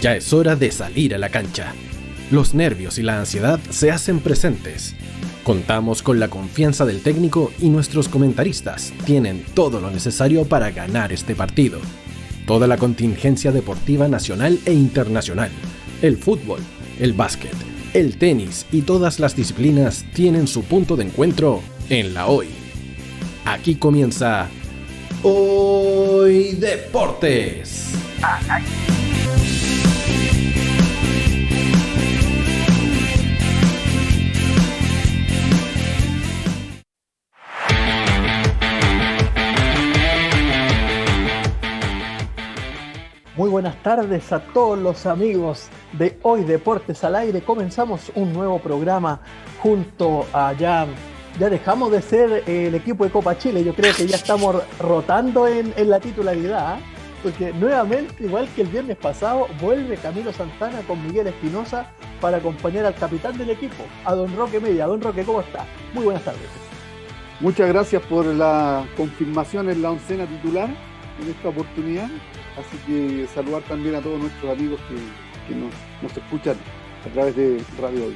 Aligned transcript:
Ya 0.00 0.14
es 0.14 0.32
hora 0.32 0.54
de 0.54 0.70
salir 0.70 1.14
a 1.14 1.18
la 1.18 1.28
cancha. 1.28 1.72
Los 2.30 2.54
nervios 2.54 2.98
y 2.98 3.02
la 3.02 3.18
ansiedad 3.18 3.58
se 3.70 3.90
hacen 3.90 4.20
presentes. 4.20 4.94
Contamos 5.42 6.02
con 6.02 6.20
la 6.20 6.28
confianza 6.28 6.84
del 6.84 7.00
técnico 7.00 7.52
y 7.58 7.70
nuestros 7.70 8.08
comentaristas 8.08 8.92
tienen 9.06 9.44
todo 9.54 9.80
lo 9.80 9.90
necesario 9.90 10.44
para 10.44 10.70
ganar 10.70 11.12
este 11.12 11.34
partido. 11.34 11.80
Toda 12.46 12.66
la 12.66 12.76
contingencia 12.76 13.50
deportiva 13.50 14.08
nacional 14.08 14.58
e 14.66 14.72
internacional, 14.72 15.50
el 16.02 16.16
fútbol, 16.16 16.60
el 17.00 17.12
básquet, 17.14 17.54
el 17.94 18.18
tenis 18.18 18.66
y 18.70 18.82
todas 18.82 19.18
las 19.18 19.34
disciplinas 19.34 20.04
tienen 20.12 20.46
su 20.46 20.62
punto 20.64 20.96
de 20.96 21.04
encuentro 21.04 21.60
en 21.88 22.14
la 22.14 22.26
hoy. 22.26 22.48
Aquí 23.44 23.74
comienza 23.76 24.48
Hoy 25.22 26.52
Deportes. 26.52 27.94
Buenas 43.58 43.82
tardes 43.82 44.32
a 44.32 44.38
todos 44.38 44.78
los 44.78 45.04
amigos 45.04 45.66
de 45.94 46.16
Hoy 46.22 46.44
Deportes 46.44 47.02
al 47.02 47.16
Aire. 47.16 47.40
Comenzamos 47.40 48.12
un 48.14 48.32
nuevo 48.32 48.60
programa 48.60 49.18
junto 49.60 50.26
a 50.32 50.52
ya, 50.52 50.86
ya 51.40 51.50
dejamos 51.50 51.90
de 51.90 52.00
ser 52.00 52.44
el 52.46 52.72
equipo 52.76 53.02
de 53.02 53.10
Copa 53.10 53.36
Chile. 53.36 53.64
Yo 53.64 53.74
creo 53.74 53.92
que 53.96 54.06
ya 54.06 54.14
estamos 54.14 54.62
rotando 54.78 55.48
en, 55.48 55.74
la 55.90 55.98
titularidad. 55.98 56.74
¿ah? 56.74 56.78
Porque 57.20 57.52
nuevamente, 57.52 58.22
igual 58.22 58.48
que 58.54 58.62
el 58.62 58.68
viernes 58.68 58.96
pasado, 58.96 59.48
vuelve 59.60 59.96
Camilo 59.96 60.32
Santana 60.32 60.78
con 60.86 61.04
Miguel 61.04 61.26
Espinosa 61.26 61.90
para 62.20 62.36
acompañar 62.36 62.86
al 62.86 62.94
capitán 62.94 63.36
del 63.38 63.50
equipo, 63.50 63.82
a 64.04 64.14
don 64.14 64.36
Roque 64.36 64.60
Media. 64.60 64.86
Don 64.86 65.00
Roque, 65.00 65.24
¿cómo 65.24 65.40
está? 65.40 65.66
Muy 65.94 66.04
buenas 66.04 66.22
tardes. 66.22 66.48
Muchas 67.40 67.66
gracias 67.66 68.02
por 68.02 68.24
la 68.24 68.84
confirmación 68.96 69.68
en 69.68 69.82
la 69.82 69.90
oncena 69.90 70.26
titular 70.26 70.68
en 71.20 71.30
esta 71.30 71.48
oportunidad. 71.48 72.08
Así 72.56 72.76
que 72.86 73.26
saludar 73.32 73.62
también 73.62 73.94
a 73.94 74.00
todos 74.00 74.20
nuestros 74.20 74.52
amigos 74.52 74.80
que, 74.88 75.54
nos, 75.54 76.16
escuchan 76.16 76.56
a 77.06 77.12
través 77.12 77.36
de 77.36 77.62
Radio 77.80 78.06
Hoy. 78.06 78.14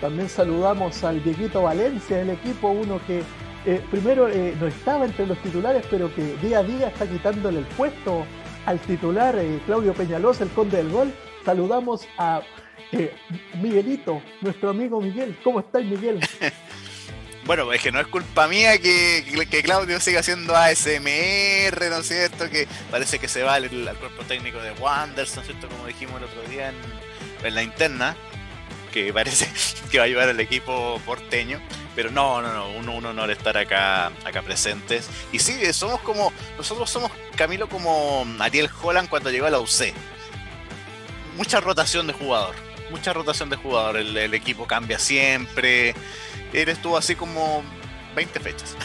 También 0.00 0.28
saludamos 0.28 1.02
al 1.04 1.22
Dieguito 1.22 1.62
Valencia 1.62 2.18
del 2.18 2.30
equipo, 2.30 2.68
uno 2.68 3.00
que 3.06 3.22
eh, 3.64 3.80
primero 3.90 4.28
eh, 4.28 4.54
no 4.60 4.66
estaba 4.66 5.04
entre 5.04 5.26
los 5.26 5.38
titulares, 5.38 5.84
pero 5.90 6.12
que 6.14 6.36
día 6.36 6.58
a 6.58 6.62
día 6.62 6.88
está 6.88 7.08
quitándole 7.08 7.60
el 7.60 7.64
puesto 7.64 8.24
al 8.66 8.78
titular 8.80 9.36
eh, 9.38 9.60
Claudio 9.66 9.94
Peñalosa, 9.94 10.44
el 10.44 10.50
conde 10.50 10.78
del 10.78 10.90
gol. 10.90 11.12
Saludamos 11.44 12.06
a 12.18 12.42
Miguelito, 13.60 14.20
nuestro 14.40 14.70
amigo 14.70 15.00
Miguel. 15.00 15.36
¿Cómo 15.42 15.60
estás, 15.60 15.84
Miguel? 15.84 16.20
Bueno, 17.44 17.72
es 17.72 17.82
que 17.82 17.90
no 17.90 17.98
es 17.98 18.06
culpa 18.06 18.46
mía 18.46 18.78
que, 18.78 19.46
que, 19.50 19.62
Claudio 19.62 19.98
siga 19.98 20.20
haciendo 20.20 20.54
ASMR, 20.54 21.90
¿no 21.90 21.98
es 21.98 22.06
cierto? 22.06 22.48
Que 22.48 22.68
parece 22.90 23.18
que 23.18 23.26
se 23.26 23.42
va 23.42 23.54
al, 23.54 23.68
cuerpo 23.98 24.22
técnico 24.28 24.58
de 24.58 24.70
Wanders, 24.72 25.34
¿no 25.34 25.42
es 25.42 25.48
cierto? 25.48 25.68
Como 25.68 25.86
dijimos 25.86 26.18
el 26.18 26.24
otro 26.24 26.42
día 26.42 26.72
en, 27.42 27.54
la 27.54 27.62
interna, 27.64 28.16
que 28.92 29.12
parece 29.12 29.48
que 29.90 29.98
va 29.98 30.04
a 30.04 30.06
ayudar 30.06 30.28
al 30.28 30.38
equipo 30.38 31.00
porteño. 31.04 31.60
Pero 31.96 32.10
no, 32.10 32.40
no, 32.40 32.54
no, 32.54 32.70
uno, 32.70 32.94
un 32.94 33.06
honor 33.06 33.30
estar 33.30 33.56
acá, 33.58 34.06
acá 34.24 34.40
presentes. 34.42 35.10
Y 35.32 35.40
sí, 35.40 35.60
somos 35.72 36.00
como, 36.00 36.32
nosotros 36.56 36.88
somos 36.88 37.10
Camilo 37.36 37.68
como 37.68 38.24
Ariel 38.38 38.70
Holland 38.80 39.08
cuando 39.08 39.30
llegó 39.30 39.46
a 39.46 39.50
la 39.50 39.58
UC. 39.58 39.92
Mucha 41.36 41.60
rotación 41.60 42.06
de 42.06 42.12
jugador, 42.12 42.54
mucha 42.90 43.12
rotación 43.12 43.50
de 43.50 43.56
jugador. 43.56 43.96
el 43.96 44.32
equipo 44.32 44.66
cambia 44.66 44.98
siempre 44.98 45.94
él 46.52 46.68
estuvo 46.68 46.96
así 46.96 47.14
como 47.14 47.62
20 48.14 48.40
fechas. 48.40 48.76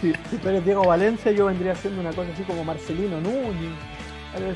si, 0.00 0.12
tú 0.36 0.48
eres 0.48 0.64
Diego 0.64 0.84
Valencia, 0.86 1.32
yo 1.32 1.46
vendría 1.46 1.72
haciendo 1.72 2.00
una 2.00 2.12
cosa 2.12 2.30
así 2.32 2.42
como 2.42 2.64
Marcelino 2.64 3.20
Núñez. 3.20 3.72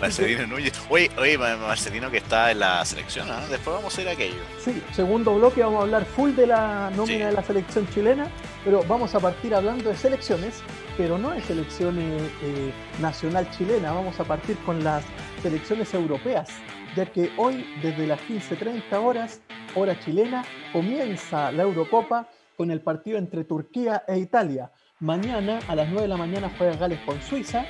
Marcelino 0.01 0.47
Núñez. 0.47 0.75
Oye, 0.91 1.11
oye, 1.17 1.39
Marcelino 1.39 2.11
que 2.11 2.19
está 2.19 2.51
en 2.51 2.59
la 2.59 2.85
selección, 2.85 3.29
¿no? 3.29 3.35
Después 3.49 3.77
vamos 3.77 3.97
a 3.97 4.03
ir 4.03 4.09
a 4.09 4.13
aquello. 4.13 4.41
Sí, 4.63 4.83
segundo 4.93 5.35
bloque 5.35 5.63
vamos 5.63 5.81
a 5.81 5.83
hablar 5.85 6.05
full 6.05 6.33
de 6.33 6.47
la 6.47 6.91
nómina 6.95 7.29
de 7.29 7.33
la 7.33 7.43
selección 7.43 7.89
chilena, 7.89 8.29
pero 8.65 8.85
vamos 8.87 9.15
a 9.15 9.21
partir 9.21 9.55
hablando 9.55 9.89
de 9.89 9.97
selecciones, 9.97 10.63
pero 10.97 11.17
no 11.17 11.31
de 11.31 11.41
selecciones 11.43 12.23
eh, 12.43 12.73
nacional 13.01 13.51
chilena, 13.53 13.93
vamos 13.93 14.21
a 14.21 14.25
partir 14.25 14.57
con 14.59 14.85
las 14.85 15.03
selecciones 15.43 15.95
europeas, 15.95 16.49
ya 16.97 17.07
que 17.07 17.31
hoy 17.37 17.65
desde 17.83 18.07
las 18.07 18.21
15.30 18.21 18.93
horas 18.97 19.41
hora 19.75 19.99
chilena, 20.01 20.45
comienza 20.73 21.53
la 21.53 21.63
Eurocopa 21.63 22.29
con 22.57 22.71
el 22.71 22.81
partido 22.81 23.19
entre 23.19 23.45
Turquía 23.45 24.03
e 24.07 24.19
Italia. 24.19 24.71
Mañana 24.99 25.61
a 25.69 25.75
las 25.75 25.89
9 25.89 26.03
de 26.03 26.09
la 26.09 26.17
mañana 26.17 26.51
juega 26.59 26.77
Gales 26.77 27.01
con 27.07 27.21
Suiza, 27.23 27.65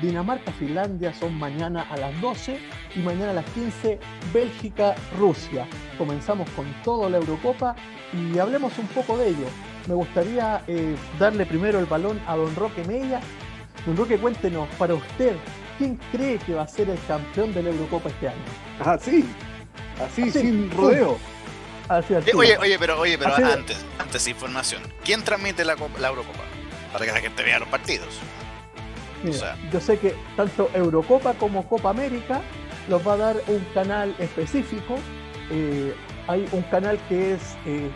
Dinamarca, 0.00 0.52
Finlandia 0.52 1.14
son 1.14 1.34
mañana 1.34 1.82
a 1.90 1.96
las 1.96 2.20
12 2.20 2.58
y 2.94 2.98
mañana 3.00 3.30
a 3.30 3.34
las 3.34 3.50
15 3.52 3.98
Bélgica, 4.32 4.94
Rusia. 5.18 5.66
Comenzamos 5.96 6.48
con 6.50 6.66
toda 6.84 7.08
la 7.08 7.16
Eurocopa 7.16 7.74
y 8.12 8.38
hablemos 8.38 8.78
un 8.78 8.86
poco 8.88 9.16
de 9.16 9.28
ello. 9.28 9.46
Me 9.88 9.94
gustaría 9.94 10.62
eh, 10.66 10.94
darle 11.18 11.46
primero 11.46 11.78
el 11.78 11.86
balón 11.86 12.20
a 12.26 12.36
don 12.36 12.54
Roque 12.54 12.84
Media. 12.84 13.20
Don 13.86 13.96
Roque, 13.96 14.18
cuéntenos, 14.18 14.68
para 14.78 14.94
usted, 14.94 15.36
¿quién 15.78 15.98
cree 16.12 16.38
que 16.38 16.54
va 16.54 16.62
a 16.62 16.68
ser 16.68 16.90
el 16.90 16.98
campeón 17.06 17.52
de 17.54 17.62
la 17.62 17.70
Eurocopa 17.70 18.08
este 18.08 18.28
año? 18.28 18.42
Ah, 18.80 18.98
sí, 19.00 19.24
así, 20.04 20.30
sin 20.30 20.70
rodeo. 20.70 21.18
Eh, 21.88 22.32
oye, 22.34 22.58
oye, 22.58 22.78
pero, 22.78 22.98
oye, 22.98 23.16
pero 23.16 23.34
antes, 23.36 23.84
antes 23.98 24.26
información. 24.26 24.82
¿Quién 25.04 25.22
transmite 25.22 25.64
la, 25.64 25.76
la 26.00 26.08
Eurocopa? 26.08 26.42
Para 26.92 27.06
que 27.06 27.12
la 27.12 27.20
gente 27.20 27.42
vea 27.44 27.60
los 27.60 27.68
partidos. 27.68 28.08
yo 29.72 29.80
sé 29.80 29.98
que 29.98 30.16
tanto 30.36 30.68
Eurocopa 30.74 31.34
como 31.34 31.68
Copa 31.68 31.90
América 31.90 32.40
los 32.88 33.06
va 33.06 33.14
a 33.14 33.16
dar 33.16 33.36
un 33.46 33.64
canal 33.72 34.14
específico. 34.18 34.98
Eh, 35.50 35.94
hay 36.26 36.48
un 36.50 36.62
canal 36.62 36.98
que 37.08 37.34
es 37.34 37.56
eh, 37.66 37.88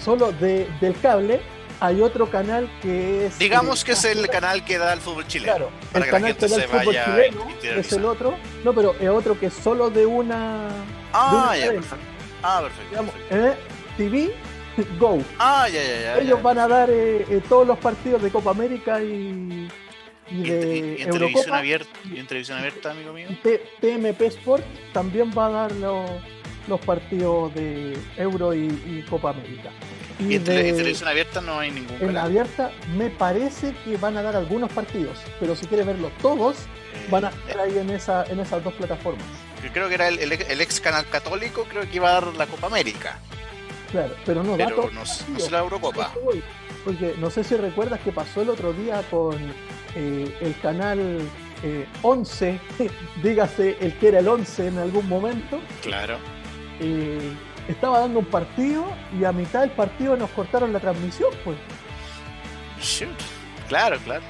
solo 0.00 0.30
de, 0.32 0.68
del 0.80 0.98
cable. 1.00 1.40
Hay 1.80 2.00
otro 2.00 2.30
canal 2.30 2.70
que 2.80 3.26
es. 3.26 3.38
Digamos 3.38 3.84
que 3.84 3.92
es 3.92 4.04
el 4.04 4.28
canal 4.28 4.64
que 4.64 4.78
da 4.78 4.92
el 4.92 5.00
fútbol 5.00 5.26
chileno. 5.26 5.52
Claro, 5.52 5.70
el 5.92 6.06
canal 6.08 6.36
que 6.36 6.46
da 6.46 6.56
el 6.56 6.62
fútbol 6.62 6.96
chileno 7.04 7.46
es 7.62 7.92
el 7.92 8.04
otro. 8.04 8.36
No, 8.64 8.72
pero 8.72 8.94
es 8.98 9.08
otro 9.08 9.38
que 9.38 9.46
es 9.46 9.54
solo 9.54 9.90
de 9.90 10.06
una. 10.06 10.68
Ah, 11.12 11.54
ya, 11.58 11.66
perfecto. 11.66 11.96
Ah, 12.42 12.62
perfecto. 12.62 13.12
Eh, 13.30 13.54
TV 13.96 14.34
Go. 14.98 15.22
Ah, 15.38 15.68
ya, 15.68 15.82
ya, 15.82 16.00
ya. 16.00 16.18
Ellos 16.18 16.42
van 16.42 16.58
a 16.58 16.66
dar 16.66 16.90
eh, 16.90 17.24
eh, 17.28 17.40
todos 17.48 17.66
los 17.66 17.78
partidos 17.78 18.22
de 18.22 18.30
Copa 18.30 18.50
América 18.50 19.00
y, 19.00 19.68
y 20.30 20.42
de 20.42 21.02
en, 21.02 21.10
televisión 21.10 21.54
abierta, 21.54 21.98
y 22.12 22.18
en 22.18 22.26
televisión 22.26 22.58
abierta, 22.58 22.90
amigo 22.90 23.12
mío. 23.12 23.28
TMP 23.80 24.22
Sport 24.22 24.64
también 24.92 25.30
va 25.36 25.46
a 25.46 25.50
dar 25.50 25.72
los, 25.72 26.10
los 26.66 26.80
partidos 26.80 27.54
de 27.54 27.96
Euro 28.16 28.52
y, 28.52 29.04
Copa 29.08 29.30
América. 29.30 29.70
Y, 30.20 30.36
en, 30.36 30.44
televisión 30.44 31.08
abierta 31.08 31.40
no 31.40 31.58
hay 31.58 31.72
ningún 31.72 31.96
En 32.00 32.14
la 32.14 32.24
abierta 32.24 32.70
me 32.96 33.10
parece 33.10 33.74
que 33.84 33.96
van 33.96 34.16
a 34.16 34.22
dar 34.22 34.36
algunos 34.36 34.72
partidos, 34.72 35.18
pero 35.40 35.56
si 35.56 35.66
quieres 35.66 35.86
verlos 35.86 36.12
todos, 36.22 36.56
van 37.10 37.24
a 37.24 37.28
estar 37.30 37.60
ahí 37.60 37.76
en, 37.78 37.90
esa, 37.90 38.24
en 38.24 38.38
esas 38.38 38.62
dos 38.62 38.74
plataformas 38.74 39.26
creo 39.72 39.88
que 39.88 39.94
era 39.94 40.08
el, 40.08 40.32
ex 40.32 40.80
canal 40.80 41.08
católico, 41.08 41.64
creo 41.68 41.88
que 41.88 41.96
iba 41.96 42.10
a 42.10 42.20
dar 42.20 42.34
la 42.34 42.46
Copa 42.46 42.66
América. 42.66 43.18
Claro, 43.90 44.14
pero 44.24 44.42
no, 44.42 44.56
pero 44.56 44.90
no, 44.92 45.02
no 45.02 45.50
la 45.50 45.58
Eurocopa. 45.60 46.12
Porque 46.84 47.14
no 47.18 47.30
sé 47.30 47.44
si 47.44 47.56
recuerdas 47.56 48.00
que 48.00 48.12
pasó 48.12 48.42
el 48.42 48.50
otro 48.50 48.72
día 48.72 49.02
con 49.10 49.36
eh, 49.94 50.36
el 50.40 50.58
canal 50.60 51.20
11, 52.02 52.48
eh, 52.50 52.90
dígase 53.22 53.76
el 53.80 53.94
que 53.98 54.08
era 54.08 54.18
el 54.18 54.28
11 54.28 54.68
en 54.68 54.78
algún 54.78 55.08
momento. 55.08 55.60
Claro. 55.82 56.18
Eh, 56.80 57.32
estaba 57.68 58.00
dando 58.00 58.18
un 58.20 58.26
partido 58.26 58.84
y 59.18 59.24
a 59.24 59.32
mitad 59.32 59.60
del 59.60 59.70
partido 59.70 60.16
nos 60.16 60.30
cortaron 60.30 60.72
la 60.72 60.80
transmisión, 60.80 61.30
pues. 61.44 61.56
Claro, 63.68 63.98
claro. 64.04 64.22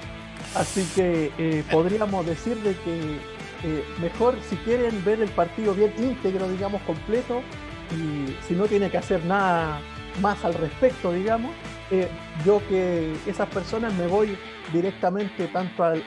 Así 0.55 0.87
que 0.95 1.65
podríamos 1.71 2.25
decir 2.25 2.57
de 2.59 2.77
que 2.77 3.19
eh, 3.65 3.83
mejor 3.99 4.37
si 4.49 4.57
quieren 4.57 5.03
ver 5.05 5.23
el 5.23 5.31
partido 5.31 5.75
bien 5.75 5.93
íntegro, 5.97 6.49
digamos, 6.49 6.83
completo, 6.83 7.41
y 7.93 8.37
si 8.47 8.55
no 8.55 8.67
tiene 8.67 8.91
que 8.91 8.99
hacer 8.99 9.25
nada 9.25 9.81
más 10.21 10.45
al 10.45 10.53
respecto, 10.53 11.13
digamos, 11.13 11.51
eh, 11.91 12.09
yo 12.45 12.61
que 12.69 13.15
esas 13.27 13.49
personas 13.49 13.95
me 13.95 14.07
voy 14.07 14.37
directamente 14.73 15.47
tanto 15.49 15.83
al 15.83 16.03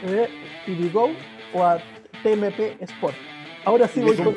TV 0.65 0.89
Go 0.89 1.09
o 1.53 1.63
a 1.63 1.79
TMP 2.21 2.79
Sport. 2.81 3.15
Ahora 3.67 3.89
sí 3.89 3.99
voy 3.99 4.15
con 4.15 4.33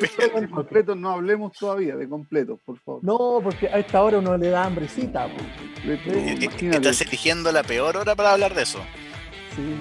completo, 0.47 0.93
no 0.93 1.11
hablemos 1.11 1.53
todavía 1.53 1.95
de 1.95 2.09
completo, 2.09 2.59
por 2.65 2.77
favor. 2.79 3.01
No, 3.01 3.39
porque 3.41 3.69
a 3.69 3.77
esta 3.77 4.03
hora 4.03 4.19
uno 4.19 4.35
le 4.37 4.49
da 4.49 4.65
hambrecita. 4.65 5.29
Estás 6.59 6.99
eligiendo 6.99 7.49
la 7.53 7.63
peor 7.63 7.95
hora 7.95 8.13
para 8.13 8.33
hablar 8.33 8.53
de 8.53 8.63
eso. 8.63 8.79
Sí. 9.55 9.73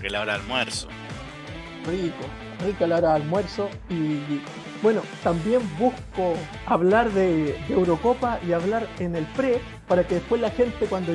Que 0.00 0.08
la 0.08 0.20
hora 0.20 0.34
de 0.34 0.42
almuerzo. 0.42 0.86
Rico. 1.84 2.24
rica 2.64 2.86
la 2.86 2.98
hora 2.98 3.08
de 3.08 3.14
almuerzo 3.16 3.68
y 3.90 4.40
bueno, 4.82 5.02
también 5.24 5.60
busco 5.80 6.34
hablar 6.66 7.10
de, 7.10 7.56
Eurocopa 7.68 8.38
y 8.46 8.52
hablar 8.52 8.86
en 9.00 9.16
el 9.16 9.24
pre 9.34 9.60
para 9.88 10.06
que 10.06 10.14
después 10.14 10.40
la 10.40 10.50
gente 10.50 10.86
cuando 10.86 11.12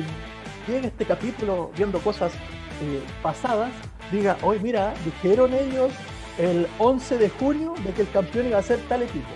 llegue 0.66 0.88
este 0.88 1.06
capítulo 1.06 1.70
viendo 1.74 2.00
cosas 2.00 2.34
eh, 2.34 3.00
pasadas 3.22 3.70
diga, 4.12 4.36
hoy 4.42 4.58
mira, 4.60 4.92
dijeron 5.06 5.54
ellos 5.54 5.90
el 6.38 6.66
11 6.78 7.18
de 7.18 7.28
junio 7.30 7.74
de 7.84 7.92
que 7.92 8.02
el 8.02 8.10
campeón 8.10 8.46
iba 8.46 8.58
a 8.58 8.62
ser 8.62 8.78
tal 8.88 9.02
equipo. 9.02 9.28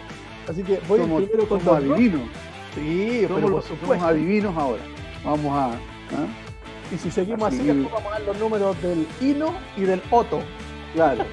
Así 0.48 0.62
que 0.62 0.80
voy 0.88 1.00
primero 1.00 1.48
con 1.48 1.60
somos 1.60 1.78
adivinos. 1.78 2.22
Sí, 2.74 3.26
somos, 3.28 3.64
somos 3.64 4.02
adivinos 4.02 4.56
ahora. 4.56 4.82
Vamos 5.24 5.52
a... 5.52 5.66
¿ah? 5.70 6.26
Y 6.92 6.98
si 6.98 7.10
seguimos 7.10 7.48
así, 7.48 7.66
vamos 7.66 8.06
a 8.06 8.10
dar 8.10 8.22
los 8.22 8.38
números 8.38 8.80
del 8.82 9.06
Ino 9.20 9.54
y 9.76 9.82
del 9.82 10.02
Otto. 10.10 10.40
Claro. 10.94 11.24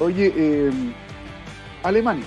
Oye, 0.00 0.32
eh, 0.36 0.70
Alemania. 1.82 2.24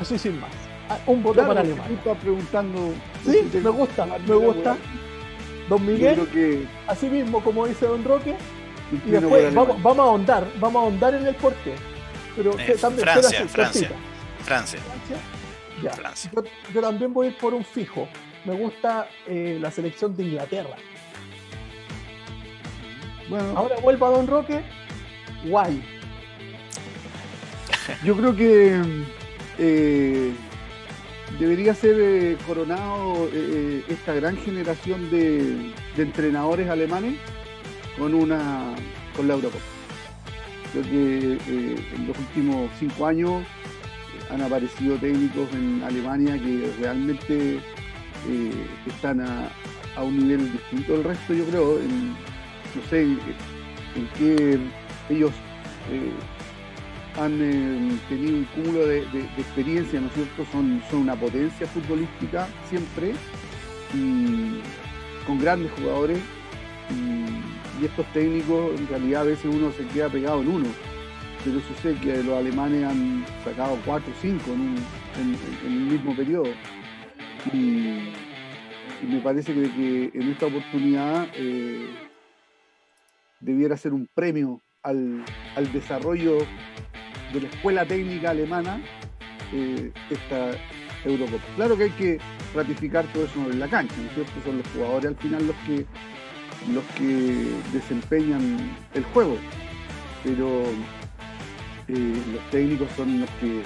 Así 0.00 0.18
sin 0.18 0.40
más. 0.40 0.50
Ah, 0.88 0.98
un 1.06 1.22
voto 1.22 1.46
para 1.46 1.60
Alemania. 1.60 1.96
Estás 1.96 2.18
preguntando. 2.18 2.92
Sí, 3.24 3.48
me 3.52 3.70
gusta, 3.70 4.06
me 4.06 4.34
gusta. 4.34 4.76
Don 5.68 5.86
Miguel, 5.86 6.28
que... 6.32 6.66
así 6.86 7.08
mismo 7.08 7.42
como 7.42 7.66
dice 7.66 7.86
Don 7.86 8.04
Roque. 8.04 8.34
Y 8.92 9.10
después 9.10 9.54
vamos, 9.54 9.82
vamos, 9.82 9.98
a 9.98 10.02
ahondar, 10.02 10.46
vamos 10.60 10.80
a 10.80 10.84
ahondar 10.84 11.14
en 11.14 11.26
el 11.26 11.34
porqué. 11.34 11.74
Pero 12.36 12.58
eh, 12.58 12.76
también 12.80 13.08
Francia, 13.08 13.46
Francia, 13.48 13.48
Francia. 13.48 13.90
Francia. 14.40 14.80
Ya. 15.82 15.90
Francia. 15.90 16.30
Yo, 16.72 16.80
también 16.80 17.12
voy 17.12 17.26
a 17.26 17.30
ir 17.30 17.38
por 17.38 17.54
un 17.54 17.64
fijo. 17.64 18.08
Me 18.44 18.54
gusta 18.54 19.08
eh, 19.26 19.58
la 19.60 19.70
selección 19.70 20.16
de 20.16 20.24
Inglaterra. 20.24 20.76
Bueno. 23.28 23.54
Ahora 23.56 23.76
vuelvo 23.82 24.06
a 24.06 24.10
Don 24.10 24.26
Roque. 24.26 24.62
Guay. 25.46 25.82
Yo 28.04 28.16
creo 28.16 28.36
que 28.36 28.80
eh, 29.58 30.32
debería 31.38 31.74
ser 31.74 31.96
eh, 31.98 32.36
coronado 32.46 33.28
eh, 33.32 33.84
esta 33.88 34.14
gran 34.14 34.36
generación 34.36 35.10
de, 35.10 35.72
entrenadores 35.96 36.68
alemanes 36.68 37.14
con 37.98 38.14
una 38.14 38.74
con 39.16 39.28
la 39.28 39.34
Eurocopa. 39.34 39.64
Creo 40.72 40.84
que 40.84 41.38
en 41.94 42.06
los 42.06 42.18
últimos 42.18 42.70
cinco 42.78 43.06
años 43.06 43.44
han 44.30 44.40
aparecido 44.40 44.96
técnicos 44.96 45.48
en 45.52 45.82
Alemania 45.82 46.38
que 46.38 46.72
realmente 46.80 47.60
están 48.86 49.20
a, 49.20 49.50
un 50.02 50.16
nivel 50.16 50.52
distinto 50.52 50.94
del 50.94 51.04
resto, 51.04 51.34
yo 51.34 51.44
creo. 51.46 51.78
no 52.74 52.88
sé 52.88 53.02
en, 53.02 53.18
qué 54.18 54.58
ellos 55.10 55.32
han 57.18 57.38
eh, 57.42 57.98
tenido 58.08 58.38
un 58.38 58.44
cúmulo 58.46 58.86
de, 58.86 59.00
experiencia, 59.36 60.00
¿no 60.00 60.06
es 60.06 60.14
cierto? 60.14 60.46
Son, 60.50 60.82
son 60.90 61.00
una 61.00 61.14
potencia 61.14 61.66
futbolística 61.66 62.48
siempre, 62.70 63.12
y 63.94 64.62
con 65.26 65.38
grandes 65.38 65.70
jugadores. 65.72 66.18
Estos 67.86 68.06
técnicos, 68.12 68.78
en 68.78 68.88
realidad, 68.88 69.22
a 69.22 69.24
veces 69.24 69.44
uno 69.44 69.72
se 69.72 69.86
queda 69.86 70.08
pegado 70.08 70.42
en 70.42 70.48
uno. 70.48 70.68
Pero 71.44 71.60
sucede 71.60 71.94
que 72.00 72.22
los 72.22 72.38
alemanes 72.38 72.84
han 72.84 73.24
sacado 73.44 73.78
cuatro 73.84 74.12
o 74.12 74.20
cinco 74.20 74.52
en, 74.52 74.76
el 75.64 75.80
mismo 75.92 76.14
periodo. 76.14 76.52
Y, 77.52 78.12
me 79.02 79.20
parece 79.20 79.52
que, 79.52 80.10
en 80.14 80.30
esta 80.30 80.46
oportunidad 80.46 81.26
eh, 81.34 81.88
debiera 83.40 83.76
ser 83.76 83.92
un 83.92 84.08
premio 84.14 84.60
al, 84.84 85.24
al 85.56 85.72
desarrollo 85.72 86.38
de 87.32 87.40
la 87.40 87.48
escuela 87.48 87.84
técnica 87.84 88.30
alemana 88.30 88.80
eh, 89.52 89.92
esta 90.08 90.52
Eurocopa. 91.04 91.44
Claro 91.56 91.76
que 91.76 91.84
hay 91.84 91.90
que 91.90 92.18
ratificar 92.54 93.04
todo 93.12 93.24
eso 93.24 93.50
en 93.50 93.58
la 93.58 93.68
cancha, 93.68 93.94
¿no 93.96 94.08
es 94.08 94.14
cierto? 94.14 94.32
Son 94.44 94.58
los 94.58 94.66
jugadores 94.68 95.06
al 95.06 95.16
final 95.16 95.46
los 95.46 95.56
que 95.66 95.86
los 96.70 96.84
que 96.96 97.50
desempeñan 97.72 98.76
el 98.94 99.04
juego, 99.04 99.36
pero 100.22 100.62
eh, 101.88 102.22
los 102.32 102.50
técnicos 102.50 102.88
son 102.96 103.20
los 103.20 103.30
que 103.40 103.62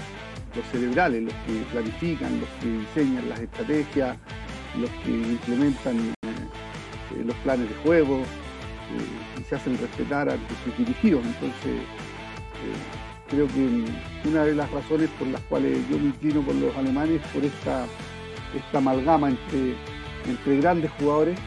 los 0.56 0.64
cerebrales, 0.72 1.24
los 1.24 1.34
que 1.34 1.52
planifican, 1.72 2.40
los 2.40 2.48
que 2.60 2.68
diseñan 2.68 3.28
las 3.28 3.40
estrategias, 3.40 4.16
los 4.80 4.90
que 5.04 5.10
implementan 5.10 6.14
eh, 6.22 7.24
los 7.24 7.36
planes 7.36 7.68
de 7.68 7.74
juego 7.76 8.22
y 9.38 9.42
se 9.42 9.56
hacen 9.56 9.76
respetar 9.78 10.30
ante 10.30 10.54
sus 10.64 10.78
dirigidos. 10.78 11.24
Entonces, 11.26 11.82
creo 13.28 13.46
que 13.48 14.28
una 14.28 14.44
de 14.44 14.54
las 14.54 14.70
razones 14.70 15.10
por 15.18 15.28
las 15.28 15.40
cuales 15.42 15.78
yo 15.90 15.98
me 15.98 16.06
inclino 16.06 16.40
por 16.42 16.54
los 16.54 16.74
alemanes 16.76 17.20
por 17.32 17.44
esta, 17.44 17.84
esta 18.54 18.78
amalgama 18.78 19.30
entre, 19.30 19.74
entre 20.26 20.56
grandes 20.58 20.90
jugadores 20.92 21.38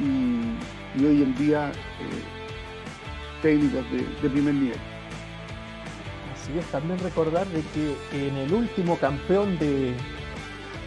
y, 0.00 0.77
hoy 0.96 1.22
en 1.22 1.34
día 1.36 1.70
eh, 1.70 3.42
técnicos 3.42 3.84
de, 3.90 4.28
primer 4.28 4.54
nivel. 4.54 4.78
Así 6.32 6.58
es, 6.58 6.66
también 6.66 6.98
recordar 7.00 7.46
de 7.48 7.62
que 7.72 8.26
en 8.26 8.36
el 8.36 8.52
último 8.52 8.96
campeón 8.96 9.58
de, 9.58 9.94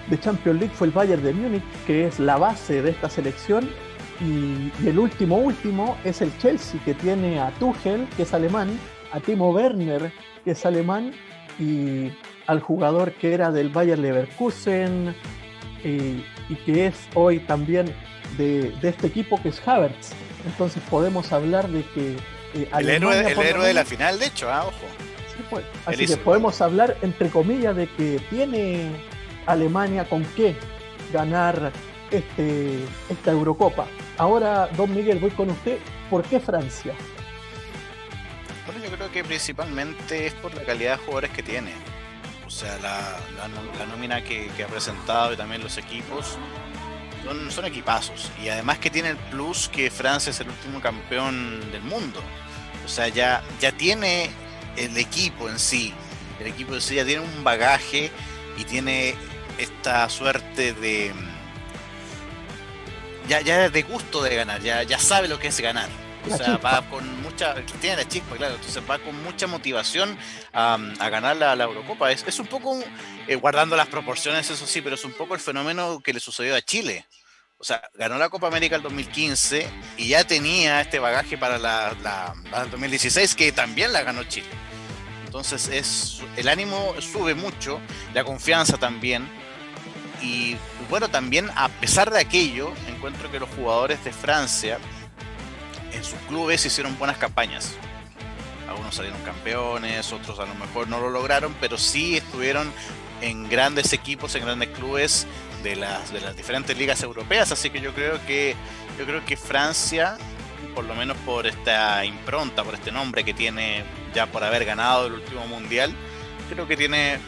de 0.09 0.19
Champions 0.19 0.59
League 0.59 0.75
fue 0.75 0.87
el 0.87 0.93
Bayern 0.93 1.23
de 1.23 1.33
Múnich, 1.33 1.63
que 1.85 2.07
es 2.07 2.19
la 2.19 2.37
base 2.37 2.81
de 2.81 2.91
esta 2.91 3.09
selección, 3.09 3.69
y, 4.19 4.71
y 4.83 4.87
el 4.87 4.99
último 4.99 5.37
último 5.37 5.97
es 6.03 6.21
el 6.21 6.35
Chelsea, 6.37 6.79
que 6.83 6.93
tiene 6.93 7.39
a 7.39 7.51
Tuchel, 7.51 8.07
que 8.17 8.23
es 8.23 8.33
alemán, 8.33 8.69
a 9.11 9.19
Timo 9.19 9.51
Werner, 9.51 10.11
que 10.43 10.51
es 10.51 10.65
alemán, 10.65 11.11
y 11.59 12.11
al 12.47 12.59
jugador 12.59 13.13
que 13.13 13.33
era 13.33 13.51
del 13.51 13.69
Bayer 13.69 13.99
Leverkusen 13.99 15.15
y, 15.83 16.23
que 16.65 16.87
es 16.87 17.07
hoy 17.13 17.39
también 17.39 17.93
de, 18.37 18.73
este 18.81 19.07
equipo 19.07 19.41
que 19.41 19.49
es 19.49 19.65
Havertz. 19.65 20.11
Entonces 20.45 20.81
podemos 20.89 21.31
hablar 21.31 21.67
de 21.69 21.83
que... 21.83 22.15
Eh, 22.53 22.69
el 22.77 22.89
héroe, 22.89 23.31
el 23.31 23.39
héroe 23.39 23.67
de 23.67 23.73
la 23.73 23.85
final, 23.85 24.19
de 24.19 24.25
hecho, 24.25 24.51
ah, 24.51 24.65
ojo. 24.65 24.85
Pues. 25.49 25.65
Así 25.85 26.05
que 26.05 26.17
podemos 26.17 26.61
hablar, 26.61 26.97
entre 27.01 27.29
comillas, 27.29 27.75
de 27.75 27.87
que 27.87 28.21
tiene 28.29 28.91
Alemania 29.45 30.07
con 30.07 30.23
qué 30.35 30.55
ganar 31.11 31.71
este, 32.11 32.79
esta 33.09 33.31
Eurocopa. 33.31 33.87
Ahora, 34.17 34.67
don 34.77 34.93
Miguel, 34.93 35.19
voy 35.19 35.31
con 35.31 35.49
usted. 35.49 35.79
¿Por 36.09 36.23
qué 36.23 36.39
Francia? 36.39 36.93
Bueno, 38.65 38.83
yo 38.83 38.91
creo 38.91 39.11
que 39.11 39.23
principalmente 39.23 40.27
es 40.27 40.33
por 40.33 40.53
la 40.53 40.63
calidad 40.63 40.97
de 40.97 41.05
jugadores 41.05 41.31
que 41.31 41.43
tiene. 41.43 41.71
O 42.45 42.49
sea, 42.49 42.77
la, 42.79 43.85
nómina 43.85 44.21
que, 44.23 44.51
ha 44.63 44.67
presentado 44.67 45.33
y 45.33 45.37
también 45.37 45.63
los 45.63 45.77
equipos 45.77 46.37
son, 47.23 47.51
son, 47.51 47.65
equipazos. 47.65 48.31
Y 48.43 48.49
además 48.49 48.79
que 48.79 48.89
tiene 48.89 49.09
el 49.09 49.17
plus 49.17 49.69
que 49.69 49.89
Francia 49.91 50.31
es 50.31 50.39
el 50.39 50.49
último 50.49 50.81
campeón 50.81 51.71
del 51.71 51.81
mundo. 51.83 52.21
O 52.85 52.87
sea, 52.87 53.07
ya, 53.07 53.43
ya 53.59 53.71
tiene 53.71 54.29
el 54.77 54.97
equipo 54.97 55.49
en 55.49 55.59
sí. 55.59 55.93
El 56.39 56.47
equipo 56.47 56.73
en 56.73 56.81
sí 56.81 56.95
ya 56.95 57.05
tiene 57.05 57.21
un 57.21 57.43
bagaje 57.43 58.11
y 58.57 58.63
tiene 58.63 59.15
esta 59.57 60.09
suerte 60.09 60.73
de... 60.73 61.13
Ya, 63.27 63.41
ya 63.41 63.69
de 63.69 63.83
gusto 63.83 64.23
de 64.23 64.35
ganar, 64.35 64.61
ya, 64.61 64.83
ya 64.83 64.99
sabe 64.99 65.27
lo 65.27 65.39
que 65.39 65.47
es 65.47 65.59
ganar. 65.59 65.87
O 66.29 66.37
sea, 66.37 66.57
va 66.57 66.81
con 66.89 67.21
mucha. 67.21 67.55
Tiene 67.79 67.97
la 67.97 68.07
chispa, 68.07 68.35
claro. 68.35 68.55
Entonces 68.55 68.83
va 68.89 68.99
con 68.99 69.23
mucha 69.23 69.47
motivación 69.47 70.17
a, 70.53 70.77
ganar 71.09 71.37
la, 71.37 71.53
Eurocopa. 71.63 72.11
Es, 72.11 72.39
un 72.39 72.47
poco, 72.47 72.79
eh, 73.31 73.35
guardando 73.35 73.77
las 73.77 73.87
proporciones, 73.87 74.49
eso 74.49 74.67
sí, 74.67 74.81
pero 74.81 74.95
es 74.95 75.05
un 75.05 75.13
poco 75.13 75.35
el 75.35 75.39
fenómeno 75.39 76.01
que 76.03 76.11
le 76.11 76.19
sucedió 76.19 76.53
a 76.53 76.61
Chile. 76.61 77.05
O 77.57 77.63
sea, 77.63 77.81
ganó 77.93 78.17
la 78.17 78.27
Copa 78.27 78.47
América 78.47 78.75
el 78.75 78.81
2015 78.81 79.69
y 79.95 80.09
ya 80.09 80.25
tenía 80.25 80.81
este 80.81 80.99
bagaje 80.99 81.37
para 81.37 81.57
la, 81.57 81.95
la, 82.03 82.65
2016 82.65 83.35
que 83.35 83.53
también 83.53 83.93
la 83.93 84.01
ganó 84.03 84.25
Chile. 84.25 84.49
Entonces 85.23 85.69
es 85.69 86.21
el 86.35 86.49
ánimo 86.49 86.93
sube 86.99 87.33
mucho, 87.33 87.79
la 88.13 88.25
confianza 88.25 88.77
también. 88.77 89.25
Y 90.21 90.57
bueno, 90.89 91.07
también 91.07 91.49
a 91.55 91.69
pesar 91.69 92.11
de 92.11 92.19
aquello, 92.19 92.73
encuentro 92.89 93.31
que 93.31 93.39
los 93.39 93.49
jugadores 93.51 94.03
de 94.03 94.11
Francia 94.11 94.77
en 95.93 96.03
sus 96.03 96.19
clubes 96.27 96.65
hicieron 96.65 96.99
buenas 96.99 97.17
campañas. 97.17 97.75
Algunos 98.67 98.93
salieron 98.93 99.21
campeones, 99.21 100.11
otros 100.11 100.37
a 100.39 100.45
lo 100.45 100.55
mejor 100.55 100.89
no 100.89 100.99
lo 100.99 101.09
lograron, 101.09 101.55
pero 101.61 101.77
sí 101.77 102.17
estuvieron 102.17 102.69
en 103.21 103.49
grandes 103.49 103.93
equipos, 103.93 104.35
en 104.35 104.43
grandes 104.43 104.69
clubes 104.69 105.27
de 105.63 105.75
las, 105.75 106.11
de 106.11 106.21
las 106.21 106.35
diferentes 106.35 106.77
ligas 106.77 107.01
europeas. 107.03 107.51
Así 107.51 107.69
que 107.69 107.79
yo 107.79 107.93
creo 107.93 108.23
que 108.25 108.55
yo 108.97 109.05
creo 109.05 109.23
que 109.25 109.37
Francia, 109.37 110.17
por 110.75 110.85
lo 110.85 110.95
menos 110.95 111.17
por 111.17 111.47
esta 111.47 112.03
impronta, 112.05 112.63
por 112.63 112.73
este 112.73 112.91
nombre 112.91 113.23
que 113.23 113.33
tiene 113.33 113.83
ya 114.13 114.25
por 114.25 114.43
haber 114.43 114.65
ganado 114.65 115.07
el 115.07 115.13
último 115.13 115.47
mundial, 115.47 115.93
creo 116.49 116.67
que 116.67 116.75
tiene 116.75 117.19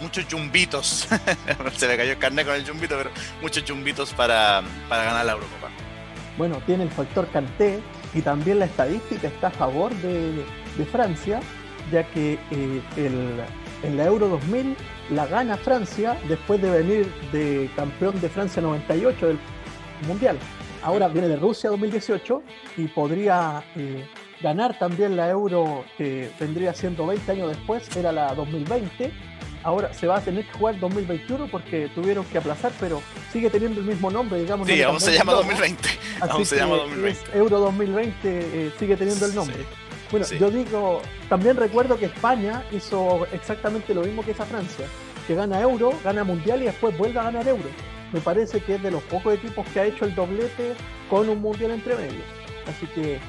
muchos 0.00 0.26
chumbitos. 0.28 1.08
Se 1.76 1.88
le 1.88 1.96
cayó 1.96 2.12
el 2.12 2.18
carnet 2.18 2.46
con 2.46 2.54
el 2.54 2.64
chumbito, 2.64 2.96
pero 2.96 3.10
muchos 3.42 3.64
chumbitos 3.64 4.12
para, 4.12 4.62
para 4.88 5.04
ganar 5.04 5.26
la 5.26 5.32
Eurocopa. 5.32 5.70
Bueno, 6.36 6.62
tiene 6.66 6.84
el 6.84 6.90
factor 6.90 7.28
Canté, 7.32 7.80
y 8.14 8.22
también 8.22 8.60
la 8.60 8.66
estadística 8.66 9.28
está 9.28 9.48
a 9.48 9.50
favor 9.50 9.92
de, 9.96 10.44
Francia, 10.92 11.40
ya 11.90 12.04
que 12.04 12.38
eh, 12.52 12.82
en 13.82 13.96
la 13.96 14.04
Euro 14.04 14.28
2000 14.28 14.76
la 15.10 15.26
gana 15.26 15.56
Francia 15.56 16.18
después 16.28 16.60
de 16.60 16.70
venir 16.70 17.12
de 17.32 17.70
campeón 17.76 18.20
de 18.20 18.28
Francia 18.28 18.62
98 18.62 19.26
del 19.28 19.38
Mundial. 20.06 20.38
Ahora 20.82 21.08
viene 21.08 21.28
de 21.28 21.36
Rusia 21.36 21.70
2018 21.70 22.42
y 22.76 22.86
podría 22.88 23.64
eh, 23.76 24.06
ganar 24.40 24.78
también 24.78 25.16
la 25.16 25.28
Euro 25.28 25.84
que 25.96 26.30
vendría 26.38 26.72
siendo 26.72 27.06
20 27.06 27.32
años 27.32 27.48
después, 27.48 27.96
era 27.96 28.12
la 28.12 28.34
2020 28.34 29.12
ahora 29.62 29.92
se 29.92 30.06
va 30.06 30.18
a 30.18 30.20
tener 30.20 30.44
que 30.46 30.52
jugar 30.52 30.78
2021 30.78 31.48
porque 31.48 31.90
tuvieron 31.94 32.24
que 32.26 32.38
aplazar, 32.38 32.72
pero 32.80 33.02
sigue 33.32 33.50
teniendo 33.50 33.80
el 33.80 33.86
mismo 33.86 34.10
nombre, 34.10 34.40
digamos. 34.40 34.66
Sí, 34.66 34.82
aún 34.82 35.00
se 35.00 35.12
llama 35.12 35.32
2020. 35.32 35.88
Aún 36.20 36.46
se 36.46 36.56
llama 36.56 36.76
2020. 36.76 37.36
Euro 37.36 37.60
2020 37.60 38.16
eh, 38.24 38.72
sigue 38.78 38.96
teniendo 38.96 39.26
el 39.26 39.34
nombre. 39.34 39.66
Bueno, 40.10 40.26
yo 40.26 40.50
digo, 40.50 41.02
también 41.28 41.56
recuerdo 41.56 41.98
que 41.98 42.06
España 42.06 42.64
hizo 42.72 43.26
exactamente 43.32 43.94
lo 43.94 44.02
mismo 44.02 44.24
que 44.24 44.30
esa 44.30 44.46
Francia, 44.46 44.86
que 45.26 45.34
gana 45.34 45.60
Euro, 45.60 45.92
gana 46.02 46.24
Mundial 46.24 46.62
y 46.62 46.66
después 46.66 46.96
vuelve 46.96 47.20
a 47.20 47.24
ganar 47.24 47.46
Euro. 47.46 47.68
Me 48.12 48.20
parece 48.20 48.60
que 48.60 48.76
es 48.76 48.82
de 48.82 48.90
los 48.90 49.02
pocos 49.02 49.34
equipos 49.34 49.66
que 49.68 49.80
ha 49.80 49.84
hecho 49.84 50.06
el 50.06 50.14
doblete 50.14 50.74
con 51.10 51.28
un 51.28 51.40
Mundial 51.40 51.72
entre 51.72 51.94
medio. 51.94 52.22
Así 52.66 52.86
que 52.86 53.14
eh, 53.14 53.20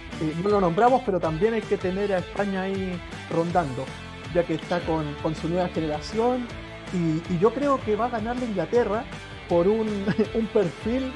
no 0.41 0.49
lo 0.49 0.61
nombramos, 0.61 1.01
pero 1.05 1.19
también 1.19 1.53
hay 1.53 1.61
que 1.61 1.77
tener 1.77 2.13
a 2.13 2.19
España 2.19 2.63
ahí 2.63 2.99
rondando 3.29 3.85
ya 4.33 4.43
que 4.43 4.55
está 4.55 4.79
con, 4.81 5.15
su 5.35 5.49
nueva 5.49 5.67
generación. 5.69 6.47
Y, 6.93 7.37
yo 7.39 7.53
creo 7.53 7.79
que 7.83 7.95
va 7.95 8.05
a 8.05 8.09
ganar 8.09 8.37
la 8.37 8.45
Inglaterra 8.45 9.03
por 9.47 9.67
un, 9.67 10.05
perfil, 10.53 11.11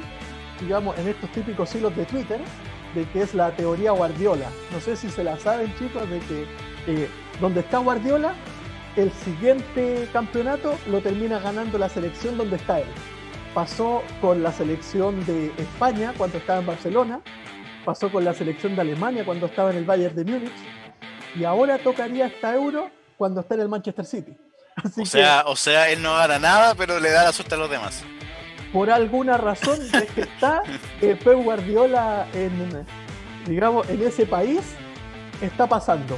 digamos, 0.60 0.98
en 0.98 1.08
estos 1.10 1.32
típicos 1.32 1.74
hilos 1.75 1.96
de 1.96 2.05
Twitter, 2.05 2.39
de 2.93 3.05
que 3.09 3.21
es 3.21 3.33
la 3.33 3.55
teoría 3.55 3.91
Guardiola. 3.91 4.50
No 4.71 4.79
sé 4.79 4.95
si 4.95 5.09
se 5.09 5.23
la 5.23 5.38
saben, 5.39 5.73
chicos, 5.77 6.09
de 6.09 6.19
que 6.19 6.45
eh, 6.88 7.09
donde 7.39 7.62
está 7.62 7.79
Guardiola, 7.79 8.33
el 8.95 9.12
siguiente 9.12 10.07
campeonato 10.13 10.77
lo 10.88 11.01
termina 11.01 11.39
ganando 11.39 11.77
la 11.77 11.89
selección 11.89 12.38
donde 12.38 12.57
está 12.57 12.79
él. 12.79 12.88
Pasó 13.53 14.03
con 14.21 14.43
la 14.43 14.51
selección 14.51 15.25
de 15.25 15.51
España 15.57 16.13
cuando 16.17 16.38
estaba 16.38 16.59
en 16.59 16.65
Barcelona, 16.65 17.21
pasó 17.85 18.12
con 18.12 18.23
la 18.25 18.33
selección 18.33 18.75
de 18.75 18.81
Alemania 18.81 19.25
cuando 19.25 19.47
estaba 19.47 19.71
en 19.71 19.77
el 19.77 19.85
Bayern 19.85 20.15
de 20.15 20.25
Múnich, 20.25 20.53
y 21.35 21.43
ahora 21.43 21.77
tocaría 21.77 22.27
esta 22.27 22.53
Euro 22.53 22.89
cuando 23.17 23.41
está 23.41 23.55
en 23.55 23.62
el 23.62 23.69
Manchester 23.69 24.05
City. 24.05 24.38
o, 25.01 25.05
sea, 25.05 25.43
o 25.47 25.55
sea, 25.55 25.89
él 25.89 26.01
no 26.01 26.15
gana 26.15 26.39
nada, 26.39 26.75
pero 26.75 27.00
le 27.00 27.12
da 27.12 27.25
la 27.25 27.31
suerte 27.31 27.55
a 27.55 27.57
los 27.57 27.69
demás. 27.69 28.03
Por 28.74 28.89
alguna 28.89 29.38
razón 29.38 29.80
es 29.94 30.12
que 30.12 30.22
está 30.22 30.63
eh, 31.00 31.15
Pep 31.24 31.36
Guardiola 31.36 32.27
en, 32.34 32.86
digamos, 33.46 33.88
en 33.89 34.01
ese 34.01 34.25
país, 34.25 34.62
está 35.39 35.68
pasando. 35.70 36.18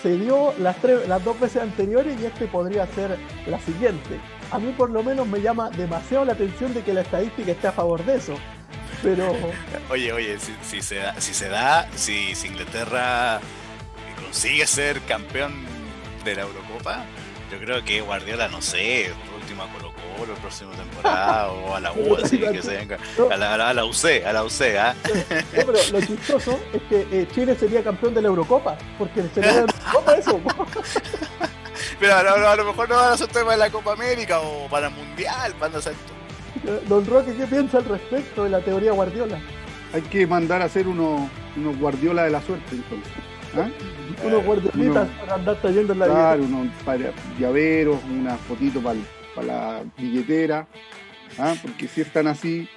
Se 0.00 0.16
dio 0.16 0.54
las, 0.58 0.76
tres, 0.76 1.06
las 1.08 1.22
dos 1.22 1.38
veces 1.38 1.62
anteriores 1.62 2.20
y 2.20 2.24
este 2.24 2.46
podría 2.46 2.86
ser 2.86 3.18
la 3.46 3.58
siguiente. 3.60 4.20
A 4.50 4.58
mí 4.58 4.72
por 4.76 4.90
lo 4.90 5.02
menos 5.02 5.26
me 5.26 5.40
llama 5.40 5.70
demasiado 5.70 6.24
la 6.24 6.32
atención 6.32 6.72
de 6.72 6.82
que 6.82 6.92
la 6.92 7.02
estadística 7.02 7.52
esté 7.52 7.68
a 7.68 7.72
favor 7.72 8.04
de 8.04 8.16
eso. 8.16 8.34
Pero... 9.02 9.32
Oye, 9.90 10.12
oye, 10.12 10.38
si, 10.62 10.80
se 10.80 10.96
da, 10.96 11.20
si 11.20 11.34
se 11.34 11.48
da, 11.48 11.88
si 11.96 12.32
Inglaterra 12.44 13.40
consigue 14.24 14.66
ser 14.66 15.00
campeón 15.02 15.52
de 16.24 16.36
la 16.36 16.42
Eurocopa, 16.42 17.04
yo 17.50 17.58
creo 17.58 17.84
que 17.84 18.00
Guardiola, 18.00 18.48
no 18.48 18.62
sé, 18.62 19.12
última 19.36 19.66
Colo 19.72 19.91
Colo, 20.16 20.34
próxima 20.34 20.72
temporada, 20.72 21.50
o 21.52 21.74
a 21.74 21.80
la 21.80 21.92
U, 21.92 22.16
así 22.16 22.38
que 22.38 22.62
se 22.62 22.76
venga, 22.76 22.98
a 23.30 23.36
la, 23.36 23.68
a 23.68 23.74
la 23.74 23.84
UC, 23.84 24.24
a 24.26 24.32
la 24.32 24.44
UC, 24.44 24.60
¿ah? 24.78 24.94
pero 25.50 25.72
lo 25.92 26.00
chistoso 26.00 26.58
es 26.72 26.82
que 26.82 27.06
eh, 27.10 27.28
Chile 27.32 27.56
sería 27.56 27.82
campeón 27.82 28.14
de 28.14 28.22
la 28.22 28.28
Eurocopa, 28.28 28.76
porque 28.98 29.22
sería 29.34 29.52
la 29.52 29.60
Eurocopa 29.60 30.14
eso. 30.14 30.40
pero 32.00 32.14
a, 32.14 32.56
lo 32.56 32.64
mejor 32.64 32.88
no 32.88 32.96
van 32.96 33.12
a 33.12 33.16
ser 33.16 33.28
tema 33.28 33.52
de 33.52 33.58
la 33.58 33.70
Copa 33.70 33.92
América 33.92 34.40
o 34.40 34.68
para 34.68 34.88
el 34.88 34.94
Mundial, 34.94 35.54
para 35.58 35.78
hacer 35.78 35.94
Don 36.88 37.04
Roque, 37.06 37.34
¿qué 37.34 37.46
piensa 37.46 37.78
al 37.78 37.84
respecto 37.86 38.44
de 38.44 38.50
la 38.50 38.60
teoría 38.60 38.92
Guardiola? 38.92 39.40
Hay 39.92 40.02
que 40.02 40.26
mandar 40.26 40.62
a 40.62 40.66
hacer 40.66 40.86
unos 40.86 41.28
uno 41.56 41.74
Guardiola 41.74 42.24
de 42.24 42.30
la 42.30 42.40
suerte, 42.42 42.76
entonces. 42.76 43.12
¿Ah? 43.54 43.68
unos 44.24 44.44
guardiolitas 44.44 45.08
para 45.20 45.34
andar 45.34 45.60
trayendo 45.60 45.94
la 45.94 46.06
Claro, 46.06 46.42
unos 46.44 46.68
llaveros, 47.38 47.98
una 48.10 48.36
fotito 48.36 48.80
para 48.80 48.98
la 49.40 49.84
billetera, 49.96 50.66
¿ah? 51.38 51.54
porque 51.62 51.88
si 51.88 52.02
están 52.02 52.26
así, 52.26 52.68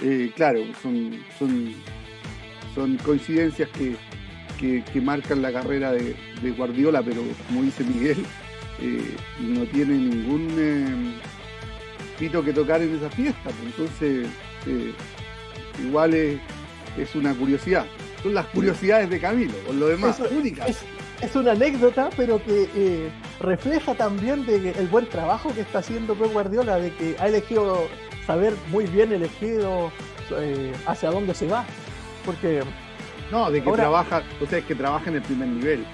eh, 0.00 0.30
claro, 0.36 0.60
son, 0.82 1.18
son, 1.38 1.74
son 2.74 2.96
coincidencias 2.98 3.68
que, 3.70 3.96
que, 4.58 5.00
marcan 5.00 5.42
la 5.42 5.52
carrera 5.52 5.92
de, 5.92 6.14
Guardiola, 6.56 7.02
pero 7.02 7.22
como 7.48 7.62
dice 7.62 7.84
Miguel, 7.84 8.24
eh, 8.80 9.16
no 9.40 9.64
tiene 9.64 9.94
ningún 9.94 10.48
eh, 10.58 11.14
pito 12.18 12.44
que 12.44 12.52
tocar 12.52 12.80
en 12.82 12.94
esa 12.94 13.10
fiesta, 13.10 13.42
pues, 13.42 13.56
entonces 13.66 14.28
igual 15.84 16.14
es, 16.14 16.38
es 16.96 17.14
una 17.14 17.34
curiosidad 17.34 17.86
son 18.24 18.32
las 18.32 18.46
curiosidades 18.46 19.10
de 19.10 19.20
Camilo, 19.20 19.52
por 19.66 19.74
lo 19.74 19.88
demás, 19.88 20.18
únicas. 20.30 20.82
Es, 21.20 21.34
una 21.36 21.52
anécdota, 21.52 22.10
pero 22.16 22.42
que 22.42 22.68
eh, 22.74 23.10
refleja 23.40 23.94
también 23.94 24.44
de 24.46 24.70
el 24.70 24.88
buen 24.88 25.06
trabajo 25.06 25.52
que 25.54 25.62
está 25.62 25.78
haciendo 25.78 26.14
Pep 26.14 26.32
Guardiola, 26.32 26.76
de 26.76 26.92
que 26.92 27.16
ha 27.18 27.28
elegido 27.28 27.86
saber 28.26 28.54
muy 28.70 28.86
bien 28.86 29.12
elegido 29.12 29.90
eh, 30.38 30.72
hacia 30.86 31.10
dónde 31.10 31.34
se 31.34 31.46
va. 31.46 31.64
Porque. 32.24 32.62
No, 33.30 33.50
de 33.50 33.62
que 33.62 33.72
trabaja, 33.72 34.22
o 34.40 34.46
sea, 34.46 34.58
es 34.58 34.64
que 34.64 34.74
trabaja 34.74 35.08
en 35.08 35.16
el 35.16 35.22
primer 35.22 35.48
nivel. 35.48 35.86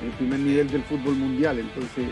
En 0.00 0.08
el 0.08 0.12
primer 0.14 0.40
nivel 0.40 0.70
del 0.70 0.82
fútbol 0.84 1.14
mundial. 1.14 1.58
Entonces, 1.58 2.08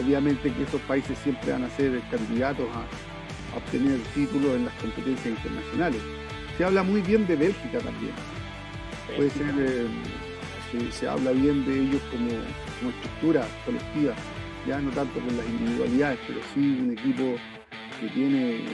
obviamente 0.00 0.52
que 0.52 0.62
esos 0.62 0.80
países 0.82 1.18
siempre 1.18 1.52
van 1.52 1.64
a 1.64 1.70
ser 1.70 2.00
candidatos 2.10 2.66
a 2.74 3.56
obtener 3.56 3.98
títulos 4.14 4.56
en 4.56 4.64
las 4.64 4.74
competencias 4.74 5.26
internacionales 5.26 6.00
se 6.56 6.64
habla 6.64 6.82
muy 6.82 7.00
bien 7.00 7.26
de 7.26 7.36
Bélgica 7.36 7.78
también. 7.78 8.12
Puede 9.16 9.30
ser, 9.30 9.54
eh, 9.58 9.86
se, 10.90 11.08
habla 11.08 11.32
bien 11.32 11.64
de 11.64 11.80
ellos 11.80 12.02
como, 12.10 12.28
estructura 12.90 13.46
colectiva, 13.64 14.14
ya 14.66 14.80
no 14.80 14.90
tanto 14.90 15.20
con 15.20 15.36
las 15.36 15.46
individualidades, 15.46 16.18
pero 16.26 16.40
sí 16.54 16.78
un 16.80 16.92
equipo 16.92 17.36
que 18.00 18.08
tiene 18.08 18.64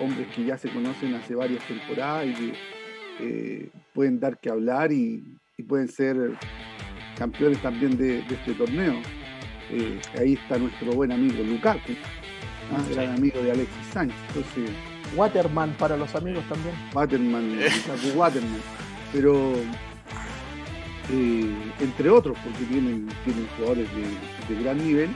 hombres 0.00 0.28
que 0.34 0.44
ya 0.44 0.56
se 0.56 0.70
conocen 0.70 1.14
hace 1.14 1.34
varias 1.34 1.66
temporadas 1.66 2.26
y 2.26 2.34
que 2.34 2.52
eh, 3.20 3.68
pueden 3.94 4.18
dar 4.20 4.38
que 4.38 4.50
hablar 4.50 4.92
y, 4.92 5.36
pueden 5.68 5.88
ser 5.88 6.16
campeones 7.18 7.60
también 7.60 7.94
de, 7.98 8.20
este 8.20 8.54
torneo. 8.54 8.94
Eh, 9.70 10.00
ahí 10.18 10.32
está 10.32 10.56
nuestro 10.56 10.92
buen 10.92 11.12
amigo 11.12 11.44
Lukaku, 11.44 11.92
¿ah? 12.72 12.82
gran 12.90 13.16
amigo 13.16 13.42
de 13.42 13.52
Alexis 13.52 13.86
Sánchez. 13.92 14.16
Entonces, 14.28 14.70
Waterman 15.14 15.74
para 15.74 15.98
los 15.98 16.14
amigos 16.14 16.42
también. 16.48 16.74
Waterman, 16.94 17.58
Waterman. 18.16 18.60
Pero 19.12 19.52
eh, 21.10 21.54
entre 21.80 22.10
otros, 22.10 22.36
porque 22.44 22.64
tienen, 22.64 23.08
tienen 23.24 23.46
jugadores 23.56 23.88
de, 23.94 24.62
gran 24.62 24.78
nivel 24.78 25.10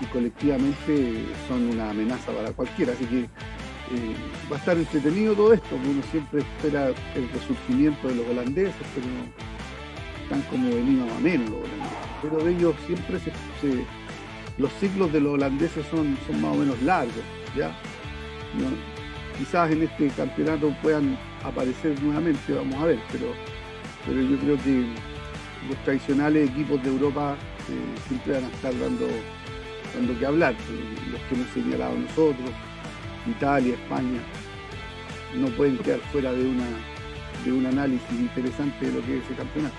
y 0.00 0.04
colectivamente 0.06 1.24
son 1.46 1.70
una 1.70 1.90
amenaza 1.90 2.32
para 2.32 2.50
cualquiera. 2.52 2.92
Así 2.92 3.04
que 3.04 3.20
eh, 3.20 4.14
va 4.50 4.56
a 4.56 4.58
estar 4.58 4.76
entretenido 4.76 5.34
todo 5.34 5.52
esto, 5.52 5.76
uno 5.76 6.02
siempre 6.10 6.40
espera 6.40 6.88
el 7.14 7.28
resurgimiento 7.30 8.08
de 8.08 8.16
los 8.16 8.26
holandeses, 8.28 8.74
pero 8.94 9.06
están 10.22 10.42
como 10.50 10.70
venidos 10.74 11.10
a 11.12 11.20
menos 11.20 11.50
los 11.50 11.58
holandeses. 11.60 11.98
Pero 12.22 12.36
de 12.38 12.52
ellos 12.52 12.74
siempre 12.86 13.18
se, 13.20 13.32
los 14.58 14.72
ciclos 14.74 15.12
de 15.12 15.20
los 15.20 15.34
holandeses 15.34 15.86
son, 15.90 16.16
son 16.26 16.40
más 16.40 16.54
o 16.54 16.58
menos 16.58 16.82
largos, 16.82 17.14
¿ya? 17.56 17.74
quizás 19.38 19.70
en 19.70 19.82
este 19.82 20.08
campeonato 20.08 20.74
puedan 20.82 21.18
aparecer 21.42 22.00
nuevamente, 22.02 22.52
vamos 22.52 22.74
a 22.76 22.86
ver, 22.86 22.98
pero, 23.10 23.32
pero 24.06 24.20
yo 24.20 24.38
creo 24.38 24.56
que 24.58 24.84
los 25.68 25.78
tradicionales 25.84 26.50
equipos 26.50 26.82
de 26.82 26.88
Europa 26.88 27.36
eh, 27.68 28.00
siempre 28.08 28.34
van 28.34 28.44
a 28.44 28.48
estar 28.48 28.78
dando, 28.78 29.06
dando 29.94 30.18
que 30.18 30.26
hablar, 30.26 30.54
los 31.10 31.20
que 31.22 31.34
hemos 31.34 31.48
señalado 31.52 31.96
nosotros, 31.96 32.50
Italia, 33.26 33.74
España, 33.74 34.20
no 35.34 35.48
pueden 35.48 35.78
quedar 35.78 36.00
fuera 36.12 36.32
de 36.32 36.46
una 36.46 36.66
de 37.44 37.52
un 37.52 37.66
análisis 37.66 38.10
interesante 38.10 38.86
de 38.86 38.92
lo 38.92 39.06
que 39.06 39.18
es 39.18 39.24
ese 39.24 39.34
campeonato. 39.34 39.74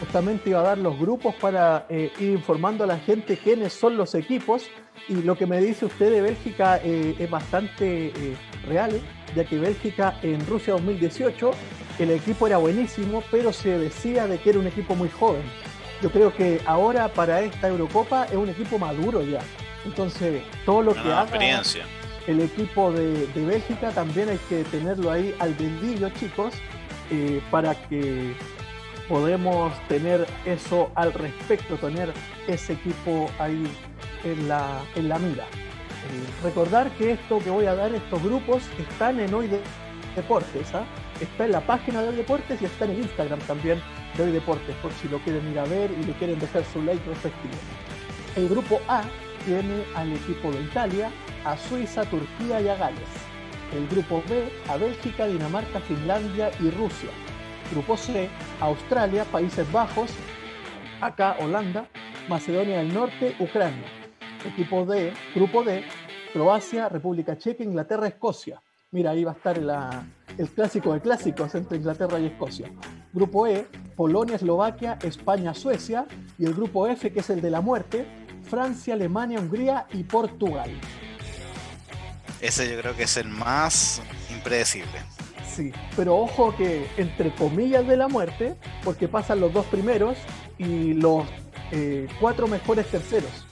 Justamente 0.00 0.50
iba 0.50 0.60
a 0.60 0.62
dar 0.62 0.78
los 0.78 0.98
grupos 0.98 1.34
para 1.36 1.86
eh, 1.88 2.12
ir 2.18 2.32
informando 2.32 2.84
a 2.84 2.86
la 2.86 2.98
gente 2.98 3.36
quiénes 3.36 3.72
son 3.72 3.96
los 3.96 4.14
equipos 4.14 4.68
y 5.08 5.14
lo 5.14 5.36
que 5.36 5.46
me 5.46 5.60
dice 5.60 5.86
usted 5.86 6.10
de 6.10 6.20
Bélgica 6.20 6.80
eh, 6.82 7.14
es 7.18 7.30
bastante 7.30 8.08
eh, 8.08 8.36
real, 8.66 8.90
ya 9.34 9.44
que 9.44 9.58
Bélgica 9.58 10.18
en 10.22 10.44
Rusia 10.46 10.74
2018 10.74 11.50
el 11.98 12.10
equipo 12.10 12.46
era 12.46 12.58
buenísimo, 12.58 13.22
pero 13.30 13.52
se 13.52 13.78
decía 13.78 14.26
de 14.26 14.38
que 14.38 14.50
era 14.50 14.58
un 14.58 14.66
equipo 14.66 14.94
muy 14.94 15.08
joven. 15.08 15.42
Yo 16.02 16.10
creo 16.10 16.34
que 16.34 16.60
ahora 16.66 17.08
para 17.08 17.40
esta 17.40 17.68
Eurocopa 17.68 18.24
es 18.24 18.34
un 18.34 18.48
equipo 18.50 18.78
maduro 18.78 19.22
ya. 19.22 19.40
Entonces, 19.84 20.42
todo 20.64 20.82
lo 20.82 20.94
que 20.94 21.00
haga 21.12 21.62
el 22.26 22.40
equipo 22.40 22.92
de, 22.92 23.28
Bélgica 23.34 23.90
también 23.90 24.28
hay 24.28 24.38
que 24.48 24.64
tenerlo 24.64 25.10
ahí 25.10 25.34
al 25.38 25.54
vendillo, 25.54 26.10
chicos, 26.10 26.54
eh, 27.10 27.40
para 27.50 27.74
que 27.88 28.34
podemos 29.08 29.72
tener 29.86 30.26
eso 30.44 30.90
al 30.96 31.12
respecto, 31.12 31.76
tener 31.76 32.12
ese 32.48 32.72
equipo 32.72 33.30
ahí 33.38 33.64
en 34.24 34.48
la, 34.48 34.82
en 34.96 35.08
la 35.08 35.18
mira. 35.18 35.44
Eh, 35.44 36.42
recordar 36.42 36.90
que 36.92 37.12
esto 37.12 37.38
que 37.38 37.50
voy 37.50 37.66
a 37.66 37.74
dar, 37.74 37.94
estos 37.94 38.22
grupos, 38.22 38.62
están 38.78 39.20
en 39.20 39.32
Hoy 39.32 39.48
Deportes. 40.16 40.74
¿ah? 40.74 40.84
Está 41.20 41.46
en 41.46 41.52
la 41.52 41.62
página 41.62 42.02
de 42.02 42.10
Hoy 42.10 42.16
Deportes 42.16 42.60
y 42.60 42.66
está 42.66 42.84
en 42.84 42.90
el 42.90 42.98
Instagram 42.98 43.38
también 43.40 43.80
de 44.16 44.22
Hoy 44.22 44.32
Deportes, 44.32 44.76
por 44.76 44.92
si 44.92 45.08
lo 45.08 45.18
quieren 45.20 45.50
ir 45.50 45.58
a 45.58 45.64
ver 45.64 45.90
y 45.90 46.04
le 46.04 46.12
quieren 46.12 46.38
dejar 46.38 46.62
su 46.64 46.82
like 46.82 47.02
respectivo. 47.08 47.54
El 48.36 48.50
grupo 48.50 48.80
A 48.86 49.02
tiene 49.46 49.84
al 49.94 50.12
equipo 50.12 50.52
de 50.52 50.60
Italia, 50.60 51.10
a 51.46 51.56
Suiza, 51.56 52.04
Turquía 52.04 52.60
y 52.60 52.68
a 52.68 52.76
Gales. 52.76 53.08
El 53.74 53.88
grupo 53.88 54.22
B 54.28 54.46
a 54.68 54.76
Bélgica, 54.76 55.26
Dinamarca, 55.26 55.80
Finlandia 55.80 56.50
y 56.60 56.68
Rusia. 56.70 57.10
Grupo 57.72 57.96
C, 57.96 58.28
Australia, 58.60 59.24
Países 59.24 59.70
Bajos, 59.72 60.10
acá 61.00 61.36
Holanda, 61.40 61.88
Macedonia 62.28 62.78
del 62.78 62.92
Norte, 62.92 63.34
Ucrania. 63.38 63.86
Equipo 64.44 64.84
D, 64.84 65.14
Grupo 65.34 65.64
D, 65.64 65.82
Croacia, 66.34 66.90
República 66.90 67.38
Checa, 67.38 67.64
Inglaterra, 67.64 68.06
Escocia. 68.06 68.60
Mira, 68.92 69.10
ahí 69.10 69.24
va 69.24 69.32
a 69.32 69.34
estar 69.34 69.58
el 69.58 70.48
clásico 70.50 70.94
de 70.94 71.00
clásicos 71.00 71.54
entre 71.56 71.78
Inglaterra 71.78 72.20
y 72.20 72.26
Escocia. 72.26 72.70
Grupo 73.12 73.46
E, 73.48 73.66
Polonia, 73.96 74.36
Eslovaquia, 74.36 74.98
España, 75.02 75.54
Suecia. 75.54 76.06
Y 76.38 76.44
el 76.44 76.54
grupo 76.54 76.86
F, 76.86 77.12
que 77.12 77.20
es 77.20 77.30
el 77.30 77.40
de 77.40 77.50
la 77.50 77.60
muerte, 77.60 78.06
Francia, 78.48 78.94
Alemania, 78.94 79.40
Hungría 79.40 79.86
y 79.92 80.04
Portugal. 80.04 80.70
Ese 82.40 82.70
yo 82.70 82.80
creo 82.80 82.94
que 82.94 83.04
es 83.04 83.16
el 83.16 83.28
más 83.28 84.00
impredecible. 84.30 85.00
Sí, 85.44 85.72
pero 85.96 86.16
ojo 86.16 86.54
que 86.54 86.86
entre 86.96 87.34
comillas 87.34 87.86
de 87.88 87.96
la 87.96 88.06
muerte, 88.06 88.56
porque 88.84 89.08
pasan 89.08 89.40
los 89.40 89.52
dos 89.52 89.66
primeros 89.66 90.16
y 90.58 90.92
los 90.94 91.24
eh, 91.72 92.06
cuatro 92.20 92.46
mejores 92.46 92.86
terceros. 92.86 93.46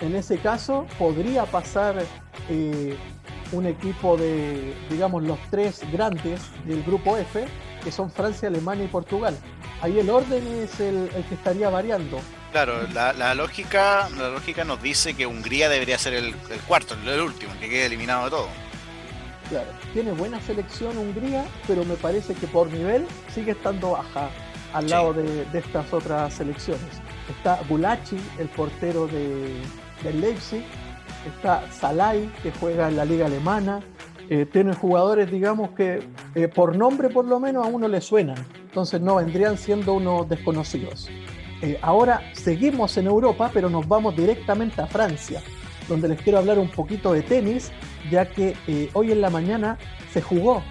En 0.00 0.14
ese 0.14 0.38
caso 0.38 0.86
podría 0.98 1.46
pasar 1.46 2.02
eh, 2.50 2.96
un 3.52 3.66
equipo 3.66 4.16
de, 4.16 4.74
digamos, 4.90 5.22
los 5.22 5.38
tres 5.50 5.80
grandes 5.92 6.40
del 6.64 6.82
grupo 6.82 7.16
F, 7.16 7.46
que 7.82 7.92
son 7.92 8.10
Francia, 8.10 8.48
Alemania 8.48 8.84
y 8.84 8.88
Portugal. 8.88 9.36
Ahí 9.80 9.98
el 9.98 10.10
orden 10.10 10.46
es 10.62 10.80
el, 10.80 11.08
que 11.28 11.34
estaría 11.34 11.68
variando. 11.68 12.18
Claro, 12.52 12.86
la, 12.88 13.34
lógica, 13.34 14.08
la 14.16 14.30
lógica 14.30 14.64
nos 14.64 14.82
dice 14.82 15.14
que 15.14 15.26
Hungría 15.26 15.68
debería 15.68 15.98
ser 15.98 16.14
el, 16.14 16.34
cuarto, 16.66 16.94
el 17.04 17.20
último, 17.20 17.52
el 17.52 17.58
que 17.58 17.68
quede 17.68 17.86
eliminado 17.86 18.24
de 18.24 18.30
todo. 18.30 18.48
Claro, 19.48 19.68
tiene 19.92 20.10
buena 20.12 20.40
selección 20.40 20.98
Hungría, 20.98 21.44
pero 21.68 21.84
me 21.84 21.94
parece 21.94 22.34
que 22.34 22.48
por 22.48 22.68
nivel 22.72 23.06
sigue 23.32 23.52
estando 23.52 23.92
baja 23.92 24.30
al 24.72 24.90
lado 24.90 25.12
de, 25.12 25.46
estas 25.54 25.92
otras 25.92 26.34
selecciones. 26.34 26.82
Está 27.30 27.60
Gulachi, 27.68 28.18
el 28.38 28.48
portero 28.48 29.06
de, 29.06 29.62
Leipzig, 30.12 30.64
está 31.28 31.70
Salai, 31.70 32.30
que 32.42 32.52
juega 32.52 32.88
en 32.88 32.96
la 32.96 33.04
liga 33.04 33.26
alemana, 33.26 33.80
eh, 34.28 34.44
tienen 34.44 34.74
jugadores, 34.74 35.30
digamos, 35.30 35.70
que 35.70 36.00
eh, 36.34 36.48
por 36.48 36.76
nombre 36.76 37.08
por 37.10 37.24
lo 37.26 37.38
menos 37.38 37.64
a 37.64 37.68
uno 37.68 37.86
le 37.86 38.00
suenan, 38.00 38.36
entonces 38.62 39.00
no 39.00 39.16
vendrían 39.16 39.56
siendo 39.56 39.94
unos 39.94 40.28
desconocidos. 40.28 41.08
Eh, 41.62 41.78
ahora 41.80 42.22
seguimos 42.32 42.96
en 42.96 43.06
Europa, 43.06 43.50
pero 43.54 43.70
nos 43.70 43.86
vamos 43.86 44.16
directamente 44.16 44.80
a 44.82 44.86
Francia, 44.88 45.42
donde 45.88 46.08
les 46.08 46.20
quiero 46.20 46.38
hablar 46.38 46.58
un 46.58 46.68
poquito 46.68 47.12
de 47.12 47.22
tenis, 47.22 47.70
ya 48.10 48.26
que 48.26 48.56
hoy 48.94 49.12
en 49.12 49.20
la 49.20 49.30
mañana 49.30 49.78
se 50.12 50.20
jugó 50.20 50.62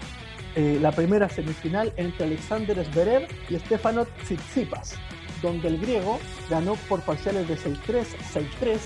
la 0.56 0.92
primera 0.94 1.28
semifinal 1.28 1.92
entre 1.98 2.28
Alexander 2.28 2.86
Zverev 2.86 3.28
y 3.50 3.58
Stefano 3.60 4.06
Tsitsipas, 4.24 4.96
donde 5.42 5.68
el 5.68 5.80
griego 5.80 6.18
ganó 6.50 6.76
por 6.88 7.02
parciales 7.02 7.48
de 7.50 7.58
6-3, 7.58 8.06
6-3, 8.34 8.80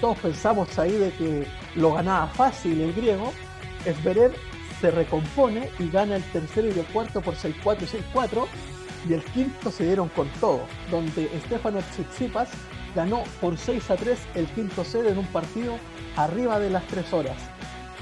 todos 0.00 0.18
pensamos 0.18 0.78
ahí 0.78 0.92
de 0.92 1.12
que 1.12 1.46
lo 1.76 1.94
ganaba 1.94 2.26
fácil 2.28 2.80
el 2.80 2.92
griego, 2.92 3.32
Esberev 3.84 4.34
se 4.80 4.90
recompone 4.90 5.70
y 5.78 5.88
gana 5.88 6.16
el 6.16 6.22
tercero 6.24 6.68
y 6.68 6.78
el 6.78 6.86
cuarto 6.86 7.20
por 7.20 7.34
6-4 7.34 7.82
y 7.82 8.16
6-4 8.16 8.46
y 9.08 9.12
el 9.12 9.22
quinto 9.24 9.70
se 9.70 9.84
dieron 9.84 10.08
con 10.10 10.28
todo, 10.40 10.62
donde 10.90 11.30
Stefano 11.46 11.80
Tsitsipas 11.80 12.48
ganó 12.94 13.24
por 13.40 13.56
6 13.56 13.90
a 13.90 13.96
3 13.96 14.18
el 14.34 14.46
quinto 14.46 14.84
set 14.84 15.06
en 15.06 15.18
un 15.18 15.26
partido 15.26 15.76
arriba 16.16 16.58
de 16.58 16.70
las 16.70 16.86
3 16.86 17.12
horas. 17.12 17.36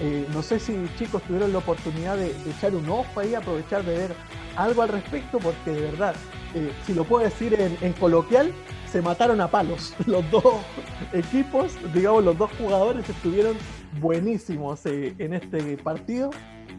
Eh, 0.00 0.26
no 0.32 0.42
sé 0.42 0.58
si 0.58 0.76
chicos 0.98 1.22
tuvieron 1.22 1.52
la 1.52 1.58
oportunidad 1.58 2.16
de, 2.16 2.34
echar 2.50 2.74
un 2.74 2.88
ojo 2.88 3.20
ahí, 3.20 3.34
aprovechar 3.34 3.84
de 3.84 3.96
ver 3.96 4.14
algo 4.56 4.82
al 4.82 4.88
respecto, 4.88 5.38
porque 5.38 5.70
de 5.70 5.80
verdad, 5.80 6.14
eh, 6.54 6.72
si 6.86 6.94
lo 6.94 7.04
puedo 7.04 7.24
decir 7.24 7.54
en 7.54 7.92
coloquial, 7.94 8.52
se 8.92 9.00
mataron 9.00 9.40
a 9.40 9.48
palos. 9.48 9.94
Los 10.06 10.30
dos 10.30 10.44
equipos, 11.14 11.76
digamos, 11.94 12.24
los 12.24 12.36
dos 12.36 12.50
jugadores 12.58 13.08
estuvieron 13.08 13.56
buenísimos 14.00 14.84
eh, 14.84 15.14
en 15.18 15.32
este 15.32 15.78
partido. 15.78 16.30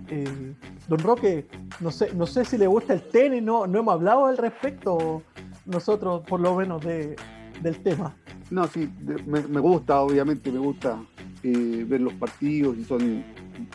Eh, 0.10 0.54
don 0.88 1.00
Roque, 1.00 1.48
no 1.80 1.90
sé, 1.90 2.14
no 2.14 2.28
sé 2.28 2.46
si 2.46 2.58
le 2.58 2.68
gusta 2.68 2.94
el 2.94 3.02
tenis, 3.02 3.42
no, 3.42 3.66
no 3.66 3.80
hemos 3.80 3.94
hablado 3.96 4.28
al 4.28 4.38
respecto 4.38 5.24
nosotros, 5.66 6.22
por 6.28 6.40
lo 6.40 6.56
menos, 6.56 6.84
de, 6.84 7.16
del 7.62 7.82
tema. 7.82 8.16
No, 8.52 8.68
sí, 8.68 8.90
me, 9.26 9.60
gusta, 9.60 10.02
obviamente, 10.02 10.52
me 10.52 10.60
gusta 10.60 11.04
eh, 11.42 11.86
ver 11.88 12.02
los 12.02 12.14
partidos 12.14 12.78
y 12.78 12.84
son, 12.84 13.24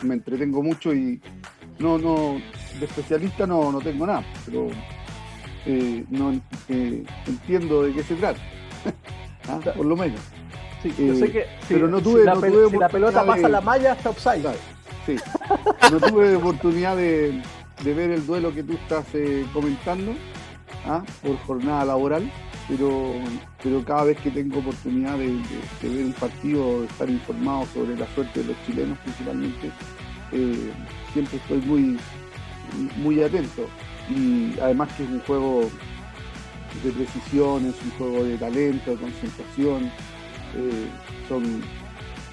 me 0.03 0.13
entretengo 0.13 0.63
mucho 0.63 0.93
y 0.93 1.19
no, 1.79 1.97
no, 1.97 2.37
de 2.79 2.85
especialista 2.85 3.45
no, 3.45 3.71
no 3.71 3.79
tengo 3.81 4.05
nada, 4.05 4.23
pero 4.45 4.69
eh, 5.71 6.03
no 6.09 6.33
eh, 6.67 7.03
entiendo 7.27 7.83
de 7.83 7.93
qué 7.93 8.01
se 8.01 8.15
trata, 8.15 8.39
¿Ah? 9.47 9.59
por 9.75 9.85
lo 9.85 9.95
menos. 9.95 10.19
Sí, 10.81 10.91
yo 10.97 11.13
sé 11.13 11.31
que 11.31 11.45
pero 11.67 11.87
no 11.87 12.01
tuve, 12.01 12.21
si 12.21 12.25
la, 12.77 12.89
pelota 12.89 13.23
pasa 13.23 13.47
la 13.47 13.61
malla 13.61 13.93
está 13.93 14.09
upside. 14.09 14.43
sí. 15.05 15.15
no 15.91 15.99
tuve 15.99 16.35
oportunidad 16.37 16.95
de, 16.95 17.39
ver 17.83 18.09
el 18.09 18.25
duelo 18.25 18.51
que 18.51 18.63
tú 18.63 18.73
estás 18.73 19.05
eh, 19.13 19.45
comentando 19.53 20.13
¿ah? 20.87 21.03
por 21.21 21.37
jornada 21.41 21.85
laboral, 21.85 22.31
pero, 22.67 23.13
pero 23.61 23.83
cada 23.83 24.05
vez 24.05 24.17
que 24.21 24.31
tengo 24.31 24.57
oportunidad 24.57 25.19
de, 25.19 25.39
ver 25.83 26.05
un 26.05 26.13
partido, 26.13 26.81
de 26.81 26.87
estar 26.87 27.09
informado 27.11 27.67
sobre 27.75 27.95
la 27.95 28.07
suerte 28.15 28.39
de 28.39 28.47
los 28.47 28.65
chilenos 28.65 28.97
principalmente, 28.99 29.69
siempre 31.13 31.37
estoy 31.37 31.61
muy, 31.61 31.99
muy 33.03 33.21
atento 33.21 33.67
y 34.09 34.59
además 34.59 34.89
que 34.93 35.03
es 35.03 35.09
un 35.09 35.19
juego 35.21 35.69
de 36.83 36.91
precisión, 36.91 37.65
es 37.65 37.75
un 37.83 37.91
juego 37.91 38.23
de 38.23 38.37
talento, 38.37 38.91
de 38.91 38.97
concentración, 38.97 39.91
eh, 40.55 40.87
son, 41.27 41.43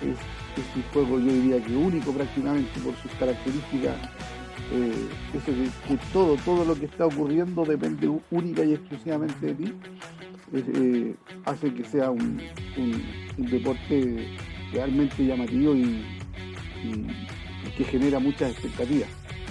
es, 0.01 0.17
un 0.75 0.83
juego 0.93 1.19
yo 1.19 1.33
diría 1.33 1.63
que 1.63 1.77
único 1.77 2.13
prácticamente 2.13 2.81
por 2.81 2.95
sus 2.97 3.11
características. 3.13 3.97
Eh, 4.73 5.09
eso 5.35 5.47
que, 5.47 5.97
todo, 6.13 6.37
todo 6.45 6.65
lo 6.65 6.75
que 6.75 6.87
está 6.87 7.07
ocurriendo 7.07 7.65
depende 7.65 8.11
única 8.31 8.65
y 8.65 8.75
exclusivamente 8.75 9.47
de 9.47 9.55
ti, 9.55 9.73
eh, 10.55 11.15
hace 11.45 11.73
que 11.73 11.85
sea 11.85 12.11
un, 12.11 12.41
deporte 13.37 14.27
realmente 14.73 15.25
llamativo 15.25 15.75
y, 15.75 16.05
que 17.77 17.85
genera 17.85 18.19
muchas 18.19 18.53
expectativas. 18.53 19.09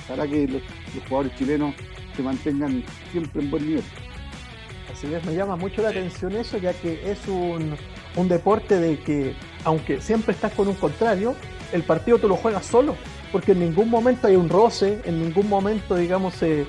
Para 0.07 0.27
que 0.27 0.47
los 0.47 0.61
jugadores 1.07 1.35
chilenos 1.35 1.75
se 2.15 2.23
mantengan 2.23 2.83
siempre 3.11 3.41
en 3.41 3.51
buen 3.51 3.67
nivel. 3.67 3.83
Así 4.91 5.13
es, 5.13 5.25
me 5.25 5.35
llama 5.35 5.55
mucho 5.55 5.81
la 5.81 5.89
atención 5.89 6.35
eso, 6.35 6.57
ya 6.57 6.73
que 6.73 7.11
es 7.11 7.19
un, 7.27 7.75
deporte 8.29 8.79
de 8.79 8.99
que, 8.99 9.35
aunque 9.65 9.99
siempre 9.99 10.33
estás 10.33 10.53
con 10.53 10.67
un 10.67 10.75
contrario, 10.75 11.35
el 11.73 11.83
partido 11.83 12.17
tú 12.17 12.29
lo 12.29 12.37
juegas 12.37 12.65
solo, 12.65 12.95
porque 13.31 13.51
en 13.51 13.59
ningún 13.59 13.89
momento 13.89 14.27
hay 14.27 14.37
un 14.37 14.47
roce, 14.47 15.01
en 15.03 15.21
ningún 15.21 15.49
momento, 15.49 15.95
digamos, 15.95 16.35
se, 16.35 16.65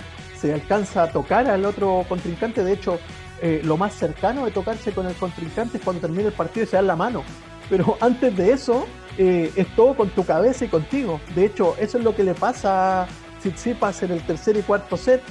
alcanza 0.52 1.02
a 1.02 1.10
tocar 1.10 1.48
al 1.48 1.64
otro 1.64 2.04
contrincante. 2.08 2.62
De 2.62 2.72
hecho, 2.72 3.00
eh, 3.42 3.60
lo 3.64 3.76
más 3.76 3.94
cercano 3.94 4.44
de 4.44 4.52
tocarse 4.52 4.92
con 4.92 5.06
el 5.06 5.14
contrincante 5.14 5.78
es 5.78 5.82
cuando 5.82 6.02
termina 6.02 6.28
el 6.28 6.32
partido 6.32 6.64
y 6.64 6.68
se 6.68 6.76
dan 6.76 6.86
la 6.86 6.94
mano. 6.94 7.24
Pero 7.68 7.96
antes 8.00 8.36
de 8.36 8.52
eso, 8.52 8.86
eh, 9.18 9.50
es 9.56 9.66
todo 9.74 9.94
con 9.94 10.08
tu 10.10 10.24
cabeza 10.24 10.64
y 10.64 10.68
contigo. 10.68 11.20
De 11.34 11.46
hecho, 11.46 11.74
eso 11.80 11.98
es 11.98 12.04
lo 12.04 12.14
que 12.14 12.22
le 12.22 12.34
pasa 12.34 13.08
Tsitsipas 13.50 14.02
en 14.02 14.12
el 14.12 14.22
tercer 14.22 14.56
y 14.56 14.62
cuarto 14.62 14.96
set, 14.96 15.22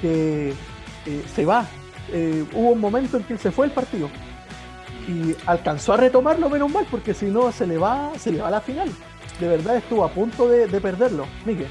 que 0.00 0.54
eh, 1.06 1.24
se 1.34 1.44
va. 1.44 1.66
Eh, 2.12 2.44
hubo 2.52 2.70
un 2.70 2.80
momento 2.80 3.16
en 3.16 3.24
que 3.24 3.38
se 3.38 3.50
fue 3.50 3.66
el 3.66 3.72
partido 3.72 4.10
y 5.06 5.34
alcanzó 5.46 5.92
a 5.92 5.96
retomarlo 5.96 6.48
menos 6.48 6.70
mal, 6.70 6.86
porque 6.90 7.14
si 7.14 7.26
no 7.26 7.52
se 7.52 7.66
le 7.66 7.78
va, 7.78 8.12
se 8.18 8.32
le 8.32 8.40
va 8.40 8.48
a 8.48 8.50
la 8.50 8.60
final. 8.60 8.90
De 9.38 9.48
verdad 9.48 9.76
estuvo 9.76 10.04
a 10.04 10.12
punto 10.12 10.48
de, 10.48 10.68
perderlo, 10.80 11.26
Miguel. 11.44 11.68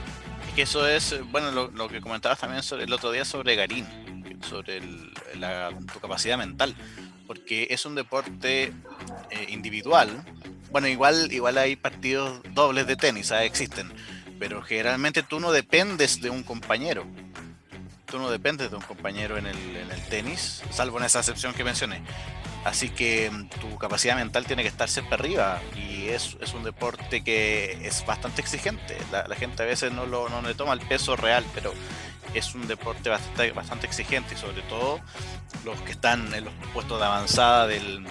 Y 0.52 0.56
que 0.56 0.64
eso 0.64 0.88
es, 0.88 1.16
bueno, 1.32 1.52
lo, 1.52 1.88
que 1.88 2.02
comentabas 2.02 2.40
también 2.40 2.64
sobre 2.64 2.86
el 2.86 2.94
otro 2.94 3.12
día 3.12 3.26
sobre 3.26 3.56
Garín, 3.56 3.86
sobre 4.42 4.82
tu 4.82 6.00
capacidad 6.02 6.38
mental, 6.38 6.76
porque 7.28 7.68
es 7.70 7.86
un 7.86 7.96
deporte 7.96 8.64
eh, 8.64 8.74
individual. 9.50 10.10
Bueno, 10.72 10.88
igual, 10.88 11.32
igual 11.32 11.58
hay 11.58 11.76
partidos 11.76 12.42
dobles 12.54 12.88
de 12.88 12.96
tenis, 12.96 13.32
existen 13.32 13.92
pero 14.40 14.62
generalmente 14.62 15.22
tú 15.22 15.40
no 15.40 15.52
dependes 15.52 16.22
de 16.22 16.30
un 16.30 16.44
compañero. 16.44 17.06
tú 18.06 18.18
no 18.18 18.32
dependes 18.32 18.72
de 18.72 18.78
un 18.78 18.82
compañero 18.82 19.38
en 19.38 19.46
el, 19.46 19.76
en 19.76 19.92
el 19.92 20.02
tenis, 20.06 20.64
salvo 20.72 20.98
en 20.98 21.04
esa 21.04 21.20
excepción 21.20 21.54
que 21.54 21.64
mencioné. 21.64 22.02
Así 22.66 22.90
que 22.90 23.30
mm, 23.30 23.50
tu 23.50 23.78
capacidad 23.78 24.16
mental 24.16 24.46
tiene 24.46 24.64
que 24.64 24.70
estar 24.70 24.90
siempre 24.90 25.16
arriba 25.16 25.62
y 25.76 26.08
es, 26.08 26.38
es 26.42 26.54
un 26.54 26.64
deporte 26.64 27.24
que 27.24 27.86
es 27.86 28.06
bastante 28.06 28.42
exigente. 28.42 28.98
La, 29.12 29.28
la, 29.28 29.36
gente 29.36 29.64
a 29.64 29.66
veces 29.66 29.92
no, 29.92 30.06
lo, 30.06 30.28
no 30.30 30.42
le 30.42 30.56
toma 30.56 30.74
el 30.74 30.82
peso 30.82 31.16
real, 31.16 31.46
pero 31.54 31.74
es 32.34 32.56
un 32.56 32.68
deporte 32.68 33.10
bastante, 33.10 33.52
bastante 33.52 33.88
exigente 33.88 34.34
y 34.36 34.38
sobre 34.38 34.62
todo 34.64 35.00
los 35.64 35.80
que 35.82 35.92
están 35.92 36.34
en 36.34 36.46
los 36.46 36.54
puestos 36.74 37.00
de 37.00 37.06
avanzada 37.06 37.68
del, 37.68 38.04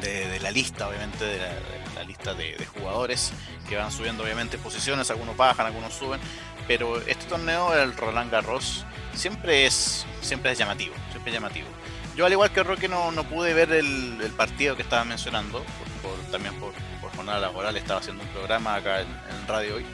de, 0.00 0.28
de, 0.28 0.40
la 0.40 0.50
lista, 0.50 0.88
obviamente, 0.88 1.24
de 1.24 1.38
la, 1.38 1.48
de 1.48 1.81
la 2.02 2.08
lista 2.08 2.34
de, 2.34 2.56
de, 2.56 2.66
jugadores 2.66 3.32
que 3.68 3.76
van 3.76 3.92
subiendo, 3.92 4.24
obviamente, 4.24 4.58
posiciones, 4.58 5.10
algunos 5.10 5.36
bajan, 5.36 5.66
algunos 5.66 5.94
suben, 5.94 6.20
pero 6.66 7.00
este 7.06 7.26
torneo, 7.26 7.72
el 7.74 7.96
Roland 7.96 8.30
Garros, 8.30 8.84
siempre 9.14 9.66
es, 9.66 10.04
siempre 10.20 10.50
es 10.50 10.58
llamativo, 10.58 10.94
siempre 11.10 11.30
es 11.30 11.34
llamativo. 11.34 11.68
Yo 12.16 12.26
al 12.26 12.32
igual 12.32 12.50
que 12.50 12.62
Roque 12.62 12.88
no, 12.88 13.12
no 13.12 13.24
pude 13.24 13.54
ver 13.54 13.72
el, 13.72 14.20
el, 14.20 14.32
partido 14.32 14.76
que 14.76 14.82
estaba 14.82 15.04
mencionando, 15.04 15.64
por, 16.02 16.10
por, 16.10 16.30
también 16.30 16.54
por, 16.56 16.72
por, 17.00 17.14
jornada 17.14 17.38
laboral, 17.38 17.76
estaba 17.76 18.00
haciendo 18.00 18.24
un 18.24 18.28
programa 18.30 18.74
acá 18.74 19.00
en, 19.00 19.08
en 19.08 19.46
radio 19.46 19.76
hoy, 19.76 19.86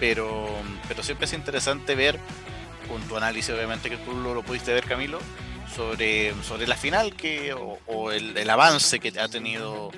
pero, 0.00 0.48
pero 0.88 1.02
siempre 1.02 1.26
es 1.26 1.34
interesante 1.34 1.94
ver 1.94 2.18
con 2.88 3.02
tu 3.02 3.16
análisis, 3.16 3.54
obviamente 3.54 3.90
que 3.90 3.98
tú 3.98 4.12
lo, 4.12 4.34
lo 4.34 4.42
pudiste 4.42 4.72
ver, 4.72 4.84
Camilo, 4.84 5.18
sobre, 5.76 6.32
sobre 6.42 6.66
la 6.66 6.74
final 6.74 7.14
que, 7.14 7.52
o, 7.52 7.78
o 7.86 8.10
el, 8.10 8.36
el, 8.36 8.48
avance 8.48 8.98
que 8.98 9.12
ha 9.20 9.28
tenido. 9.28 9.90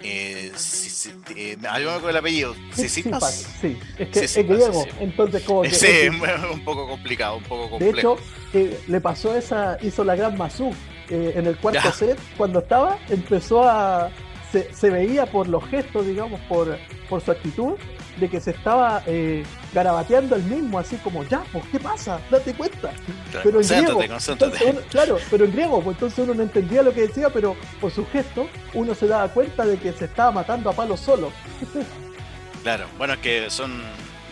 Eh, 0.00 0.50
si, 0.56 0.88
si, 0.88 1.10
eh, 1.36 1.58
con 2.00 2.10
el 2.10 2.16
apellido. 2.16 2.54
Sisipas. 2.72 3.46
Sí, 3.60 3.78
es 3.98 4.08
que 4.08 4.26
Sisipas, 4.26 4.36
es 4.36 4.46
griego, 4.48 4.82
sí. 4.84 4.90
entonces 5.00 5.42
como 5.44 5.62
que. 5.62 5.70
Sí, 5.70 5.86
es 5.86 6.10
un 6.52 6.64
poco 6.64 6.88
complicado, 6.88 7.36
un 7.36 7.44
poco 7.44 7.70
complejo. 7.70 7.94
De 7.94 8.00
hecho, 8.00 8.18
eh, 8.54 8.80
le 8.88 9.00
pasó 9.00 9.36
esa, 9.36 9.76
hizo 9.82 10.02
la 10.02 10.16
gran 10.16 10.38
Mazú 10.38 10.72
eh, 11.10 11.34
en 11.36 11.46
el 11.46 11.58
cuarto 11.58 11.82
ya. 11.84 11.92
set, 11.92 12.18
cuando 12.36 12.60
estaba, 12.60 12.98
empezó 13.10 13.68
a. 13.68 14.10
Se, 14.50 14.72
se, 14.72 14.88
veía 14.88 15.26
por 15.26 15.46
los 15.46 15.62
gestos, 15.68 16.06
digamos, 16.06 16.40
por, 16.48 16.78
por 17.10 17.20
su 17.20 17.30
actitud, 17.30 17.74
de 18.18 18.30
que 18.30 18.40
se 18.40 18.52
estaba 18.52 19.02
eh, 19.06 19.44
garabateando 19.72 20.36
el 20.36 20.42
mismo, 20.44 20.78
así 20.78 20.96
como, 20.96 21.24
ya, 21.24 21.42
pues, 21.52 21.64
¿qué 21.70 21.78
pasa? 21.78 22.20
Date 22.30 22.54
cuenta. 22.54 22.90
Claro, 23.30 23.44
pero 23.44 23.60
en 23.60 23.68
griego, 23.68 23.98
uno, 23.98 24.80
claro, 24.90 25.18
pero 25.30 25.44
en 25.44 25.52
griego, 25.52 25.82
pues 25.82 25.96
entonces 25.96 26.18
uno 26.20 26.34
no 26.34 26.42
entendía 26.42 26.82
lo 26.82 26.92
que 26.92 27.02
decía, 27.02 27.30
pero 27.30 27.56
por 27.80 27.90
su 27.90 28.06
gesto 28.06 28.48
uno 28.74 28.94
se 28.94 29.06
daba 29.06 29.28
cuenta 29.28 29.66
de 29.66 29.78
que 29.78 29.92
se 29.92 30.06
estaba 30.06 30.32
matando 30.32 30.70
a 30.70 30.72
palo 30.72 30.96
solo. 30.96 31.32
claro, 32.62 32.86
bueno, 32.96 33.14
es 33.14 33.20
que 33.20 33.50
son, 33.50 33.82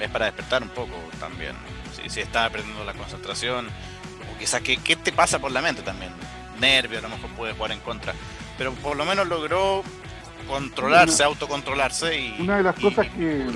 es 0.01 0.11
para 0.11 0.27
despertar 0.27 0.62
un 0.62 0.70
poco 0.70 0.94
también. 1.20 1.55
Si, 1.94 2.09
si 2.09 2.20
estaba 2.20 2.49
perdiendo 2.51 2.85
la 2.85 2.94
concentración, 2.94 3.66
o 3.66 4.38
quizás, 4.38 4.62
¿qué, 4.62 4.79
¿qué 4.79 4.96
te 4.96 5.12
pasa 5.12 5.38
por 5.38 5.53
la 5.53 5.61
mente 5.61 5.83
también? 5.83 6.12
Nervio, 6.61 6.99
a 6.99 7.03
lo 7.03 7.09
mejor 7.11 7.31
puede 7.31 7.53
jugar 7.53 7.72
en 7.72 7.81
contra. 7.81 8.14
Pero 8.57 8.72
por 8.72 8.96
lo 8.96 9.05
menos 9.05 9.27
logró 9.27 9.83
controlarse, 10.49 11.22
una, 11.22 11.27
autocontrolarse 11.27 12.18
y 12.18 12.40
una 12.40 12.59
de 12.59 12.62
las 12.62 12.77
cosas 12.77 13.09
que 13.09 13.46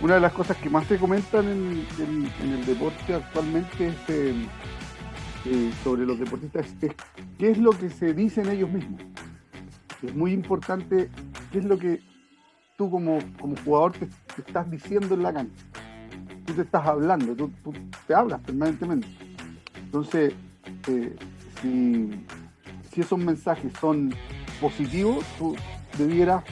una 0.00 0.14
de 0.14 0.20
las 0.20 0.32
cosas 0.32 0.56
que 0.58 0.68
más 0.68 0.86
se 0.86 0.98
comentan 0.98 1.46
en, 1.48 1.86
el 2.42 2.66
deporte 2.66 3.14
actualmente 3.14 3.88
es 3.88 3.94
eh, 4.08 4.46
eh, 5.46 5.72
sobre 5.82 6.04
los 6.04 6.18
deportistas 6.18 6.66
es, 6.82 6.94
qué 7.38 7.50
es 7.50 7.58
lo 7.58 7.70
que 7.70 7.88
se 7.88 8.12
dicen 8.12 8.48
ellos 8.48 8.70
mismos. 8.70 9.00
Es 10.02 10.14
muy 10.14 10.32
importante 10.32 11.08
qué 11.50 11.58
es 11.58 11.64
lo 11.64 11.78
que 11.78 12.02
tú 12.76 12.90
como, 12.90 13.18
jugador 13.64 13.92
te, 13.92 14.08
estás 14.40 14.70
diciendo 14.70 15.14
en 15.14 15.22
la 15.22 15.32
cancha. 15.32 15.64
Tú 16.44 16.52
te 16.52 16.62
estás 16.62 16.86
hablando, 16.86 17.34
tú, 17.34 17.50
tú 17.64 17.72
te 18.06 18.14
hablas 18.14 18.40
permanentemente. 18.40 19.08
Entonces, 19.76 20.34
eh, 20.88 21.16
si, 21.62 22.10
si 22.92 23.00
esos 23.00 23.18
mensajes 23.18 23.72
son 23.80 24.14
positivos, 24.60 25.24
tú 25.38 25.56
debieras 25.96 26.44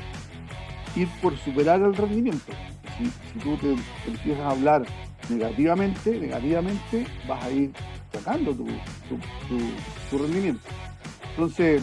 ir 0.96 1.08
por 1.20 1.36
superar 1.36 1.82
el 1.82 1.94
rendimiento. 1.94 2.52
Si, 2.98 3.38
tú 3.40 3.56
te, 3.56 3.74
empiezas 4.08 4.44
a 4.44 4.50
hablar 4.50 4.84
negativamente, 5.28 6.18
negativamente 6.18 7.06
vas 7.28 7.44
a 7.44 7.50
ir 7.50 7.72
sacando 8.12 8.52
tu, 8.52 8.66
tu, 10.10 10.18
rendimiento. 10.18 10.62
Entonces, 11.30 11.82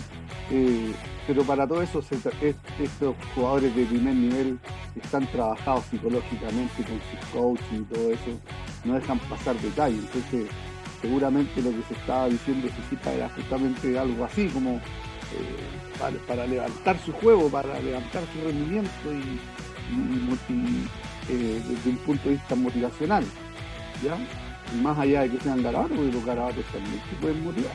eh, 0.49 0.93
pero 1.27 1.43
para 1.43 1.67
todo 1.67 1.81
eso, 1.81 2.01
se, 2.01 2.15
es, 2.15 2.55
estos 2.79 3.15
jugadores 3.35 3.75
de 3.75 3.85
primer 3.85 4.15
nivel 4.15 4.59
están 4.95 5.27
trabajados 5.27 5.85
psicológicamente 5.85 6.83
con 6.83 6.99
sus 7.09 7.29
coaches 7.33 7.65
y 7.73 7.93
todo 7.93 8.11
eso, 8.11 8.39
no 8.85 8.93
dejan 8.95 9.19
pasar 9.19 9.55
detalles. 9.57 9.99
Entonces, 10.05 10.49
seguramente 11.01 11.61
lo 11.61 11.71
que 11.71 11.83
se 11.87 11.93
estaba 11.93 12.27
diciendo 12.29 12.67
Cecita 12.69 13.13
era 13.13 13.29
justamente 13.29 13.97
algo 13.97 14.23
así, 14.23 14.47
como 14.47 14.75
eh, 14.75 16.19
para, 16.27 16.45
levantar 16.47 16.97
su 16.99 17.11
juego, 17.13 17.49
para 17.49 17.79
levantar 17.79 18.23
su 18.33 18.45
rendimiento 18.45 19.13
y, 19.13 19.39
y 19.91 20.85
eh, 21.29 21.61
desde 21.67 21.89
un 21.89 21.97
punto 21.97 22.29
de 22.29 22.35
vista 22.35 22.55
motivacional. 22.55 23.23
¿ya? 24.03 24.17
Más 24.81 24.97
allá 24.97 25.21
de 25.21 25.31
que 25.31 25.39
sean 25.39 25.63
garabatos, 25.63 25.97
porque 25.97 26.11
los 26.11 26.25
garabatos 26.25 26.65
también 26.65 27.01
se 27.09 27.15
pueden 27.17 27.43
motivar. 27.43 27.73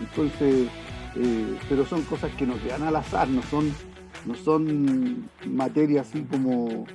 Entonces, 0.00 0.68
eh, 1.16 1.58
pero 1.68 1.86
son 1.86 2.02
cosas 2.02 2.32
que 2.34 2.46
nos 2.46 2.58
quedan 2.60 2.82
al 2.82 2.96
azar, 2.96 3.28
no 3.28 3.42
son, 3.42 3.72
no 4.24 4.34
son 4.34 5.28
materias 5.46 6.08
así 6.08 6.22
como, 6.22 6.86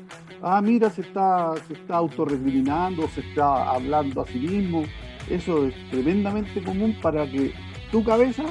ah, 0.42 0.62
mira, 0.62 0.90
se 0.90 1.02
está, 1.02 1.54
se 1.68 1.74
está 1.74 1.96
autorrecriminando, 1.96 3.08
se 3.10 3.22
está 3.22 3.72
hablando 3.72 4.22
a 4.22 4.28
sí 4.28 4.40
mismo. 4.40 4.84
Eso 5.30 5.66
es 5.68 5.90
tremendamente 5.90 6.62
común 6.62 6.96
para 7.02 7.30
que 7.30 7.54
tu 7.92 8.04
cabeza 8.04 8.44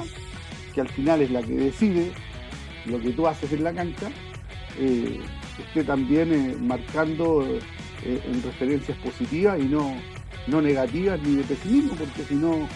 que 0.73 0.81
al 0.81 0.89
final 0.89 1.21
es 1.21 1.31
la 1.31 1.41
que 1.41 1.53
decide 1.53 2.11
lo 2.85 2.99
que 2.99 3.11
tú 3.11 3.27
haces 3.27 3.51
en 3.53 3.63
la 3.63 3.73
cancha, 3.73 4.09
eh, 4.77 5.19
esté 5.59 5.83
también 5.83 6.33
eh, 6.33 6.55
marcando 6.59 7.45
eh, 7.45 8.21
en 8.25 8.43
referencias 8.43 8.97
positivas 8.99 9.59
y 9.59 9.63
no, 9.63 9.95
no 10.47 10.61
negativas 10.61 11.19
ni 11.21 11.35
de 11.35 11.43
pesimismo, 11.43 11.95
porque 11.95 12.23
si 12.23 12.35
no, 12.35 12.67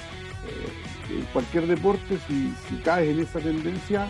en 1.10 1.26
cualquier 1.34 1.68
deporte, 1.68 2.18
si, 2.28 2.54
si, 2.70 2.76
caes 2.84 3.10
en 3.10 3.20
esa 3.22 3.40
tendencia, 3.40 4.08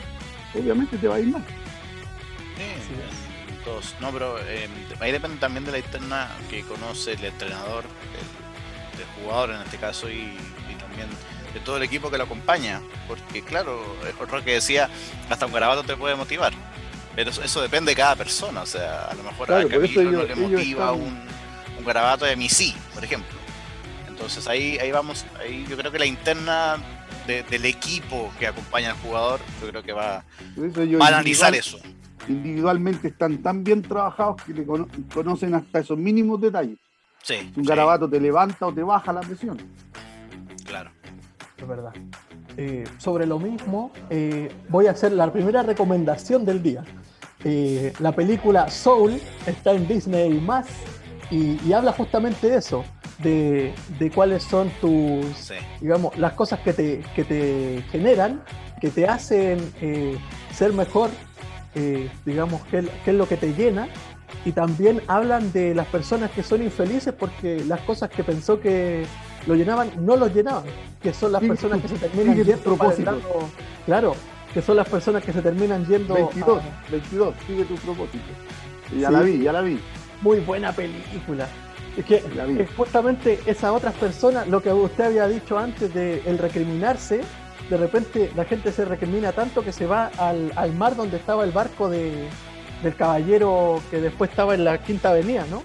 obviamente 0.54 0.98
te 0.98 1.08
va 1.08 1.16
a 1.16 1.20
ir 1.20 1.28
mal. 1.28 1.44
Sí, 2.58 3.64
todos. 3.64 3.96
No, 4.00 4.12
pero 4.12 4.36
ahí 5.00 5.12
depende 5.12 5.38
también 5.38 5.66
de 5.66 5.72
la 5.72 5.80
interna 5.80 6.30
que 6.50 6.62
conoce 6.64 7.14
el 7.14 7.24
entrenador, 7.24 7.86
el, 8.14 9.02
el 9.02 9.24
jugador 9.24 9.52
en 9.52 9.62
este 9.62 9.78
caso, 9.78 10.10
y, 10.10 10.38
y 10.70 10.76
también 10.78 11.08
de 11.56 11.62
todo 11.62 11.78
el 11.78 11.84
equipo 11.84 12.12
que 12.12 12.18
lo 12.18 12.26
acompaña. 12.26 12.82
Porque 13.08 13.42
claro, 13.42 13.82
es 14.06 14.44
que 14.44 14.52
decía, 14.52 14.90
hasta 15.30 15.46
un 15.48 15.54
garabato 15.54 15.84
te 15.84 15.96
puede 15.96 16.16
motivar. 16.16 16.54
Pero 17.16 17.30
eso, 17.30 17.42
eso, 17.42 17.62
depende 17.62 17.92
de 17.92 17.96
cada 17.96 18.16
persona. 18.16 18.62
O 18.62 18.66
sea, 18.66 19.06
a 19.06 19.14
lo 19.16 19.24
mejor 19.24 19.48
claro, 19.48 19.68
a 19.68 19.70
Camilo 19.70 20.02
ellos, 20.02 20.14
no 20.14 20.24
le 20.24 20.36
motiva 20.36 20.92
están... 20.92 21.02
un, 21.02 21.20
un, 21.80 21.86
garabato 21.86 22.26
de 22.26 22.50
sí, 22.50 22.76
por 22.94 23.04
ejemplo. 23.04 23.38
Entonces 24.08 24.48
ahí, 24.48 24.78
ahí 24.80 24.92
vamos, 24.92 25.26
ahí 25.40 25.66
yo 25.70 25.78
creo 25.78 25.92
que 25.92 26.00
la 26.00 26.06
interna 26.06 26.78
de, 27.28 27.44
del 27.44 27.66
equipo 27.66 28.32
que 28.40 28.48
acompaña 28.48 28.92
al 28.92 28.98
jugador, 28.98 29.40
yo 29.62 29.70
creo 29.70 29.84
que 29.84 29.94
va, 29.94 30.24
va 30.58 31.06
a 31.06 31.08
analizar 31.08 31.56
eso. 31.56 31.80
Individualmente 32.28 33.10
están 33.10 33.38
tan 33.38 33.64
bien 33.64 33.82
trabajados 33.82 34.42
que 34.44 34.54
le 34.54 34.66
cono 34.66 34.88
conocen 35.14 35.54
hasta 35.54 35.80
esos 35.80 35.98
mínimos 35.98 36.42
detalles. 36.42 36.78
Sí, 37.22 37.52
un 37.56 37.64
sí. 37.64 37.70
garabato 37.70 38.10
te 38.10 38.20
levanta 38.20 38.68
o 38.68 38.74
te 38.74 38.84
baja 38.84 39.14
la 39.14 39.22
presión. 39.22 39.58
Claro 40.66 40.92
es 41.58 41.68
verdad. 41.68 41.94
Eh, 42.58 42.86
sobre 43.00 43.26
lo 43.26 43.38
mismo, 43.38 43.92
eh, 44.10 44.50
voy 44.70 44.88
a 44.88 44.92
hacer 44.92 45.12
la 45.12 45.32
primera 45.32 45.62
recomendación 45.62 46.46
del 46.46 46.64
día. 46.64 46.84
Eh, 47.44 47.92
la 48.00 48.14
película 48.14 48.70
Soul 48.70 49.20
está 49.46 49.74
en 49.74 49.88
Disney 49.88 50.40
más 50.40 50.68
y, 51.30 51.60
y 51.68 51.74
habla 51.74 51.92
justamente 51.92 52.50
de 52.50 52.58
eso, 52.58 52.86
de, 53.20 53.74
de 54.00 54.10
cuáles 54.10 54.44
son 54.44 54.70
tus, 54.80 55.26
sí. 55.36 55.56
digamos, 55.82 56.18
las 56.18 56.34
cosas 56.34 56.60
que 56.62 56.72
te, 56.72 57.02
que 57.14 57.26
te 57.26 57.84
generan, 57.92 58.42
que 58.80 58.90
te 58.90 59.06
hacen 59.06 59.60
ser 60.54 60.72
mejor, 60.74 61.10
digamos, 62.26 62.62
qué, 62.72 62.88
qué 63.04 63.12
es 63.12 63.18
lo 63.18 63.28
que 63.28 63.36
te 63.36 63.54
llena 63.54 63.90
y 64.46 64.52
también 64.52 65.02
hablan 65.08 65.52
de 65.52 65.76
las 65.76 65.88
personas 65.88 66.32
que 66.32 66.44
son 66.44 66.64
infelices 66.64 67.14
porque 67.14 67.64
las 67.66 67.82
cosas 67.82 68.10
que 68.10 68.24
pensó 68.24 68.60
que 68.60 69.06
lo 69.48 69.56
llenaban 69.56 69.92
no 70.00 70.16
los 70.16 70.34
llenaban, 70.34 70.64
que 71.02 71.14
son 71.14 71.32
las 71.32 71.42
personas 71.42 71.82
que 71.82 71.88
se 71.88 71.98
terminan 72.08 72.36
yendo 72.44 72.78
claro, 73.86 74.16
que 74.54 74.62
son 74.62 74.78
las 74.78 74.88
personas 74.88 75.24
que 75.24 75.34
se 75.34 75.42
terminan 75.42 75.86
yendo 75.86 76.14
22, 76.14 76.64
a... 76.64 76.92
22, 76.92 77.36
sigue 77.46 77.66
tu 77.66 77.76
propósito. 77.76 78.24
Y 78.92 79.00
ya 79.02 79.08
sí. 79.08 79.14
la 79.14 79.22
vi, 79.22 79.44
ya 79.44 79.52
la 79.52 79.62
vi. 79.62 79.80
Muy 80.22 80.40
buena 80.40 80.72
película. 80.72 81.48
Es 81.98 82.06
que 82.06 82.16
es 82.16 82.70
justamente 82.76 83.40
esas 83.46 83.72
otras 83.72 83.94
personas, 83.96 84.48
lo 84.48 84.62
que 84.62 84.72
usted 84.72 85.06
había 85.06 85.28
dicho 85.28 85.58
antes 85.58 85.94
de 85.94 86.22
el 86.26 86.38
recriminarse, 86.38 87.22
de 87.70 87.78
repente 87.78 88.32
la 88.36 88.46
gente 88.46 88.72
se 88.72 88.86
recrimina 88.86 89.32
tanto 89.32 89.64
que 89.64 89.72
se 89.72 89.86
va 89.86 90.12
al, 90.18 90.52
al 90.56 90.74
mar 90.74 90.96
donde 90.96 91.18
estaba 91.18 91.44
el 91.44 91.52
barco 91.52 91.90
de, 91.90 92.28
del 92.84 92.96
caballero 92.96 93.82
que 93.90 94.02
después 94.02 94.30
estaba 94.30 94.54
en 94.56 94.66
la 94.66 94.82
quinta 94.84 95.10
avenida, 95.10 95.46
¿no? 95.50 95.64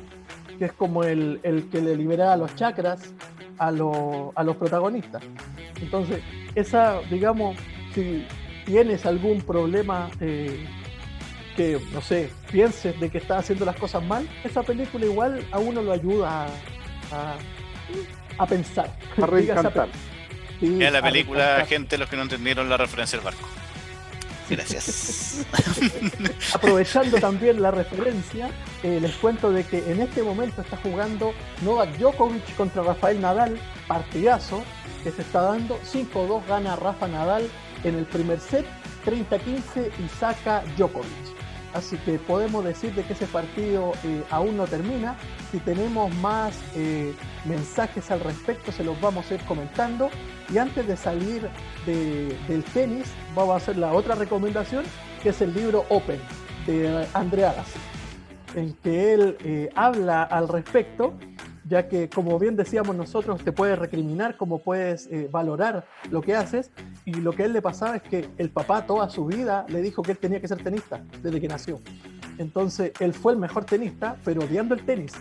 Que 0.58 0.66
es 0.66 0.72
como 0.72 1.04
el, 1.04 1.40
el 1.42 1.68
que 1.68 1.80
le 1.80 1.96
liberaba 1.96 2.36
los 2.36 2.54
chakras 2.54 3.12
a, 3.60 3.70
los 3.70 4.56
protagonistas. 4.56 5.22
Entonces, 5.80 6.22
esa, 6.54 7.00
digamos, 7.10 7.56
si 7.94 8.26
tienes 8.64 9.04
algún 9.04 9.42
problema 9.42 10.10
eh, 10.20 10.66
que, 11.56 11.78
no 11.92 12.00
sé, 12.00 12.30
pienses 12.50 12.98
de 12.98 13.10
que 13.10 13.18
estás 13.18 13.40
haciendo 13.40 13.66
las 13.66 13.76
cosas 13.76 14.02
mal, 14.02 14.26
esa 14.44 14.62
película 14.62 15.04
igual 15.04 15.44
a 15.52 15.58
uno 15.58 15.82
lo 15.82 15.92
ayuda 15.92 16.46
a, 17.12 17.36
a, 18.38 18.46
pensar. 18.46 18.90
A 19.20 19.26
reencantar. 19.26 19.88
la 20.60 21.02
película, 21.02 21.64
gente, 21.68 21.98
los 21.98 22.08
que 22.08 22.16
no 22.16 22.22
entendieron 22.22 22.68
la 22.68 22.78
referencia 22.78 23.18
del 23.18 23.26
barco. 23.26 23.46
Gracias. 24.50 25.46
Aprovechando 26.54 27.18
también 27.18 27.62
la 27.62 27.70
referencia, 27.70 28.50
eh, 28.82 28.98
les 29.00 29.14
cuento 29.16 29.52
de 29.52 29.64
que 29.64 29.90
en 29.90 30.00
este 30.00 30.24
momento 30.24 30.60
está 30.60 30.76
jugando 30.78 31.32
Novak 31.62 31.96
Djokovic 31.96 32.56
contra 32.56 32.82
Rafael 32.82 33.20
Nadal, 33.20 33.58
partidazo 33.86 34.64
que 35.04 35.12
se 35.12 35.22
está 35.22 35.42
dando. 35.42 35.78
5-2 35.82 36.46
gana 36.46 36.74
Rafa 36.74 37.06
Nadal 37.06 37.48
en 37.84 37.94
el 37.94 38.04
primer 38.06 38.40
set, 38.40 38.66
30-15 39.06 39.90
y 40.04 40.08
saca 40.18 40.64
Djokovic. 40.76 41.40
Así 41.72 41.96
que 41.98 42.18
podemos 42.18 42.64
decir 42.64 42.92
de 42.94 43.04
que 43.04 43.12
ese 43.12 43.26
partido 43.26 43.92
eh, 44.02 44.24
aún 44.30 44.56
no 44.56 44.66
termina. 44.66 45.16
Si 45.52 45.58
tenemos 45.58 46.12
más 46.16 46.58
eh, 46.74 47.14
mensajes 47.44 48.10
al 48.10 48.20
respecto, 48.20 48.72
se 48.72 48.82
los 48.82 49.00
vamos 49.00 49.30
a 49.30 49.34
ir 49.34 49.40
comentando. 49.42 50.10
Y 50.52 50.58
antes 50.58 50.86
de 50.86 50.96
salir 50.96 51.48
del 51.86 52.64
tenis, 52.72 53.06
vamos 53.34 53.54
a 53.54 53.56
hacer 53.56 53.76
la 53.76 53.92
otra 53.92 54.14
recomendación, 54.14 54.84
que 55.22 55.30
es 55.30 55.40
el 55.40 55.54
libro 55.54 55.84
Open 55.88 56.20
de 56.66 57.06
Andrea 57.14 57.50
Agassi, 57.50 57.78
en 58.54 58.72
que 58.74 59.14
él 59.14 59.36
eh, 59.44 59.70
habla 59.74 60.24
al 60.24 60.48
respecto 60.48 61.14
ya 61.70 61.88
que 61.88 62.10
como 62.10 62.36
bien 62.38 62.56
decíamos 62.56 62.96
nosotros, 62.96 63.42
te 63.44 63.52
puedes 63.52 63.78
recriminar, 63.78 64.36
como 64.36 64.58
puedes 64.58 65.06
eh, 65.06 65.28
valorar 65.30 65.86
lo 66.10 66.20
que 66.20 66.34
haces, 66.34 66.72
y 67.04 67.14
lo 67.14 67.32
que 67.32 67.44
a 67.44 67.46
él 67.46 67.52
le 67.52 67.62
pasaba 67.62 67.96
es 67.96 68.02
que 68.02 68.28
el 68.38 68.50
papá 68.50 68.86
toda 68.86 69.08
su 69.08 69.26
vida 69.26 69.64
le 69.68 69.80
dijo 69.80 70.02
que 70.02 70.10
él 70.10 70.18
tenía 70.18 70.40
que 70.40 70.48
ser 70.48 70.62
tenista 70.62 71.00
desde 71.22 71.40
que 71.40 71.46
nació. 71.46 71.80
Entonces 72.38 72.92
él 72.98 73.14
fue 73.14 73.34
el 73.34 73.38
mejor 73.38 73.64
tenista, 73.64 74.16
pero 74.24 74.42
odiando 74.42 74.74
el 74.74 74.84
tenis. 74.84 75.12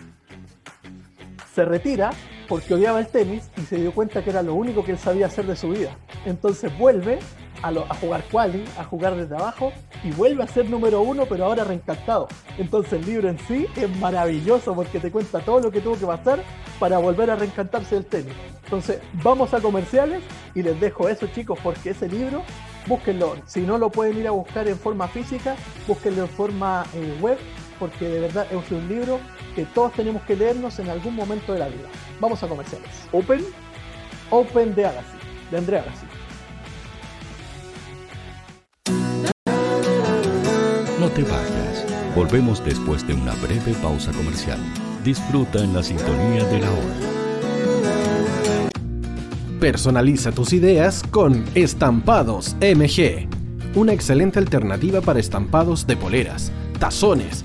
Se 1.54 1.64
retira 1.64 2.10
porque 2.50 2.74
odiaba 2.74 2.98
el 2.98 3.06
tenis 3.06 3.48
y 3.56 3.60
se 3.60 3.76
dio 3.76 3.92
cuenta 3.92 4.24
que 4.24 4.30
era 4.30 4.42
lo 4.42 4.54
único 4.54 4.84
que 4.84 4.90
él 4.90 4.98
sabía 4.98 5.26
hacer 5.26 5.46
de 5.46 5.54
su 5.54 5.68
vida. 5.68 5.96
Entonces 6.26 6.76
vuelve 6.76 7.20
a, 7.62 7.94
jugar 7.94 8.24
quali, 8.28 8.64
a 8.76 8.82
jugar 8.82 9.14
desde 9.14 9.36
abajo 9.36 9.72
y 10.02 10.10
vuelve 10.10 10.42
a 10.42 10.48
ser 10.48 10.68
número 10.68 11.00
uno, 11.00 11.26
pero 11.26 11.44
ahora 11.44 11.62
reencantado. 11.62 12.26
Entonces 12.58 12.94
el 12.94 13.06
libro 13.06 13.28
en 13.28 13.38
sí 13.38 13.68
es 13.76 13.96
maravilloso 13.98 14.74
porque 14.74 14.98
te 14.98 15.12
cuenta 15.12 15.38
todo 15.38 15.60
lo 15.60 15.70
que 15.70 15.80
tuvo 15.80 15.96
que 15.96 16.06
pasar 16.06 16.42
para 16.80 16.98
volver 16.98 17.30
a 17.30 17.36
reencantarse 17.36 17.94
del 17.94 18.06
tenis. 18.06 18.34
Entonces 18.64 18.98
vamos 19.22 19.54
a 19.54 19.60
comerciales 19.60 20.20
y 20.52 20.64
les 20.64 20.80
dejo 20.80 21.08
eso 21.08 21.28
chicos 21.28 21.56
porque 21.62 21.90
ese 21.90 22.08
libro, 22.08 22.42
búsquenlo. 22.88 23.36
Si 23.46 23.60
no 23.60 23.78
lo 23.78 23.90
pueden 23.90 24.18
ir 24.18 24.26
a 24.26 24.32
buscar 24.32 24.66
en 24.66 24.76
forma 24.76 25.06
física, 25.06 25.54
búsquenlo 25.86 26.22
en 26.22 26.28
forma 26.28 26.84
eh, 26.94 27.16
web 27.20 27.38
porque 27.80 28.06
de 28.06 28.20
verdad 28.20 28.46
es 28.52 28.70
un 28.70 28.86
libro 28.88 29.18
que 29.56 29.64
todos 29.64 29.94
tenemos 29.94 30.22
que 30.22 30.36
leernos 30.36 30.78
en 30.78 30.90
algún 30.90 31.16
momento 31.16 31.54
de 31.54 31.58
la 31.58 31.68
vida. 31.68 31.88
Vamos 32.20 32.40
a 32.42 32.46
comerciales. 32.46 32.90
Open. 33.10 33.44
Open 34.28 34.74
de 34.76 34.86
Agassi, 34.86 35.16
de 35.50 35.58
Andrea 35.58 35.80
Agassi. 35.80 36.06
No 41.00 41.08
te 41.08 41.22
vayas. 41.22 41.86
Volvemos 42.14 42.62
después 42.64 43.06
de 43.06 43.14
una 43.14 43.34
breve 43.36 43.72
pausa 43.82 44.12
comercial. 44.12 44.58
Disfruta 45.02 45.64
en 45.64 45.72
la 45.72 45.82
sintonía 45.82 46.44
de 46.44 46.58
la 46.60 46.70
hora. 46.70 47.10
Personaliza 49.58 50.30
tus 50.30 50.52
ideas 50.52 51.02
con 51.10 51.44
Estampados 51.54 52.56
MG. 52.60 53.28
Una 53.74 53.92
excelente 53.92 54.38
alternativa 54.38 55.00
para 55.00 55.20
estampados 55.20 55.86
de 55.86 55.96
poleras, 55.96 56.52
tazones, 56.78 57.44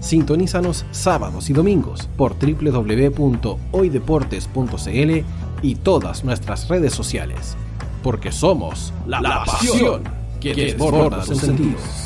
Sintonízanos 0.00 0.84
sábados 0.90 1.48
y 1.50 1.52
domingos 1.52 2.08
por 2.16 2.34
www.hoydeportes.cl 2.38 5.24
y 5.62 5.76
todas 5.76 6.24
nuestras 6.24 6.68
redes 6.68 6.92
sociales, 6.92 7.56
porque 8.02 8.32
somos 8.32 8.92
la, 9.06 9.44
pasión 9.44 10.02
que, 10.40 10.54
desborda 10.54 11.24
sus 11.24 11.38
sentidos. 11.38 12.05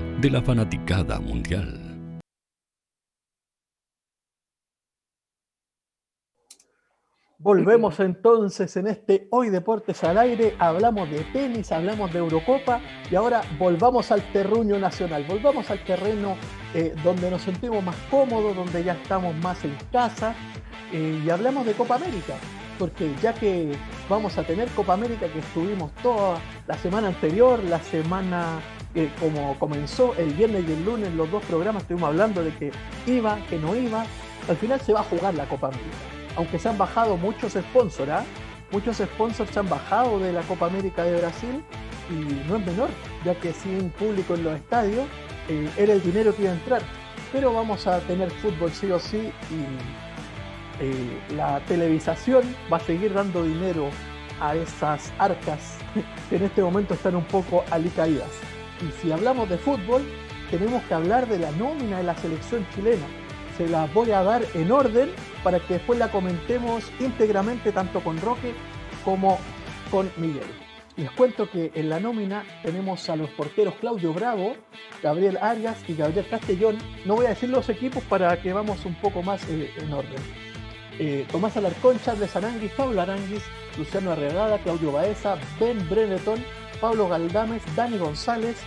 de 0.21 0.29
la 0.29 0.41
fanaticada 0.43 1.19
mundial. 1.19 1.91
Volvemos 7.39 7.99
entonces 7.99 8.77
en 8.77 8.85
este 8.85 9.27
Hoy 9.31 9.49
Deportes 9.49 10.03
al 10.03 10.19
Aire, 10.19 10.55
hablamos 10.59 11.09
de 11.09 11.21
tenis, 11.33 11.71
hablamos 11.71 12.13
de 12.13 12.19
Eurocopa 12.19 12.81
y 13.09 13.15
ahora 13.15 13.41
volvamos 13.57 14.11
al 14.11 14.21
terruño 14.31 14.77
nacional, 14.77 15.25
volvamos 15.27 15.71
al 15.71 15.83
terreno 15.83 16.35
eh, 16.75 16.93
donde 17.03 17.31
nos 17.31 17.41
sentimos 17.41 17.83
más 17.83 17.95
cómodos, 18.11 18.55
donde 18.55 18.83
ya 18.83 18.93
estamos 18.93 19.35
más 19.37 19.65
en 19.65 19.75
casa 19.91 20.35
eh, 20.93 21.19
y 21.25 21.29
hablamos 21.31 21.65
de 21.65 21.73
Copa 21.73 21.95
América, 21.95 22.35
porque 22.77 23.11
ya 23.23 23.33
que 23.33 23.71
vamos 24.07 24.37
a 24.37 24.43
tener 24.43 24.69
Copa 24.69 24.93
América 24.93 25.27
que 25.33 25.39
estuvimos 25.39 25.91
toda 26.03 26.39
la 26.67 26.77
semana 26.77 27.07
anterior, 27.07 27.63
la 27.63 27.79
semana 27.79 28.61
como 29.19 29.57
comenzó 29.57 30.15
el 30.17 30.33
viernes 30.33 30.65
y 30.67 30.73
el 30.73 30.85
lunes, 30.85 31.13
los 31.13 31.29
dos 31.31 31.43
programas 31.45 31.83
estuvimos 31.83 32.09
hablando 32.09 32.43
de 32.43 32.53
que 32.55 32.71
iba, 33.07 33.37
que 33.49 33.57
no 33.57 33.75
iba, 33.75 34.05
al 34.49 34.57
final 34.57 34.81
se 34.81 34.93
va 34.93 35.01
a 35.01 35.03
jugar 35.03 35.33
la 35.33 35.45
Copa 35.45 35.67
América. 35.67 35.97
Aunque 36.35 36.59
se 36.59 36.69
han 36.69 36.77
bajado 36.77 37.17
muchos 37.17 37.53
sponsors, 37.53 38.11
¿ah? 38.11 38.25
muchos 38.71 38.97
sponsors 38.97 39.51
se 39.51 39.59
han 39.59 39.69
bajado 39.69 40.19
de 40.19 40.33
la 40.33 40.41
Copa 40.41 40.67
América 40.67 41.03
de 41.03 41.17
Brasil 41.19 41.63
y 42.09 42.49
no 42.49 42.57
es 42.57 42.65
menor, 42.65 42.89
ya 43.23 43.35
que 43.35 43.53
sin 43.53 43.89
público 43.91 44.35
en 44.35 44.43
los 44.43 44.55
estadios 44.55 45.05
eh, 45.49 45.69
era 45.77 45.93
el 45.93 46.01
dinero 46.01 46.35
que 46.35 46.43
iba 46.43 46.51
a 46.51 46.55
entrar. 46.55 46.81
Pero 47.31 47.53
vamos 47.53 47.87
a 47.87 47.99
tener 48.01 48.29
fútbol 48.29 48.71
sí 48.71 48.91
o 48.91 48.99
sí 48.99 49.17
y 49.51 50.83
eh, 50.83 51.35
la 51.35 51.59
televisación 51.61 52.43
va 52.71 52.77
a 52.77 52.79
seguir 52.81 53.13
dando 53.13 53.43
dinero 53.43 53.89
a 54.41 54.55
esas 54.55 55.13
arcas 55.19 55.77
que 56.29 56.37
en 56.37 56.43
este 56.43 56.61
momento 56.61 56.93
están 56.93 57.15
un 57.15 57.25
poco 57.25 57.63
alicaídas. 57.71 58.50
Y 58.81 58.91
si 59.01 59.11
hablamos 59.11 59.49
de 59.49 59.57
fútbol, 59.57 60.03
tenemos 60.49 60.83
que 60.83 60.93
hablar 60.93 61.27
de 61.27 61.39
la 61.39 61.51
nómina 61.51 61.97
de 61.97 62.03
la 62.03 62.15
selección 62.15 62.65
chilena. 62.73 63.05
Se 63.57 63.67
la 63.67 63.85
voy 63.87 64.11
a 64.11 64.23
dar 64.23 64.43
en 64.53 64.71
orden 64.71 65.09
para 65.43 65.59
que 65.59 65.75
después 65.75 65.99
la 65.99 66.11
comentemos 66.11 66.91
íntegramente 66.99 67.71
tanto 67.71 68.01
con 68.01 68.19
Roque 68.19 68.53
como 69.05 69.39
con 69.91 70.11
Miguel. 70.17 70.47
Les 70.97 71.09
cuento 71.11 71.49
que 71.49 71.71
en 71.73 71.89
la 71.89 71.99
nómina 71.99 72.43
tenemos 72.63 73.09
a 73.09 73.15
los 73.15 73.29
porteros 73.31 73.75
Claudio 73.75 74.13
Bravo, 74.13 74.55
Gabriel 75.01 75.37
Arias 75.41 75.77
y 75.87 75.95
Gabriel 75.95 76.27
Castellón. 76.29 76.77
No 77.05 77.15
voy 77.15 77.27
a 77.27 77.29
decir 77.29 77.49
los 77.49 77.69
equipos 77.69 78.03
para 78.03 78.41
que 78.41 78.51
vamos 78.51 78.85
un 78.85 78.95
poco 78.95 79.23
más 79.23 79.41
eh, 79.49 79.71
en 79.77 79.93
orden. 79.93 80.21
Eh, 80.99 81.25
Tomás 81.31 81.55
Alarcón, 81.55 81.99
Charles 82.03 82.35
Aranguis, 82.35 82.71
Pablo 82.73 83.01
Aranguis, 83.01 83.43
Luciano 83.77 84.11
Arregada, 84.11 84.59
Claudio 84.59 84.91
Baeza, 84.91 85.37
Ben 85.59 85.87
Brenetón, 85.89 86.43
Pablo 86.81 87.07
Galdames, 87.07 87.61
Dani 87.75 87.99
González, 87.99 88.57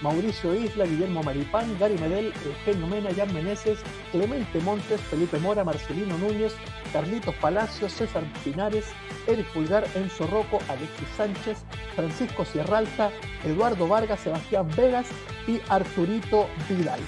Mauricio 0.00 0.54
Isla, 0.54 0.84
Guillermo 0.84 1.22
Maripán, 1.22 1.76
Gary 1.78 1.98
Medel, 1.98 2.32
Eugenio 2.44 2.86
Mena, 2.86 3.10
Jan 3.14 3.32
Meneses, 3.34 3.80
Clemente 4.12 4.60
Montes, 4.60 5.00
Felipe 5.00 5.38
Mora, 5.38 5.64
Marcelino 5.64 6.16
Núñez, 6.18 6.54
Carlitos 6.92 7.34
Palacios, 7.36 7.92
César 7.92 8.22
Pinares, 8.44 8.86
Eric 9.26 9.46
Pulgar, 9.52 9.84
Enzo 9.96 10.26
Rocco, 10.28 10.60
Alexis 10.68 11.08
Sánchez, 11.16 11.58
Francisco 11.96 12.44
Sierralta, 12.44 13.10
Eduardo 13.44 13.88
Vargas, 13.88 14.20
Sebastián 14.20 14.68
Vegas 14.76 15.08
y 15.48 15.60
Arturito 15.68 16.46
Vidal. 16.68 17.00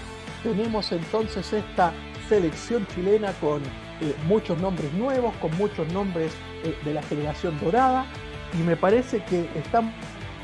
Tenemos 0.43 0.91
entonces 0.91 1.53
esta 1.53 1.93
selección 2.29 2.87
chilena 2.89 3.33
con 3.35 3.63
eh, 4.01 4.15
muchos 4.27 4.59
nombres 4.59 4.93
nuevos, 4.95 5.35
con 5.37 5.57
muchos 5.57 5.87
nombres 5.93 6.33
eh, 6.65 6.77
de 6.85 6.95
la 6.95 7.03
generación 7.03 7.59
dorada, 7.61 8.07
y 8.55 8.63
me 8.63 8.77
parece 8.77 9.23
que 9.25 9.49
están 9.55 9.93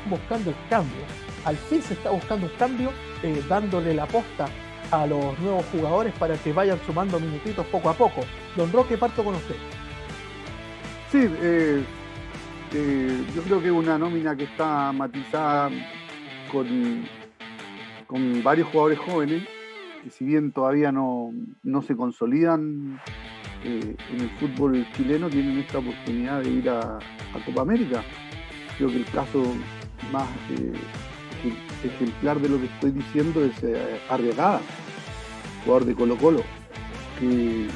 buscando 0.09 0.49
el 0.49 0.55
cambio. 0.69 1.01
Al 1.45 1.55
fin 1.55 1.81
se 1.81 1.93
está 1.93 2.09
buscando 2.11 2.47
un 2.47 2.53
cambio, 2.53 2.91
eh, 3.21 3.43
dándole 3.47 3.93
la 3.93 4.05
posta 4.05 4.47
a 4.91 5.07
los 5.07 5.37
nuevos 5.39 5.65
jugadores 5.71 6.13
para 6.19 6.35
que 6.37 6.53
vayan 6.53 6.79
sumando 6.85 7.19
minutitos 7.19 7.65
poco 7.67 7.89
a 7.89 7.93
poco. 7.93 8.21
Don 8.55 8.71
Roque, 8.71 8.97
parto 8.97 9.23
con 9.23 9.35
usted. 9.35 9.55
Sí, 11.11 11.27
eh, 11.41 11.83
eh, 12.73 13.25
yo 13.35 13.41
creo 13.43 13.59
que 13.59 13.67
es 13.67 13.73
una 13.73 13.97
nómina 13.97 14.35
que 14.35 14.45
está 14.45 14.91
matizada 14.91 15.69
con, 16.51 17.07
con 18.07 18.43
varios 18.43 18.67
jugadores 18.69 18.99
jóvenes, 18.99 19.43
que 20.03 20.09
si 20.09 20.25
bien 20.25 20.51
todavía 20.51 20.91
no, 20.91 21.31
no 21.63 21.81
se 21.81 21.95
consolidan 21.95 22.99
en 23.63 24.19
el 24.19 24.29
fútbol 24.39 24.85
chileno, 24.93 25.29
tienen 25.29 25.59
esta 25.59 25.79
oportunidad 25.79 26.41
de 26.41 26.49
ir 26.49 26.69
a, 26.69 26.97
a 26.97 27.45
Copa 27.45 27.61
América. 27.61 28.03
Creo 28.77 28.89
que 28.89 28.97
el 28.97 29.05
caso 29.05 29.43
más 30.11 30.27
eh, 30.49 30.73
ejemplar 31.83 32.39
de 32.39 32.49
lo 32.49 32.59
que 32.59 32.65
estoy 32.65 32.91
diciendo 32.91 33.43
es 33.43 33.63
eh, 33.63 33.99
Arriagada, 34.09 34.61
jugador 35.63 35.85
de 35.85 35.95
Colo 35.95 36.17
Colo, 36.17 36.43
que, 37.19 37.67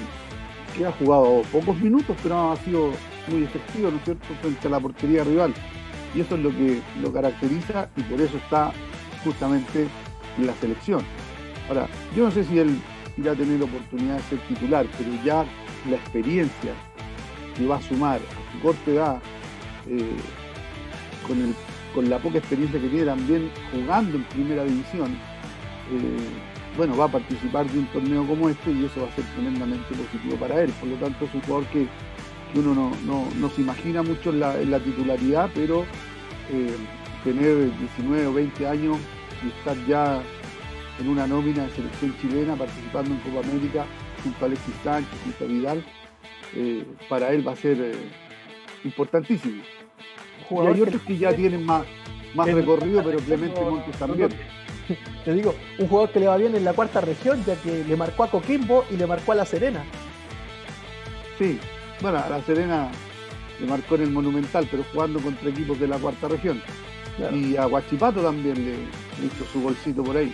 ha 0.86 0.92
jugado 0.92 1.42
pocos 1.52 1.76
minutos, 1.80 2.16
pero 2.22 2.52
ha 2.52 2.56
sido 2.58 2.92
muy 3.30 3.44
efectivo, 3.44 3.90
¿no 3.90 3.98
es 3.98 4.04
cierto?, 4.04 4.28
frente 4.42 4.68
a 4.68 4.70
la 4.70 4.80
portería 4.80 5.24
rival. 5.24 5.52
Y 6.14 6.22
eso 6.22 6.36
es 6.36 6.42
lo 6.42 6.52
que 6.52 6.82
lo 7.02 7.12
caracteriza 7.12 7.90
y 7.98 8.04
por 8.04 8.22
eso 8.22 8.38
está 8.38 8.72
justamente 9.24 9.88
en 10.38 10.46
la 10.46 10.54
selección. 10.56 11.02
Ahora, 11.68 11.88
yo 12.16 12.26
no 12.26 12.32
sé 12.32 12.44
si 12.44 12.60
él 12.60 12.80
irá 13.18 13.32
a 13.32 13.36
tener 13.36 13.62
oportunidad 13.62 14.18
de 14.18 14.24
ser 14.24 14.40
titular, 14.48 14.86
pero 14.98 15.10
ya 15.24 15.46
la 15.90 15.96
experiencia 15.96 16.74
que 17.58 17.66
va 17.66 17.78
a 17.78 17.82
sumar 17.82 18.18
a 18.20 18.52
su 18.52 18.60
corta 18.62 18.92
edad, 18.92 19.22
eh, 19.88 20.16
con, 21.28 21.42
el, 21.42 21.56
con, 21.94 22.10
la 22.10 22.20
poca 22.20 22.38
experiencia 22.38 22.80
que 22.80 22.88
tiene 22.88 23.06
también 23.06 23.50
jugando 23.72 24.18
en 24.18 24.24
primera 24.26 24.64
división, 24.64 25.12
eh, 25.92 26.78
bueno, 26.78 26.96
va 26.96 27.06
a 27.06 27.12
participar 27.12 27.66
de 27.68 27.80
un 27.80 27.86
torneo 27.88 28.26
como 28.28 28.50
este 28.50 28.72
y 28.72 28.86
eso 28.86 29.02
va 29.02 29.08
a 29.08 29.16
ser 29.16 29.26
tremendamente 29.34 29.96
positivo 29.96 30.36
para 30.38 30.62
él. 30.62 30.72
Por 30.80 30.90
lo 30.90 30.96
tanto, 30.98 31.26
es 31.26 31.34
un 31.34 31.42
jugador 31.42 31.66
que, 31.68 31.88
uno 32.56 32.74
no, 32.74 32.92
no, 33.06 33.28
no, 33.36 33.50
se 33.50 33.62
imagina 33.62 34.04
mucho 34.04 34.30
en 34.30 34.40
la, 34.40 34.80
titularidad, 34.80 35.50
pero 35.54 35.84
eh, 36.52 36.76
tener 37.24 37.78
19 37.78 38.28
o 38.28 38.34
20 38.34 38.68
años 38.68 38.98
y 39.44 39.50
estar 39.50 39.76
ya 39.86 40.22
en 41.00 41.10
una 41.10 41.28
nómina 41.28 41.64
de 41.64 41.72
selección 41.72 42.16
chilena 42.20 42.56
participando 42.56 43.12
en 43.12 43.20
Copa 43.20 43.48
América 43.48 43.86
junto 44.24 44.46
a 44.46 44.48
Alexis 44.48 44.76
Sánchez, 44.84 45.20
junto 45.24 45.44
a 45.44 45.48
Vidal, 45.48 45.84
eh, 46.56 46.86
para 47.10 47.32
él 47.32 47.48
va 47.48 47.54
a 47.54 47.56
ser 47.56 47.80
eh, 47.80 47.96
importantísimo. 50.50 50.64
Y 50.64 50.68
hay 50.68 50.82
otros 50.82 51.02
que 51.04 51.18
ya 51.18 51.36
tienen 51.36 51.66
más, 51.66 51.84
más 52.34 52.48
recorrido, 52.52 53.04
pero 53.04 53.20
Clemente 53.20 53.62
Montes 53.62 53.98
también. 53.98 54.30
Te 55.26 55.34
digo, 55.34 55.56
un 55.80 55.88
jugador 55.88 56.12
que 56.12 56.20
le 56.20 56.28
va 56.28 56.38
bien 56.38 56.56
en 56.56 56.64
la 56.64 56.74
cuarta 56.74 57.02
región, 57.02 57.44
ya 57.46 57.56
que 57.56 57.84
le 57.84 57.96
marcó 57.96 58.24
a 58.24 58.32
Coquimbo 58.32 58.86
y 58.90 58.98
le 58.98 59.06
marcó 59.06 59.34
a 59.34 59.36
La 59.36 59.46
Serena. 59.46 59.84
Sí, 61.38 61.60
bueno, 62.02 62.20
a 62.20 62.30
La 62.30 62.42
Serena 62.44 62.90
le 63.60 63.68
marcó 63.68 63.96
en 63.96 64.04
el 64.04 64.12
Monumental, 64.12 64.68
pero 64.70 64.84
jugando 64.92 65.20
contra 65.20 65.50
equipos 65.50 65.80
de 65.80 65.88
la 65.88 65.98
cuarta 65.98 66.28
región. 66.28 66.62
Claro. 67.18 67.36
Y 67.36 67.58
a 67.58 67.66
Guachipato 67.66 68.22
también 68.22 68.56
le, 68.56 68.72
le, 68.72 69.26
hizo 69.26 69.44
su 69.52 69.60
bolsito 69.62 70.04
por 70.04 70.18
ahí. 70.18 70.34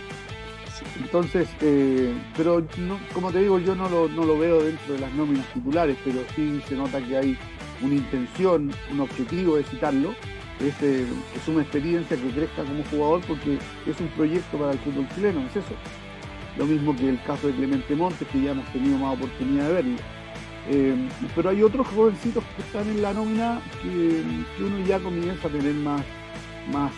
Entonces, 1.00 1.48
eh, 1.60 2.12
pero 2.36 2.64
no, 2.76 2.98
como 3.12 3.32
te 3.32 3.38
digo, 3.38 3.58
yo 3.58 3.74
no 3.74 3.88
lo, 3.88 4.08
no 4.08 4.24
lo 4.24 4.38
veo 4.38 4.62
dentro 4.62 4.94
de 4.94 5.00
las 5.00 5.12
nóminas 5.14 5.46
titulares, 5.54 5.96
pero 6.04 6.20
sí 6.34 6.60
se 6.68 6.74
nota 6.74 7.00
que 7.00 7.16
hay 7.16 7.38
una 7.82 7.94
intención, 7.94 8.70
un 8.90 9.00
objetivo 9.00 9.56
de 9.56 9.64
citarlo, 9.64 10.14
es, 10.60 10.82
eh, 10.82 11.06
es, 11.34 11.48
una 11.48 11.62
experiencia 11.62 12.16
que 12.16 12.30
crezca 12.30 12.62
como 12.64 12.84
jugador 12.84 13.20
porque 13.26 13.58
es 13.86 14.00
un 14.00 14.08
proyecto 14.08 14.56
para 14.56 14.72
el 14.72 14.78
fútbol 14.78 15.08
chileno, 15.14 15.40
es 15.46 15.56
eso. 15.56 15.74
Lo 16.56 16.66
mismo 16.66 16.94
que 16.94 17.08
el 17.08 17.20
caso 17.22 17.48
de 17.48 17.54
Clemente 17.54 17.94
Montes, 17.96 18.28
que 18.28 18.40
ya 18.40 18.52
hemos 18.52 18.66
tenido 18.72 18.96
más 18.98 19.16
oportunidad 19.16 19.66
de 19.66 19.72
verlo. 19.72 19.96
Eh, 20.70 20.94
pero 21.34 21.50
hay 21.50 21.62
otros 21.62 21.86
jovencitos 21.88 22.42
que 22.56 22.62
están 22.62 22.88
en 22.88 23.02
la 23.02 23.12
nómina 23.12 23.60
que, 23.82 24.22
uno 24.62 24.86
ya 24.86 24.98
comienza 25.00 25.48
a 25.48 25.50
tener 25.50 25.74
más, 25.74 26.02
más 26.72 26.92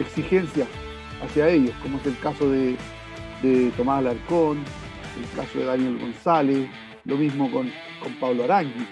exigencias 0.00 0.68
hacia 1.22 1.48
ellos, 1.48 1.74
como 1.82 1.98
es 1.98 2.06
el 2.06 2.18
caso 2.18 2.50
de, 2.50 2.76
Tomás 3.76 4.00
Alarcón, 4.00 4.58
el 4.58 5.36
caso 5.36 5.58
de 5.58 5.64
Daniel 5.64 5.98
González, 5.98 6.68
lo 7.08 7.16
mismo 7.16 7.50
con, 7.50 7.72
con 8.02 8.12
Pablo 8.20 8.44
Arangui. 8.44 8.86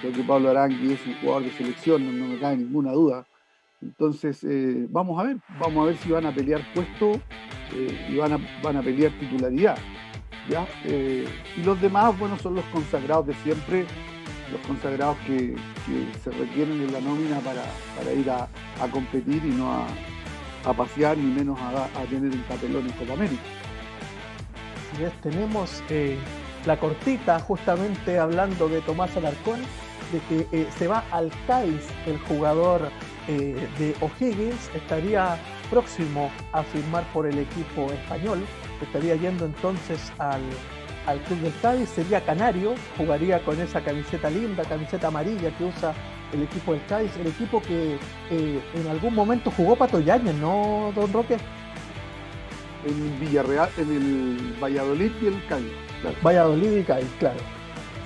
Creo 0.00 0.12
que 0.12 0.22
Pablo 0.22 0.50
Arangui 0.50 0.94
es 0.94 1.06
un 1.06 1.14
jugador 1.20 1.44
de 1.44 1.50
selección, 1.52 2.18
no, 2.18 2.26
me 2.26 2.38
cabe 2.38 2.56
ninguna 2.56 2.92
duda. 2.92 3.26
Entonces, 3.82 4.42
eh, 4.42 4.86
vamos 4.88 5.20
a 5.20 5.24
ver, 5.24 5.36
vamos 5.60 5.84
a 5.84 5.86
ver 5.88 5.96
si 5.98 6.10
van 6.10 6.26
a 6.26 6.34
pelear 6.34 6.62
puesto 6.74 7.20
eh, 7.74 8.08
y 8.10 8.16
van 8.16 8.32
a, 8.32 8.38
van 8.62 8.78
a 8.78 8.82
pelear 8.82 9.12
titularidad. 9.20 9.76
¿ya? 10.48 10.66
Eh, 10.84 11.28
y 11.56 11.62
los 11.62 11.80
demás, 11.80 12.18
bueno, 12.18 12.38
son 12.38 12.54
los 12.54 12.64
consagrados 12.66 13.26
de 13.26 13.34
siempre, 13.34 13.84
los 14.50 14.60
consagrados 14.66 15.18
que, 15.26 15.54
se 16.22 16.30
requieren 16.30 16.80
en 16.82 16.92
la 16.92 17.00
nómina 17.00 17.38
para, 17.40 17.64
para 17.96 18.12
ir 18.12 18.30
a, 18.30 18.48
a 18.82 18.88
competir 18.90 19.42
y 19.44 19.50
no 19.50 19.70
a, 19.70 19.86
a 20.64 20.72
pasear 20.72 21.18
ni 21.18 21.30
menos 21.30 21.58
a, 21.60 21.84
a, 21.84 22.04
tener 22.06 22.32
un 22.32 22.42
papelón 22.48 22.86
en 22.86 22.92
Copa 22.92 23.12
América. 23.12 23.42
Yes, 24.98 25.12
tenemos 25.20 25.82
la 26.68 26.78
cortita 26.78 27.40
justamente 27.40 28.18
hablando 28.18 28.68
de 28.68 28.82
Tomás 28.82 29.16
Alarcón, 29.16 29.60
de 30.12 30.20
que 30.28 30.46
eh, 30.52 30.66
se 30.78 30.86
va 30.86 31.02
al 31.10 31.32
Cádiz 31.46 31.88
el 32.06 32.18
jugador 32.20 32.90
eh, 33.26 33.56
de 33.78 33.94
O'Higgins, 34.02 34.70
estaría 34.74 35.38
próximo 35.70 36.30
a 36.52 36.62
firmar 36.62 37.04
por 37.14 37.26
el 37.26 37.38
equipo 37.38 37.90
español, 37.90 38.44
estaría 38.82 39.16
yendo 39.16 39.46
entonces 39.46 40.12
al, 40.18 40.42
al 41.06 41.18
club 41.22 41.38
del 41.38 41.54
Cádiz, 41.62 41.88
sería 41.88 42.20
canario, 42.20 42.74
jugaría 42.98 43.42
con 43.42 43.58
esa 43.58 43.80
camiseta 43.80 44.28
linda, 44.28 44.62
camiseta 44.64 45.08
amarilla 45.08 45.50
que 45.56 45.64
usa 45.64 45.94
el 46.34 46.42
equipo 46.42 46.72
del 46.72 46.84
Cádiz, 46.84 47.16
el 47.16 47.28
equipo 47.28 47.62
que 47.62 47.96
eh, 48.30 48.60
en 48.74 48.86
algún 48.88 49.14
momento 49.14 49.50
jugó 49.50 49.74
Pato 49.74 50.00
Yáñez, 50.00 50.34
¿no, 50.34 50.92
Don 50.94 51.10
Roque? 51.14 51.38
En 52.84 53.20
Villarreal, 53.20 53.70
en 53.78 53.90
el 53.90 54.56
Valladolid 54.62 55.12
y 55.22 55.26
el 55.28 55.46
Cádiz. 55.46 55.87
Valladolid 56.24 56.78
y 56.78 56.82
Cádiz, 56.82 57.10
claro. 57.18 57.38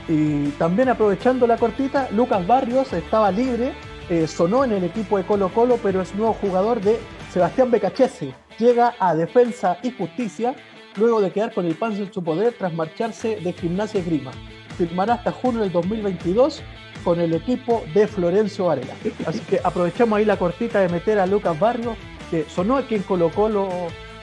Y 0.09 0.49
también 0.59 0.89
aprovechando 0.89 1.47
la 1.47 1.57
cortita, 1.57 2.09
Lucas 2.11 2.47
Barrios 2.47 2.93
estaba 2.93 3.31
libre, 3.31 3.73
eh, 4.09 4.27
sonó 4.27 4.65
en 4.65 4.73
el 4.73 4.85
equipo 4.85 5.17
de 5.17 5.25
Colo 5.25 5.49
Colo, 5.49 5.79
pero 5.83 6.03
es 6.03 6.15
nuevo 6.15 6.33
jugador 6.35 6.81
de 6.81 6.99
Sebastián 7.31 7.71
Becachese. 7.71 8.35
Llega 8.59 8.95
a 8.99 9.15
Defensa 9.15 9.79
y 9.83 9.93
Justicia 9.93 10.55
luego 10.97 11.21
de 11.21 11.31
quedar 11.31 11.55
con 11.55 11.67
el 11.67 11.75
pan 11.75 11.93
en 11.97 12.13
su 12.13 12.23
poder 12.23 12.55
tras 12.59 12.75
marcharse 12.75 13.37
de 13.37 13.53
Gimnasia 13.53 14.01
y 14.01 14.05
Grima. 14.05 14.33
Firmará 14.77 15.15
hasta 15.15 15.33
junio 15.33 15.61
del 15.61 15.73
2022 15.73 16.63
con 17.05 17.21
el 17.21 17.35
equipo 17.35 17.85
de 17.95 18.07
Florencio 18.07 18.67
Varela. 18.67 18.95
Así 19.27 19.41
que 19.41 19.61
aprovechamos 19.63 20.19
ahí 20.19 20.25
la 20.25 20.37
cortita 20.37 20.81
de 20.81 20.89
meter 20.89 21.19
a 21.19 21.27
Lucas 21.27 21.59
Barrios, 21.59 21.97
que 22.31 22.45
sonó 22.49 22.77
aquí 22.77 22.97
en 22.97 23.03
Colo 23.03 23.31
Colo 23.31 23.69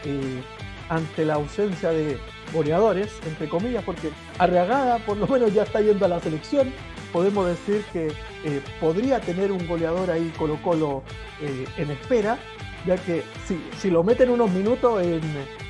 eh, 0.05 0.41
ante 0.89 1.25
la 1.25 1.35
ausencia 1.35 1.89
de 1.89 2.17
goleadores, 2.53 3.11
entre 3.25 3.47
comillas, 3.47 3.83
porque 3.83 4.11
Arriagada 4.37 4.99
por 4.99 5.17
lo 5.17 5.27
menos 5.27 5.53
ya 5.53 5.63
está 5.63 5.81
yendo 5.81 6.05
a 6.05 6.07
la 6.07 6.19
selección. 6.19 6.71
Podemos 7.11 7.47
decir 7.47 7.83
que 7.91 8.07
eh, 8.43 8.61
podría 8.79 9.19
tener 9.19 9.51
un 9.51 9.67
goleador 9.67 10.11
ahí 10.11 10.31
Colo 10.37 10.61
Colo 10.61 11.03
eh, 11.41 11.65
en 11.77 11.91
espera, 11.91 12.37
ya 12.85 12.97
que 12.97 13.23
si, 13.47 13.61
si 13.79 13.89
lo 13.89 14.03
meten 14.03 14.29
unos 14.29 14.51
minutos 14.51 15.01
en, 15.01 15.21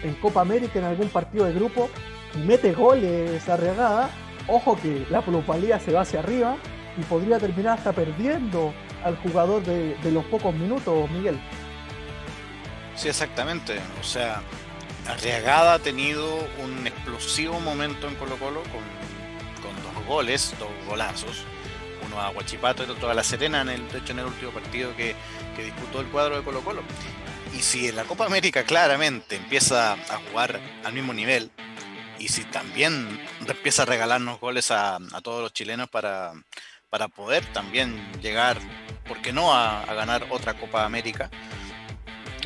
en, 0.04 0.14
Copa 0.16 0.42
América, 0.42 0.80
en 0.80 0.86
algún 0.86 1.10
partido 1.10 1.46
de 1.46 1.54
grupo, 1.54 1.90
y 2.36 2.40
mete 2.40 2.74
goles 2.74 3.48
Arriagada, 3.48 4.10
ojo 4.48 4.78
que 4.82 5.06
la 5.10 5.22
plusvalía 5.22 5.80
se 5.80 5.94
va 5.94 6.02
hacia 6.02 6.20
arriba 6.20 6.58
y 6.98 7.04
podría 7.04 7.40
terminar 7.40 7.78
hasta 7.78 7.94
perdiendo 7.94 8.74
al 9.04 9.16
jugador 9.18 9.64
de, 9.64 9.96
de, 9.96 10.12
los 10.12 10.26
pocos 10.26 10.54
minutos, 10.54 11.10
Miguel. 11.12 11.40
Sí, 12.96 13.08
exactamente. 13.08 13.76
O 14.02 14.04
sea, 14.04 14.42
Arriagada 15.10 15.74
ha 15.74 15.80
tenido 15.80 16.48
un 16.62 16.86
explosivo 16.86 17.60
momento 17.60 18.08
en 18.08 18.16
Colo 18.16 18.38
Colo 18.38 18.62
con, 18.64 18.84
con 19.62 19.94
dos 19.94 20.06
goles, 20.06 20.54
dos 20.60 20.70
golazos. 20.88 21.44
Uno 22.06 22.22
a 22.22 22.30
Huachipato 22.30 22.84
y 22.84 22.90
otro 22.90 23.10
a 23.10 23.14
La 23.16 23.24
Serena, 23.24 23.62
en 23.62 23.70
el, 23.70 23.90
de 23.90 23.98
hecho 23.98 24.14
en 24.14 24.20
el 24.20 24.26
último 24.26 24.52
partido 24.52 24.96
que, 24.96 25.16
que 25.56 25.64
disputó 25.64 26.02
el 26.02 26.08
cuadro 26.08 26.38
de 26.38 26.44
Colo 26.44 26.62
Colo. 26.62 26.84
Y 27.58 27.62
si 27.62 27.88
en 27.88 27.96
la 27.96 28.04
Copa 28.04 28.26
América 28.26 28.64
claramente 28.64 29.36
empieza 29.36 29.94
a 29.94 30.22
jugar 30.30 30.60
al 30.84 30.94
mismo 30.94 31.12
nivel, 31.14 31.50
y 32.20 32.28
si 32.28 32.44
también 32.44 33.20
empieza 33.48 33.84
a 33.84 33.86
regalarnos 33.86 34.40
goles 34.40 34.70
a, 34.70 34.98
a 34.98 35.22
todos 35.22 35.42
los 35.42 35.54
chilenos 35.54 35.90
para, 35.90 36.34
para 36.90 37.08
poder 37.08 37.44
también 37.48 38.12
llegar, 38.22 38.60
¿por 39.08 39.22
qué 39.22 39.34
no?, 39.34 39.54
a, 39.54 39.82
a, 39.82 39.94
ganar 39.96 40.28
otra 40.30 40.54
Copa 40.54 40.86
América. 40.86 41.32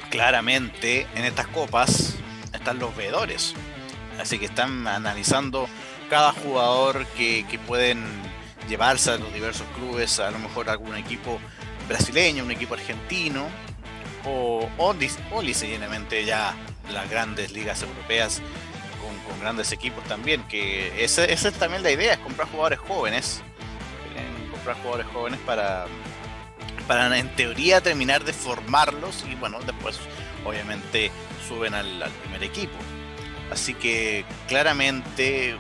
Claramente 0.09 1.07
en 1.15 1.25
estas 1.25 1.47
copas 1.47 2.12
están 2.63 2.79
los 2.79 2.95
veedores, 2.95 3.53
así 4.21 4.39
que 4.39 4.45
están 4.45 4.87
analizando 4.87 5.67
cada 6.09 6.31
jugador 6.31 7.05
que, 7.07 7.45
que 7.51 7.59
pueden 7.59 8.01
llevarse 8.69 9.11
a 9.11 9.17
los 9.17 9.33
diversos 9.33 9.67
clubes, 9.75 10.17
a 10.21 10.31
lo 10.31 10.39
mejor 10.39 10.69
algún 10.69 10.95
equipo 10.95 11.41
brasileño, 11.89 12.45
un 12.45 12.51
equipo 12.51 12.75
argentino, 12.75 13.47
o, 14.23 14.69
o, 14.77 14.95
o 15.31 15.41
ya 15.43 16.55
las 16.89 17.09
grandes 17.09 17.51
ligas 17.51 17.81
europeas 17.81 18.41
con, 19.27 19.39
grandes 19.41 19.73
equipos 19.73 20.01
también, 20.05 20.41
que 20.43 21.03
esa, 21.03 21.25
esa, 21.25 21.49
es 21.49 21.55
también 21.55 21.83
la 21.83 21.91
idea, 21.91 22.13
es 22.13 22.19
comprar 22.19 22.47
jugadores 22.47 22.79
jóvenes, 22.79 23.41
comprar 24.51 24.77
jugadores 24.77 25.07
jóvenes 25.07 25.39
para, 25.45 25.87
para 26.87 27.17
en 27.17 27.27
teoría 27.35 27.81
terminar 27.81 28.23
de 28.23 28.31
formarlos 28.31 29.25
y 29.29 29.35
bueno, 29.35 29.59
después 29.65 29.99
obviamente 30.45 31.11
suben 31.47 31.73
al, 31.73 32.11
primer 32.23 32.43
equipo. 32.43 32.73
Así 33.51 33.73
que 33.73 34.25
claramente 34.47 35.55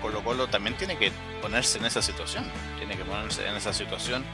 Colo 0.00 0.22
Colo 0.22 0.48
también 0.48 0.76
tiene 0.76 0.96
que 0.96 1.12
ponerse 1.42 1.78
en 1.78 1.86
esa 1.86 2.02
situación, 2.02 2.44
tiene 2.78 2.96
que 2.96 3.04
ponerse 3.04 3.46
en 3.46 3.56
esa 3.56 3.72
situación 3.72 4.24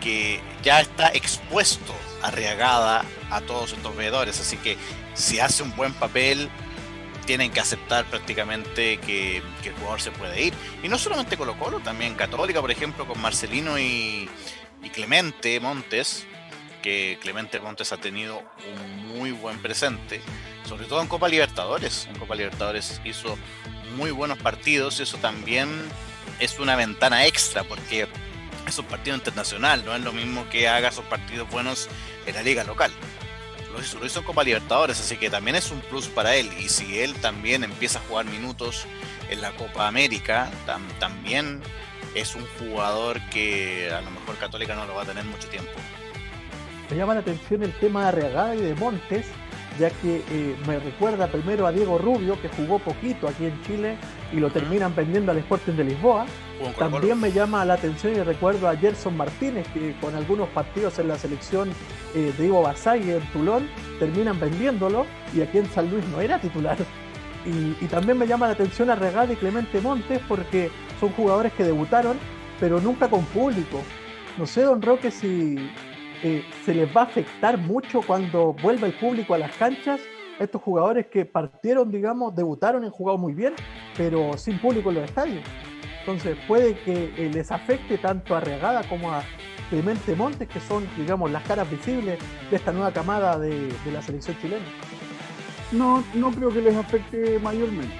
que 0.00 0.40
ya 0.62 0.80
está 0.80 1.08
expuesto 1.08 1.94
arriagada 2.22 3.04
a 3.30 3.40
todos 3.42 3.72
estos 3.72 3.94
veedores, 3.96 4.40
así 4.40 4.56
que 4.56 4.76
si 5.14 5.40
hace 5.40 5.62
un 5.62 5.76
buen 5.76 5.92
papel 5.92 6.48
tienen 7.26 7.52
que 7.52 7.60
aceptar 7.60 8.06
prácticamente 8.06 8.98
que, 8.98 9.36
el 9.36 9.72
jugador 9.78 10.00
se 10.00 10.10
puede 10.10 10.42
ir. 10.42 10.54
Y 10.82 10.88
no 10.88 10.98
solamente 10.98 11.36
Colo 11.36 11.56
Colo, 11.58 11.80
también 11.80 12.14
Católica, 12.14 12.60
por 12.60 12.70
ejemplo, 12.70 13.06
con 13.06 13.20
Marcelino 13.20 13.78
y, 13.78 14.28
Clemente 14.92 15.60
Montes, 15.60 16.26
que 16.82 17.18
Clemente 17.20 17.60
Montes 17.60 17.92
ha 17.92 17.96
tenido 17.96 18.42
un 18.74 19.18
muy 19.18 19.32
buen 19.32 19.60
presente, 19.60 20.20
sobre 20.68 20.86
todo 20.86 21.02
en 21.02 21.08
Copa 21.08 21.28
Libertadores. 21.28 22.06
En 22.10 22.18
Copa 22.18 22.34
Libertadores 22.34 23.00
hizo 23.04 23.36
muy 23.96 24.10
buenos 24.10 24.38
partidos 24.38 25.00
y 25.00 25.02
eso 25.02 25.18
también 25.18 25.68
es 26.38 26.58
una 26.58 26.76
ventana 26.76 27.26
extra 27.26 27.64
porque 27.64 28.08
es 28.66 28.78
un 28.78 28.86
partido 28.86 29.16
internacional, 29.16 29.84
no 29.84 29.94
es 29.94 30.02
lo 30.02 30.12
mismo 30.12 30.48
que 30.48 30.68
haga 30.68 30.88
esos 30.88 31.04
partidos 31.06 31.50
buenos 31.50 31.88
en 32.26 32.34
la 32.34 32.42
liga 32.42 32.64
local. 32.64 32.92
Lo 33.72 34.04
hizo 34.04 34.18
en 34.18 34.24
Copa 34.24 34.42
Libertadores, 34.42 34.98
así 34.98 35.16
que 35.16 35.30
también 35.30 35.56
es 35.56 35.70
un 35.70 35.80
plus 35.80 36.08
para 36.08 36.34
él. 36.34 36.50
Y 36.58 36.68
si 36.68 36.98
él 36.98 37.14
también 37.14 37.62
empieza 37.62 38.00
a 38.00 38.02
jugar 38.02 38.26
minutos 38.26 38.84
en 39.28 39.40
la 39.40 39.52
Copa 39.52 39.86
América, 39.86 40.50
también 40.98 41.62
es 42.14 42.34
un 42.34 42.44
jugador 42.58 43.20
que 43.30 43.90
a 43.92 44.00
lo 44.00 44.10
mejor 44.10 44.36
Católica 44.38 44.74
no 44.74 44.86
lo 44.86 44.94
va 44.96 45.02
a 45.02 45.06
tener 45.06 45.24
mucho 45.24 45.48
tiempo. 45.48 45.70
Me 46.90 46.96
llama 46.96 47.14
la 47.14 47.20
atención 47.20 47.62
el 47.62 47.72
tema 47.74 48.02
de 48.02 48.08
Arriagada 48.08 48.56
y 48.56 48.60
de 48.62 48.74
Montes, 48.74 49.26
ya 49.78 49.90
que 49.90 50.24
eh, 50.28 50.56
me 50.66 50.80
recuerda 50.80 51.28
primero 51.28 51.64
a 51.64 51.70
Diego 51.70 51.98
Rubio, 51.98 52.40
que 52.42 52.48
jugó 52.48 52.80
poquito 52.80 53.28
aquí 53.28 53.46
en 53.46 53.62
Chile 53.62 53.96
y 54.32 54.40
lo 54.40 54.50
terminan 54.50 54.94
vendiendo 54.96 55.30
al 55.30 55.38
Sporting 55.38 55.74
de 55.74 55.84
Lisboa. 55.84 56.26
También 56.76 57.20
me 57.20 57.30
llama 57.30 57.64
la 57.64 57.74
atención 57.74 58.16
y 58.16 58.22
recuerdo 58.22 58.68
a 58.68 58.76
Gerson 58.76 59.16
Martínez, 59.16 59.68
que 59.72 59.94
con 60.00 60.16
algunos 60.16 60.48
partidos 60.48 60.98
en 60.98 61.06
la 61.06 61.16
selección 61.16 61.70
eh, 62.14 62.34
de 62.36 62.46
Ivo 62.46 62.62
Basay 62.62 63.08
en 63.08 63.22
Tulón, 63.32 63.68
terminan 64.00 64.40
vendiéndolo 64.40 65.06
y 65.32 65.42
aquí 65.42 65.58
en 65.58 65.66
San 65.70 65.90
Luis 65.90 66.04
no 66.08 66.20
era 66.20 66.40
titular. 66.40 66.76
Y, 67.46 67.86
también 67.86 68.18
me 68.18 68.26
llama 68.26 68.48
la 68.48 68.52
atención 68.52 68.90
a 68.90 68.96
Regada 68.96 69.32
y 69.32 69.36
Clemente 69.36 69.80
Montes 69.80 70.20
porque 70.28 70.70
son 70.98 71.10
jugadores 71.10 71.52
que 71.52 71.64
debutaron, 71.64 72.18
pero 72.58 72.80
nunca 72.80 73.08
con 73.08 73.24
público. 73.26 73.80
No 74.36 74.46
sé, 74.46 74.62
don 74.62 74.82
Roque, 74.82 75.10
si 75.10 75.70
eh, 76.22 76.44
se 76.64 76.74
les 76.74 76.94
va 76.94 77.02
a 77.02 77.04
afectar 77.04 77.56
mucho 77.56 78.02
cuando 78.02 78.52
vuelva 78.52 78.86
el 78.86 78.92
público 78.92 79.34
a 79.34 79.38
las 79.38 79.56
canchas. 79.56 80.00
Estos 80.38 80.60
jugadores 80.62 81.06
que 81.06 81.24
partieron, 81.24 81.90
digamos, 81.90 82.34
debutaron 82.34 82.84
han 82.84 82.90
jugado 82.90 83.18
muy 83.18 83.32
bien, 83.32 83.54
pero 83.96 84.36
sin 84.36 84.58
público 84.58 84.90
en 84.90 84.96
los 84.96 85.04
estadios. 85.04 85.42
Entonces 86.00 86.36
puede 86.46 86.78
que 86.80 87.12
eh, 87.16 87.30
les 87.32 87.50
afecte 87.50 87.98
tanto 87.98 88.34
a 88.34 88.40
Reagada 88.40 88.82
como 88.88 89.12
a 89.12 89.22
Clemente 89.70 90.14
Montes, 90.14 90.48
que 90.48 90.60
son, 90.60 90.86
digamos, 90.96 91.30
las 91.30 91.42
caras 91.44 91.70
visibles 91.70 92.18
de 92.50 92.56
esta 92.56 92.72
nueva 92.72 92.92
camada 92.92 93.38
de, 93.38 93.68
la 93.92 94.02
selección 94.02 94.36
chilena. 94.40 94.64
No, 95.72 96.02
no 96.14 96.30
creo 96.32 96.50
que 96.50 96.60
les 96.60 96.74
afecte 96.74 97.38
mayormente, 97.38 97.94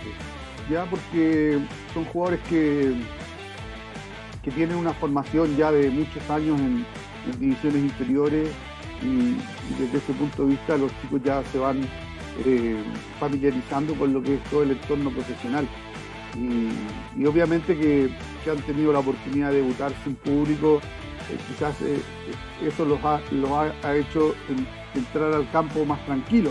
ya 0.69 0.85
porque 0.87 1.59
son 1.95 2.05
jugadores 2.07 2.41
que, 2.49 2.95
que 4.43 4.51
tienen 4.51 4.77
una 4.77 4.93
formación 4.93 5.57
ya 5.57 5.71
de 5.71 5.89
muchos 5.91 6.29
años 6.29 6.59
en, 6.59 6.85
divisiones 7.39 7.83
inferiores 7.83 8.51
y, 9.03 9.37
desde 9.81 9.99
ese 9.99 10.13
punto 10.13 10.45
de 10.45 10.51
vista 10.51 10.77
los 10.77 10.93
chicos 11.01 11.21
ya 11.25 11.43
se 11.45 11.59
van 11.59 11.81
eh, 12.45 12.77
familiarizando 13.19 13.95
con 13.95 14.13
lo 14.13 14.23
que 14.23 14.35
es 14.35 14.45
todo 14.45 14.63
el 14.63 14.73
entorno 14.73 15.11
profesional. 15.11 15.67
Y, 16.37 17.25
obviamente 17.27 17.77
que, 17.77 18.11
han 18.51 18.59
tenido 18.63 18.93
la 18.93 19.01
oportunidad 19.01 19.51
de 19.51 19.57
debutar 19.57 19.93
sin 20.05 20.15
público, 20.17 20.81
eh, 21.31 21.37
quizás 21.49 21.81
eh, 21.83 22.01
eso 22.67 22.85
los 22.85 23.03
ha, 23.05 23.21
ha, 23.83 23.97
hecho 23.97 24.35
entrar 24.95 25.33
al 25.33 25.51
campo 25.51 25.85
más 25.85 26.05
tranquilo, 26.07 26.51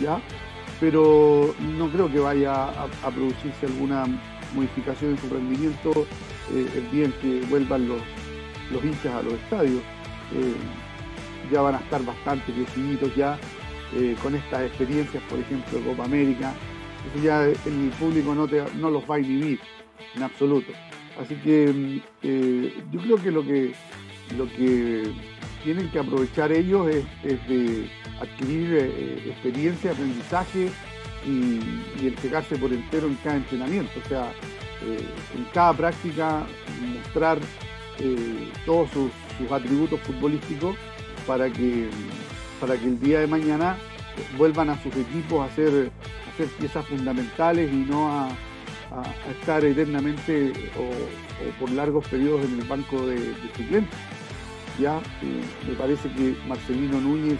¿ya? 0.00 0.20
Pero 0.80 1.54
no 1.78 1.88
creo 1.90 2.10
que 2.10 2.18
vaya 2.18 2.64
a, 2.64 3.10
producirse 3.10 3.66
alguna 3.66 4.04
modificación 4.54 5.12
en 5.12 5.18
su 5.18 5.28
rendimiento 5.28 6.06
el 6.50 6.90
día 6.90 7.04
en 7.06 7.12
que 7.12 7.46
vuelvan 7.48 7.88
los, 7.88 8.02
los 8.72 8.84
hinchas 8.84 9.14
a 9.14 9.22
los 9.22 9.34
estadios. 9.34 9.82
ya 11.50 11.60
van 11.60 11.74
a 11.74 11.78
estar 11.78 12.04
bastante 12.04 12.52
crecidos 12.52 13.14
ya 13.14 13.38
con 14.22 14.34
estas 14.34 14.62
experiencias, 14.62 15.22
por 15.28 15.38
ejemplo, 15.38 15.78
Copa 15.80 16.04
América, 16.04 16.54
eso 17.10 17.22
ya 17.22 17.44
el 17.44 17.90
público 17.98 18.34
no, 18.34 18.46
te, 18.46 18.62
no 18.76 18.90
los 18.90 19.08
va 19.10 19.16
a 19.16 19.20
inhibir 19.20 19.60
en 20.14 20.22
absoluto. 20.22 20.72
Así 21.20 21.34
que 21.36 21.72
mm, 21.72 22.02
eh, 22.22 22.82
yo 22.90 23.00
creo 23.00 23.16
que 23.22 23.30
lo 23.30 23.44
que 23.44 23.72
lo 24.36 24.48
que 24.48 25.12
tienen 25.62 25.90
que 25.90 25.98
aprovechar 25.98 26.52
ellos 26.52 26.88
es, 26.88 27.48
de 27.48 27.88
adquirir 28.20 28.74
eh, 28.74 29.22
experiencia, 29.28 29.92
aprendizaje 29.92 30.70
y, 31.26 31.60
y, 32.00 32.08
entregarse 32.08 32.56
por 32.56 32.72
entero 32.72 33.08
en 33.08 33.14
cada 33.16 33.36
entrenamiento. 33.36 33.92
O 34.04 34.08
sea, 34.08 34.32
eh, 34.82 35.04
en 35.36 35.44
cada 35.52 35.72
práctica 35.74 36.46
mostrar 36.80 37.38
todos 38.66 38.90
sus, 38.90 39.10
atributos 39.50 40.00
futbolísticos 40.00 40.76
para 41.26 41.50
que, 41.50 41.88
para 42.60 42.76
que 42.76 42.86
el 42.86 43.00
día 43.00 43.20
de 43.20 43.26
mañana 43.26 43.76
vuelvan 44.38 44.70
a 44.70 44.82
sus 44.82 44.94
equipos 44.96 45.50
a 45.50 45.54
ser 45.54 45.90
ser 46.36 46.48
piezas 46.48 46.86
fundamentales 46.86 47.72
y 47.72 47.76
no 47.76 48.08
a, 48.08 48.28
estar 49.30 49.64
eternamente 49.64 50.52
o, 50.78 51.58
por 51.58 51.70
largos 51.70 52.06
periodos 52.08 52.44
en 52.44 52.60
el 52.60 52.66
banco 52.66 53.06
de, 53.06 53.34
suplentes. 53.56 53.98
Ya 54.78 54.98
eh, 54.98 55.42
me 55.66 55.74
parece 55.74 56.10
que 56.10 56.36
Marcelino 56.46 57.00
Núñez 57.00 57.38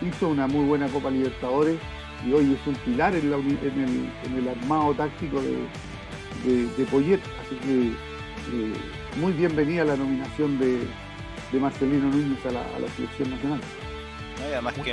hizo 0.00 0.28
una 0.28 0.46
muy 0.46 0.64
buena 0.64 0.88
Copa 0.88 1.10
Libertadores 1.10 1.76
y 2.26 2.32
hoy 2.32 2.56
es 2.58 2.66
un 2.66 2.74
pilar 2.76 3.14
en, 3.14 3.32
el, 3.32 4.48
armado 4.48 4.94
táctico 4.94 5.42
de, 5.42 5.58
de, 6.44 6.84
Poyet. 6.86 7.20
Así 7.40 7.56
que 7.56 7.88
eh, 7.88 8.74
muy 9.16 9.32
bienvenida 9.32 9.84
la 9.84 9.96
nominación 9.96 10.58
de, 10.58 10.88
Marcelino 11.58 12.08
Núñez 12.08 12.44
a 12.46 12.50
la, 12.50 12.64
selección 12.96 13.30
nacional. 13.30 13.60
además 14.40 14.74
que 14.82 14.92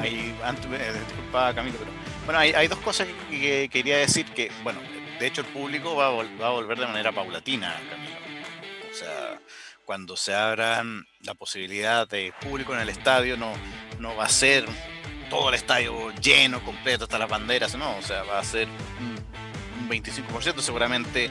hay, 0.00 0.34
antes, 0.42 0.70
disculpa 0.70 1.54
Camilo, 1.54 1.76
pero 1.78 1.90
bueno, 2.24 2.40
hay, 2.40 2.68
dos 2.68 2.78
cosas 2.78 3.06
que, 3.30 3.68
quería 3.70 3.98
decir 3.98 4.24
que, 4.32 4.50
bueno, 4.62 4.80
de 5.20 5.26
hecho 5.26 5.42
el 5.42 5.46
público 5.48 5.94
va 5.94 6.06
a, 6.06 6.10
va 6.10 6.46
a 6.46 6.50
volver 6.50 6.78
de 6.78 6.86
manera 6.86 7.12
paulatina, 7.12 7.74
Camilo. 7.90 8.14
O 8.90 8.94
sea, 8.94 9.38
cuando 9.84 10.16
se 10.16 10.34
abran 10.34 11.06
la 11.20 11.34
posibilidad 11.34 12.08
de 12.08 12.32
público 12.40 12.74
en 12.74 12.80
el 12.80 12.88
estadio, 12.88 13.36
no, 13.36 13.52
no 13.98 14.16
va 14.16 14.24
a 14.24 14.28
ser 14.28 14.64
todo 15.28 15.48
el 15.48 15.54
estadio 15.54 16.10
lleno, 16.12 16.62
completo, 16.62 17.04
hasta 17.04 17.18
las 17.18 17.28
banderas, 17.28 17.74
no, 17.76 17.96
o 17.96 18.02
sea, 18.02 18.22
va 18.22 18.38
a 18.38 18.44
ser 18.44 18.68
un 19.00 19.13
25% 19.88 20.60
seguramente 20.60 21.30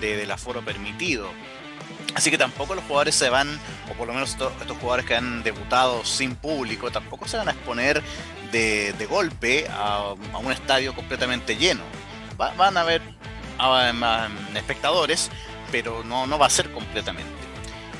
de, 0.00 0.16
del 0.16 0.30
aforo 0.30 0.62
permitido. 0.64 1.28
Así 2.14 2.30
que 2.30 2.38
tampoco 2.38 2.74
los 2.74 2.84
jugadores 2.84 3.14
se 3.14 3.28
van, 3.30 3.60
o 3.90 3.94
por 3.94 4.08
lo 4.08 4.14
menos 4.14 4.30
estos, 4.30 4.52
jugadores 4.80 5.04
que 5.04 5.14
han 5.14 5.42
debutado 5.42 6.04
sin 6.04 6.34
público, 6.34 6.90
tampoco 6.90 7.28
se 7.28 7.36
van 7.36 7.48
a 7.48 7.52
exponer 7.52 8.02
de, 8.50 9.06
golpe 9.08 9.66
a, 9.70 10.14
un 10.42 10.52
estadio 10.52 10.94
completamente 10.94 11.56
lleno. 11.56 11.82
van 12.36 12.76
a 12.76 12.80
haber 12.80 13.02
espectadores, 14.54 15.30
pero 15.70 16.02
no, 16.04 16.26
no 16.26 16.38
va 16.38 16.46
a 16.46 16.50
ser 16.50 16.72
completamente. 16.72 17.48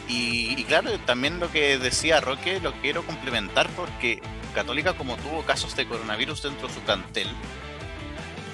Y, 0.08 0.64
claro, 0.64 0.98
también 1.00 1.38
lo 1.38 1.52
que 1.52 1.76
decía 1.78 2.20
Roque 2.20 2.60
lo 2.60 2.72
quiero 2.80 3.04
complementar 3.04 3.68
porque 3.70 4.22
Católica 4.54 4.94
como 4.94 5.16
tuvo 5.16 5.42
casos 5.42 5.76
de 5.76 5.86
coronavirus 5.86 6.42
dentro 6.42 6.68
de 6.68 6.74
su 6.74 6.80
plantel, 6.80 7.28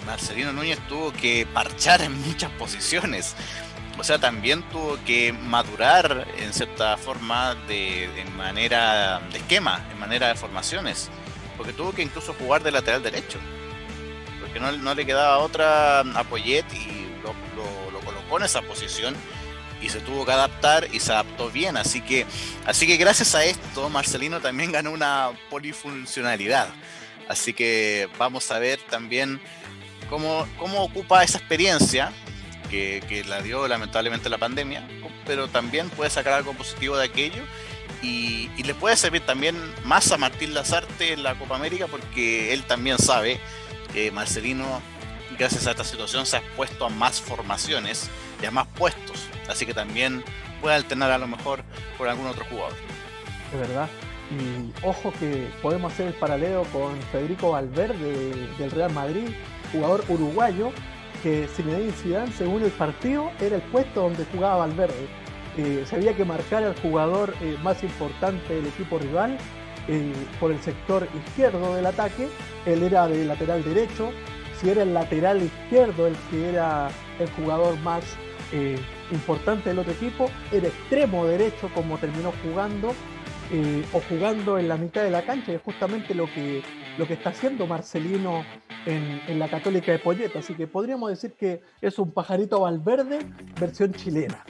Marcelino 0.07 0.53
Núñez 0.53 0.79
tuvo 0.89 1.13
que 1.13 1.47
parchar 1.53 2.03
en 2.03 2.21
muchas 2.23 2.51
posiciones 2.53 3.35
o 3.99 4.03
sea, 4.03 4.19
también 4.19 4.63
tuvo 4.71 4.99
que 5.05 5.33
madurar 5.33 6.27
en 6.39 6.53
cierta 6.53 6.97
forma 6.97 7.55
de, 7.69 8.09
manera 8.37 9.21
de 9.31 9.39
esquema, 9.39 9.87
en 9.93 9.99
manera 9.99 10.29
de 10.29 10.35
formaciones, 10.35 11.11
porque 11.57 11.73
tuvo 11.73 11.93
que 11.93 12.03
incluso 12.03 12.35
jugar 12.35 12.63
de 12.63 12.73
lateral 12.73 13.03
derecho, 13.03 13.39
porque 14.41 14.59
no, 14.59 14.73
no 14.73 14.95
le 14.95 15.07
quedaba 15.07 15.39
otra 15.39 16.01
a 16.01 16.03
y 16.03 17.07
lo, 17.23 17.35
lo, 17.93 18.01
colocó 18.01 18.39
en 18.39 18.45
esa 18.45 18.63
posición 18.63 19.15
y 19.81 19.89
se 19.89 20.01
tuvo 20.01 20.27
que 20.27 20.33
adaptar 20.33 20.89
y 20.93 20.99
se 20.99 21.13
adaptó 21.13 21.51
bien. 21.51 21.77
Así 21.77 22.01
que, 22.01 22.27
así 22.67 22.87
que 22.87 22.97
gracias 22.97 23.35
a 23.35 23.45
esto, 23.45 23.89
Marcelino 23.89 24.41
también 24.41 24.73
ganó 24.73 24.91
una 24.91 25.31
polifuncionalidad. 25.51 26.69
Así 27.29 27.55
que 27.55 28.09
vamos 28.19 28.51
a 28.51 28.59
ver 28.59 28.79
también 28.91 29.41
cómo, 30.09 30.47
cómo 30.59 30.85
ocupa 30.85 31.23
esa 31.23 31.39
experiencia 31.39 32.13
que, 32.71 33.03
que, 33.09 33.25
la 33.25 33.43
dio 33.43 33.69
lamentablemente 33.69 34.29
la 34.29 34.39
pandemia, 34.39 34.87
pero 35.27 35.49
también 35.49 35.91
puede 35.91 36.11
sacar 36.11 36.35
algo 36.35 36.55
positivo 36.55 36.97
de 36.97 37.05
aquello 37.05 37.43
y, 38.03 38.51
y, 38.57 38.63
le 38.65 38.75
puede 38.75 38.97
servir 38.97 39.25
también 39.25 39.57
más 39.85 40.11
a 40.13 40.19
Martín 40.19 40.55
Lazarte 40.55 41.13
en 41.13 41.23
la 41.23 41.39
Copa 41.39 41.57
América 41.57 41.87
porque 41.87 42.53
él 42.53 42.65
también 42.65 42.99
sabe 42.99 43.39
que 43.93 44.11
Marcelino, 44.11 44.83
gracias 45.39 45.67
a 45.67 45.71
esta 45.71 45.85
situación, 45.85 46.27
se 46.27 46.37
ha 46.37 46.41
expuesto 46.41 46.87
a 46.87 46.89
más 46.89 47.21
formaciones 47.21 48.11
y 48.43 48.47
a 48.47 48.51
más 48.51 48.67
puestos, 48.67 49.29
así 49.49 49.65
que 49.65 49.75
también 49.75 50.25
puede 50.61 50.77
alternar 50.77 51.11
a 51.11 51.19
lo 51.19 51.27
mejor 51.27 51.63
por 51.97 52.09
algún 52.09 52.27
otro 52.27 52.45
jugador. 52.47 52.75
De 53.53 53.59
verdad. 53.59 53.89
Y 54.31 54.73
ojo 54.85 55.13
que 55.21 55.49
podemos 55.63 55.93
hacer 55.93 56.09
el 56.09 56.15
paralelo 56.15 56.65
con 56.73 57.01
Federico 57.13 57.51
Valverde 57.51 58.49
del 58.59 58.71
Real 58.71 58.91
Madrid, 58.93 59.29
jugador 59.75 60.05
uruguayo, 60.09 60.71
que 61.23 61.49
Zinedine 61.49 61.93
Zidane, 61.93 62.33
según 62.33 62.63
el 62.63 62.71
partido, 62.71 63.31
era 63.41 63.57
el 63.57 63.63
puesto 63.63 64.03
donde 64.03 64.25
jugaba 64.33 64.67
Valverde. 64.67 65.07
Eh, 65.57 65.85
se 65.87 65.97
había 65.97 66.15
que 66.15 66.25
marcar 66.25 66.65
al 66.65 66.75
jugador 66.81 67.35
eh, 67.41 67.57
más 67.63 67.83
importante 67.83 68.55
del 68.55 68.67
equipo 68.67 68.99
rival 68.99 69.39
eh, 69.87 70.13
por 70.41 70.51
el 70.51 70.61
sector 70.61 71.07
izquierdo 71.27 71.75
del 71.75 71.87
ataque. 71.87 72.29
Él 72.67 72.83
era 72.83 73.07
de 73.07 73.25
lateral 73.25 73.63
derecho. 73.63 74.11
Si 74.61 74.71
era 74.71 74.83
el 74.83 74.95
lateral 74.95 75.43
izquierdo 75.43 76.07
el 76.07 76.15
que 76.31 76.49
era 76.49 76.89
el 77.19 77.29
jugador 77.31 77.79
más 77.81 78.05
eh, 78.53 78.79
importante 79.11 79.69
del 79.69 79.79
otro 79.79 79.93
equipo, 79.93 80.31
era 80.53 80.69
extremo 80.69 81.27
derecho 81.27 81.69
como 81.75 81.99
terminó 81.99 82.33
jugando 82.43 82.95
eh, 83.57 83.85
o 83.93 84.01
jugando 84.01 84.59
en 84.59 84.67
la 84.67 84.77
mitad 84.77 85.05
de 85.05 85.13
la 85.13 85.23
cancha, 85.23 85.53
y 85.53 85.55
es 85.55 85.63
justamente 85.63 86.13
lo 86.13 86.27
que, 86.27 86.61
lo 86.99 87.07
que 87.07 87.13
está 87.13 87.31
haciendo 87.31 87.69
Marcelino 87.69 88.45
en, 88.85 89.21
en 89.29 89.39
la 89.39 89.49
Católica 89.49 89.93
de 89.93 90.01
Polleta. 90.01 90.41
Así 90.41 90.55
que 90.55 90.67
podríamos 90.67 91.09
decir 91.09 91.35
que 91.35 91.63
es 91.81 91.97
un 92.01 92.11
pajarito 92.11 92.59
Valverde 92.59 93.21
versión 93.61 93.93
chilena. 93.93 94.45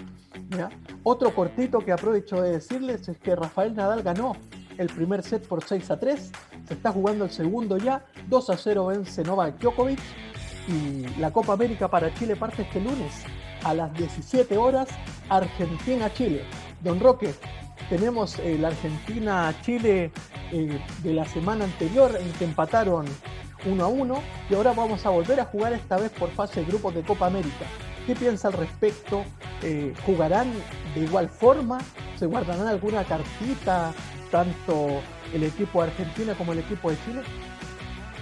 ¿ya? 0.57 0.71
Otro 1.03 1.35
cortito 1.35 1.81
que 1.81 1.93
aprovecho 1.93 2.41
de 2.41 2.53
decirles 2.53 3.07
es 3.07 3.19
que 3.19 3.37
Rafael 3.37 3.75
Nadal 3.75 4.03
ganó 4.03 4.37
el 4.79 4.87
primer 4.87 5.23
set 5.23 5.47
por 5.47 5.63
6 5.63 5.91
a 5.91 6.01
3, 6.01 6.33
se 6.67 6.73
está 6.73 6.91
jugando 6.91 7.27
el 7.27 7.31
segundo 7.31 7.77
ya, 7.77 8.07
2 8.29 8.51
a 8.51 8.57
0 8.57 8.87
vence 8.87 9.23
Novak 9.23 9.61
Djokovic 9.61 10.01
y 10.67 11.21
la 11.21 11.31
Copa 11.31 11.53
América 11.53 11.89
para 11.89 12.15
Chile 12.15 12.37
parte 12.37 12.63
este 12.63 12.81
lunes 12.81 13.23
a 13.65 13.75
las 13.75 13.93
17 13.93 14.57
horas, 14.57 14.89
Argentina-Chile. 15.29 16.43
Don 16.83 17.01
Roque, 17.01 17.35
tenemos 17.89 18.39
eh, 18.39 18.57
la 18.59 18.69
Argentina-Chile 18.69 20.11
eh, 20.53 20.81
de 21.03 21.13
la 21.13 21.25
semana 21.25 21.65
anterior 21.65 22.17
en 22.19 22.31
que 22.33 22.45
empataron 22.45 23.07
1 23.67 23.85
a 23.85 23.89
1 23.89 24.23
y 24.51 24.55
ahora 24.55 24.73
vamos 24.73 25.05
a 25.07 25.11
volver 25.11 25.41
a 25.41 25.45
jugar 25.47 25.73
esta 25.73 25.97
vez 25.97 26.11
por 26.11 26.31
fase 26.31 26.61
de 26.61 26.67
grupos 26.67 26.95
de 26.95 27.03
Copa 27.03 27.27
América. 27.27 27.67
¿Qué 28.07 28.15
piensa 28.15 28.49
al 28.49 28.55
respecto? 28.55 29.25
Eh, 29.63 29.95
¿Jugarán 30.05 30.53
de 30.95 31.01
igual 31.01 31.29
forma? 31.29 31.79
¿Se 32.19 32.27
guardarán 32.27 32.69
alguna 32.69 33.05
cartita 33.05 33.93
tanto 34.31 35.01
el 35.33 35.45
equipo 35.45 35.83
de 35.83 35.91
Argentina 35.91 36.35
como 36.35 36.53
el 36.53 36.59
equipo 36.59 36.91
de 36.91 36.97
Chile? 37.05 37.23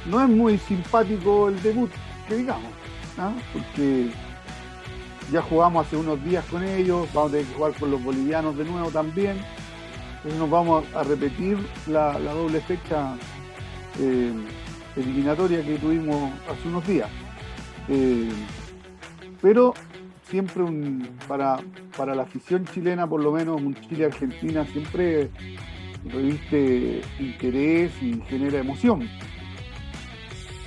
No 0.06 0.22
es 0.22 0.28
muy 0.28 0.58
simpático 0.58 1.48
el 1.48 1.60
debut, 1.62 1.90
que 2.28 2.36
digamos, 2.36 2.70
¿no? 3.16 3.34
porque 3.52 4.10
ya 5.30 5.42
jugamos 5.42 5.86
hace 5.86 5.96
unos 5.96 6.22
días 6.24 6.44
con 6.46 6.64
ellos, 6.64 7.08
vamos 7.12 7.30
a 7.30 7.32
tener 7.32 7.46
que 7.46 7.54
jugar 7.54 7.72
con 7.74 7.90
los 7.90 8.02
bolivianos 8.02 8.56
de 8.56 8.64
nuevo 8.64 8.90
también. 8.90 9.36
Entonces 10.16 10.38
nos 10.38 10.50
vamos 10.50 10.84
a 10.94 11.02
repetir 11.02 11.58
la, 11.86 12.18
doble 12.18 12.60
fecha 12.60 13.16
eh, 13.98 14.32
eliminatoria 14.96 15.64
que 15.64 15.78
tuvimos 15.78 16.32
hace 16.48 16.68
unos 16.68 16.86
días. 16.86 17.08
Eh, 17.88 18.30
pero 19.40 19.74
siempre 20.28 20.64
para, 21.26 21.58
para 21.96 22.14
la 22.14 22.22
afición 22.22 22.64
chilena, 22.66 23.06
por 23.06 23.22
lo 23.22 23.32
menos 23.32 23.60
un 23.60 23.74
Chile-Argentina, 23.74 24.64
siempre 24.66 25.30
reviste 26.04 27.02
interés 27.18 27.92
y 28.00 28.20
genera 28.28 28.58
emoción. 28.58 29.08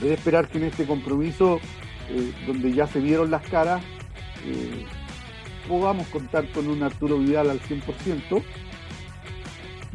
Es 0.01 0.12
esperar 0.12 0.47
que 0.49 0.58
en 0.58 0.66
este 0.66 0.86
compromiso, 0.86 1.60
eh, 2.10 2.34
donde 2.45 2.74
ya 2.74 2.88
se 2.88 2.99
vieron 2.99 3.32
las 3.32 3.43
caras, 3.47 3.82
eh, 4.46 4.86
podamos 5.68 6.08
contar 6.08 6.48
con 6.52 6.68
un 6.68 6.84
Arturo 6.84 7.18
Vidal 7.18 7.50
al 7.50 7.60
100% 7.60 8.43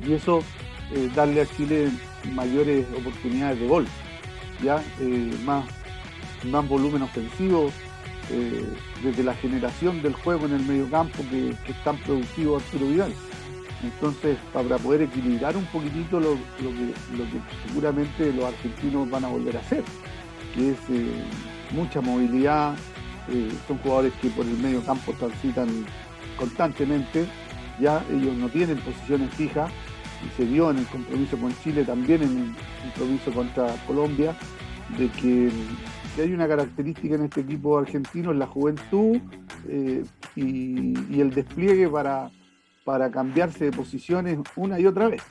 y 0.07 0.13
eso 0.13 0.43
eh, 0.93 1.11
darle 1.15 1.43
a 1.43 1.47
Chile 1.47 1.91
mayores 2.33 2.87
oportunidades 2.99 3.61
de 3.61 3.67
gol, 3.67 3.87
ya 4.63 4.83
eh, 5.01 5.33
más, 5.45 5.65
más 6.45 6.69
volumen 6.69 7.03
ofensivo, 7.03 7.71
eh, 8.31 8.65
desde 9.03 9.25
la 9.25 9.35
generación 9.35 10.03
del 10.03 10.15
juego 10.15 10.47
en 10.47 10.55
el 10.55 10.63
medio 10.63 10.89
campo 10.91 11.19
que, 11.31 11.55
que 11.65 11.73
es 11.73 11.85
tan 11.85 11.97
productivo 11.99 12.57
Arturo 12.57 12.87
Vidal. 12.87 13.13
Entonces, 13.83 14.37
para 14.53 14.77
poder 14.79 15.03
equilibrar 15.03 15.57
un 15.57 15.65
poquitito 15.67 16.21
lo, 16.21 16.35
que, 16.35 17.41
seguramente 17.67 18.33
los 18.33 18.45
argentinos 18.45 19.09
van 19.09 19.25
a 19.25 19.29
volver 19.29 19.57
a 19.57 19.61
hacer, 19.61 19.83
que 20.55 20.73
es 20.73 20.79
eh, 20.91 21.25
mucha 21.71 22.01
movilidad, 22.01 22.77
son 23.67 23.79
jugadores 23.79 24.13
que 24.21 24.29
por 24.31 24.47
el 24.47 24.57
medio 24.59 24.83
campo 24.85 25.13
transitan 25.13 25.69
constantemente, 26.37 27.27
ya 27.81 28.05
ellos 28.11 28.37
no 28.37 28.49
tienen 28.49 28.79
posiciones 28.79 29.33
fijas, 29.35 29.71
y 30.25 30.37
se 30.37 30.45
vio 30.45 30.71
en 30.71 30.79
el 30.79 30.87
compromiso 30.87 31.37
con 31.39 31.55
Chile, 31.63 31.85
también 31.85 32.23
en 32.23 32.39
el 32.39 32.55
compromiso 32.83 33.33
contra 33.33 33.75
Colombia, 33.87 34.37
de 34.99 35.09
que, 35.09 35.51
hay 36.21 36.35
una 36.35 36.47
característica 36.47 37.15
en 37.15 37.25
este 37.25 37.41
equipo 37.41 37.79
argentino, 37.79 38.33
es 38.33 38.37
la 38.37 38.47
juventud 38.47 39.19
eh, 39.69 40.05
y, 40.37 40.93
y 41.09 41.21
el 41.21 41.31
despliegue 41.31 41.89
para 41.89 42.31
para 42.85 43.11
cambiarse 43.11 43.67
de 43.67 43.73
posiciones 43.73 44.39
una 44.57 44.81
y 44.81 44.87
otra 44.87 45.09
vez. 45.09 45.23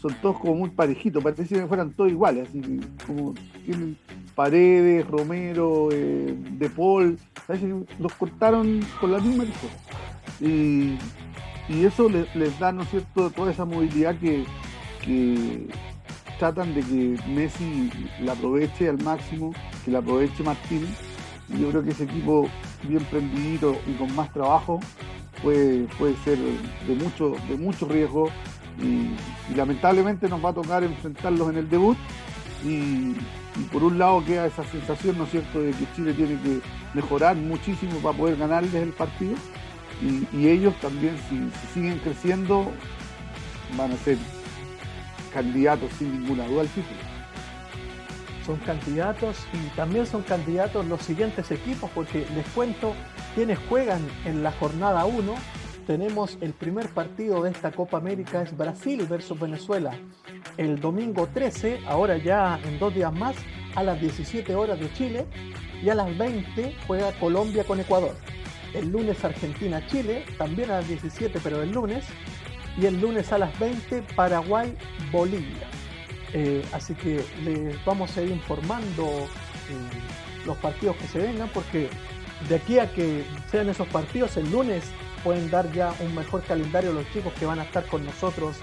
Son 0.00 0.14
todos 0.20 0.38
como 0.38 0.54
muy 0.54 0.70
parejitos, 0.70 1.22
parece 1.22 1.46
que 1.46 1.66
fueran 1.66 1.92
todos 1.92 2.10
iguales, 2.10 2.48
así 2.48 2.60
que 2.60 2.80
como 3.06 3.34
tienen 3.64 3.96
Paredes, 4.38 5.04
Romero, 5.08 5.88
eh, 5.90 6.32
De 6.52 6.70
Paul, 6.70 7.18
los 7.98 8.12
cortaron 8.12 8.86
con 9.00 9.10
la 9.10 9.18
misma 9.18 9.46
y, 10.40 10.96
y, 11.68 11.84
eso 11.84 12.08
les, 12.08 12.32
les, 12.36 12.56
da, 12.60 12.70
¿no 12.70 12.82
es 12.82 12.90
cierto?, 12.90 13.30
toda 13.30 13.50
esa 13.50 13.64
movilidad 13.64 14.16
que, 14.20 14.44
que 15.04 15.66
tratan 16.38 16.72
de 16.72 16.82
que 16.82 17.18
Messi 17.26 17.90
la 18.20 18.34
aproveche 18.34 18.88
al 18.88 19.02
máximo, 19.02 19.52
que 19.84 19.90
la 19.90 19.98
aproveche 19.98 20.44
Martín. 20.44 20.86
Y 21.52 21.60
yo 21.60 21.70
creo 21.70 21.82
que 21.82 21.90
ese 21.90 22.04
equipo 22.04 22.48
bien 22.84 23.02
prendidito 23.10 23.74
y 23.88 23.94
con 23.94 24.14
más 24.14 24.32
trabajo 24.32 24.78
puede, 25.42 25.88
puede 25.98 26.14
ser 26.18 26.38
de 26.38 26.94
mucho, 26.94 27.34
de 27.48 27.56
mucho 27.56 27.88
riesgo 27.88 28.30
y, 28.80 29.16
y, 29.50 29.56
lamentablemente 29.56 30.28
nos 30.28 30.44
va 30.44 30.50
a 30.50 30.54
tocar 30.54 30.84
enfrentarlos 30.84 31.50
en 31.50 31.56
el 31.56 31.68
debut 31.68 31.96
y, 32.64 33.14
por 33.72 33.82
un 33.82 33.98
lado 33.98 34.24
queda 34.24 34.46
esa 34.46 34.64
sensación, 34.64 35.18
¿no 35.18 35.24
es 35.24 35.30
cierto?, 35.30 35.60
de 35.60 35.72
que 35.72 35.86
Chile 35.94 36.12
tiene 36.14 36.40
que 36.40 36.60
mejorar 36.94 37.36
muchísimo 37.36 37.98
para 38.00 38.16
poder 38.16 38.36
ganarles 38.36 38.74
el 38.74 38.90
partido 38.90 39.34
y, 40.00 40.36
y 40.36 40.48
ellos 40.48 40.74
también 40.80 41.16
si, 41.28 41.36
si, 41.36 41.74
siguen 41.74 41.98
creciendo 41.98 42.70
van 43.76 43.92
a 43.92 43.96
ser 43.96 44.16
candidatos 45.32 45.90
sin 45.98 46.20
ninguna 46.20 46.46
duda 46.46 46.62
al 46.62 46.68
título. 46.68 47.00
Son 48.46 48.56
candidatos 48.58 49.36
y 49.52 49.76
también 49.76 50.06
son 50.06 50.22
candidatos 50.22 50.86
los 50.86 51.02
siguientes 51.02 51.50
equipos 51.50 51.90
porque 51.94 52.26
les 52.34 52.46
cuento 52.48 52.94
quienes 53.34 53.58
juegan 53.68 54.06
en 54.24 54.42
la 54.42 54.52
jornada 54.52 55.04
1. 55.04 55.34
Tenemos 55.88 56.36
el 56.42 56.52
primer 56.52 56.90
partido 56.90 57.42
de 57.42 57.50
esta 57.50 57.70
Copa 57.70 57.96
América 57.96 58.42
es 58.42 58.54
Brasil 58.54 59.06
versus 59.08 59.40
Venezuela. 59.40 59.98
El 60.58 60.78
domingo 60.78 61.26
13, 61.32 61.80
ahora 61.86 62.18
ya 62.18 62.60
en 62.62 62.78
dos 62.78 62.94
días 62.94 63.10
más, 63.10 63.34
a 63.74 63.82
las 63.82 63.98
17 63.98 64.54
horas 64.54 64.78
de 64.78 64.92
Chile 64.92 65.24
y 65.82 65.88
a 65.88 65.94
las 65.94 66.18
20 66.18 66.76
juega 66.86 67.18
Colombia 67.18 67.64
con 67.64 67.80
Ecuador. 67.80 68.14
El 68.74 68.90
lunes 68.92 69.24
Argentina-Chile, 69.24 70.26
también 70.36 70.70
a 70.72 70.80
las 70.80 70.88
17 70.88 71.40
pero 71.42 71.62
el 71.62 71.72
lunes. 71.72 72.04
Y 72.76 72.84
el 72.84 73.00
lunes 73.00 73.32
a 73.32 73.38
las 73.38 73.58
20 73.58 74.02
Paraguay-Bolivia. 74.14 75.68
Eh, 76.34 76.66
así 76.74 76.92
que 76.96 77.24
les 77.42 77.82
vamos 77.86 78.14
a 78.14 78.20
ir 78.20 78.30
informando 78.30 79.06
eh, 79.06 80.44
los 80.44 80.58
partidos 80.58 80.96
que 80.96 81.06
se 81.06 81.18
vengan 81.18 81.48
porque 81.48 81.88
de 82.46 82.56
aquí 82.56 82.78
a 82.78 82.92
que 82.92 83.24
sean 83.50 83.70
esos 83.70 83.88
partidos 83.88 84.36
el 84.36 84.50
lunes 84.50 84.84
pueden 85.18 85.50
dar 85.50 85.70
ya 85.72 85.92
un 86.00 86.14
mejor 86.14 86.42
calendario 86.42 86.90
a 86.90 86.94
los 86.94 87.10
chicos 87.12 87.32
que 87.34 87.46
van 87.46 87.58
a 87.60 87.64
estar 87.64 87.86
con 87.86 88.04
nosotros 88.04 88.56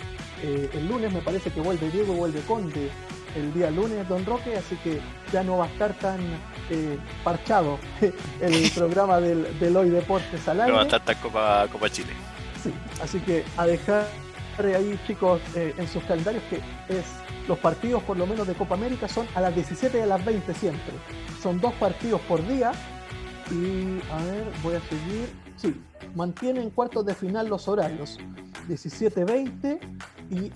eh, 0.43 0.69
el 0.73 0.87
lunes 0.87 1.13
me 1.13 1.21
parece 1.21 1.49
que 1.49 1.61
vuelve 1.61 1.89
Diego 1.89 2.13
vuelve 2.13 2.41
Conde 2.41 2.89
el 3.35 3.53
día 3.53 3.69
lunes, 3.69 4.07
don 4.07 4.25
Roque, 4.25 4.55
así 4.55 4.75
que 4.77 5.01
ya 5.31 5.43
no 5.43 5.57
va 5.57 5.65
a 5.65 5.67
estar 5.67 5.93
tan 5.95 6.19
eh, 6.69 6.97
parchado 7.23 7.77
el 8.41 8.71
programa 8.75 9.19
del, 9.19 9.59
del 9.59 9.75
Hoy 9.75 9.89
Deportes 9.89 10.47
al 10.47 10.61
aire. 10.61 10.71
No 10.71 10.77
va 10.77 10.83
a 10.83 10.85
estar 10.85 11.03
tan 11.03 11.15
Copa, 11.17 11.67
Copa 11.71 11.89
Chile. 11.89 12.13
Sí, 12.63 12.73
así 13.01 13.19
que 13.19 13.43
a 13.57 13.65
dejar 13.65 14.07
ahí, 14.57 14.97
chicos, 15.05 15.41
eh, 15.55 15.73
en 15.77 15.87
sus 15.87 16.03
calendarios 16.03 16.43
que 16.49 16.57
es 16.87 17.05
los 17.47 17.59
partidos, 17.59 18.01
por 18.03 18.17
lo 18.17 18.25
menos 18.25 18.47
de 18.47 18.53
Copa 18.53 18.75
América, 18.75 19.07
son 19.07 19.27
a 19.35 19.41
las 19.41 19.53
17 19.53 19.97
y 19.97 20.01
a 20.01 20.05
las 20.05 20.23
20 20.23 20.53
siempre. 20.53 20.93
Son 21.43 21.59
dos 21.59 21.73
partidos 21.73 22.21
por 22.21 22.45
día. 22.47 22.71
Y 23.51 23.99
a 24.11 24.23
ver, 24.23 24.47
voy 24.63 24.75
a 24.75 24.79
seguir. 24.81 25.44
Sí, 25.57 25.75
mantienen 26.15 26.69
cuartos 26.69 27.05
de 27.05 27.15
final 27.15 27.47
los 27.47 27.67
horarios: 27.67 28.19
17-20 28.67 29.79
y 30.29 30.49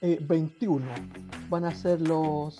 18-21. 0.00 0.82
Van 1.48 1.64
a 1.64 1.74
ser 1.74 2.00
los, 2.00 2.58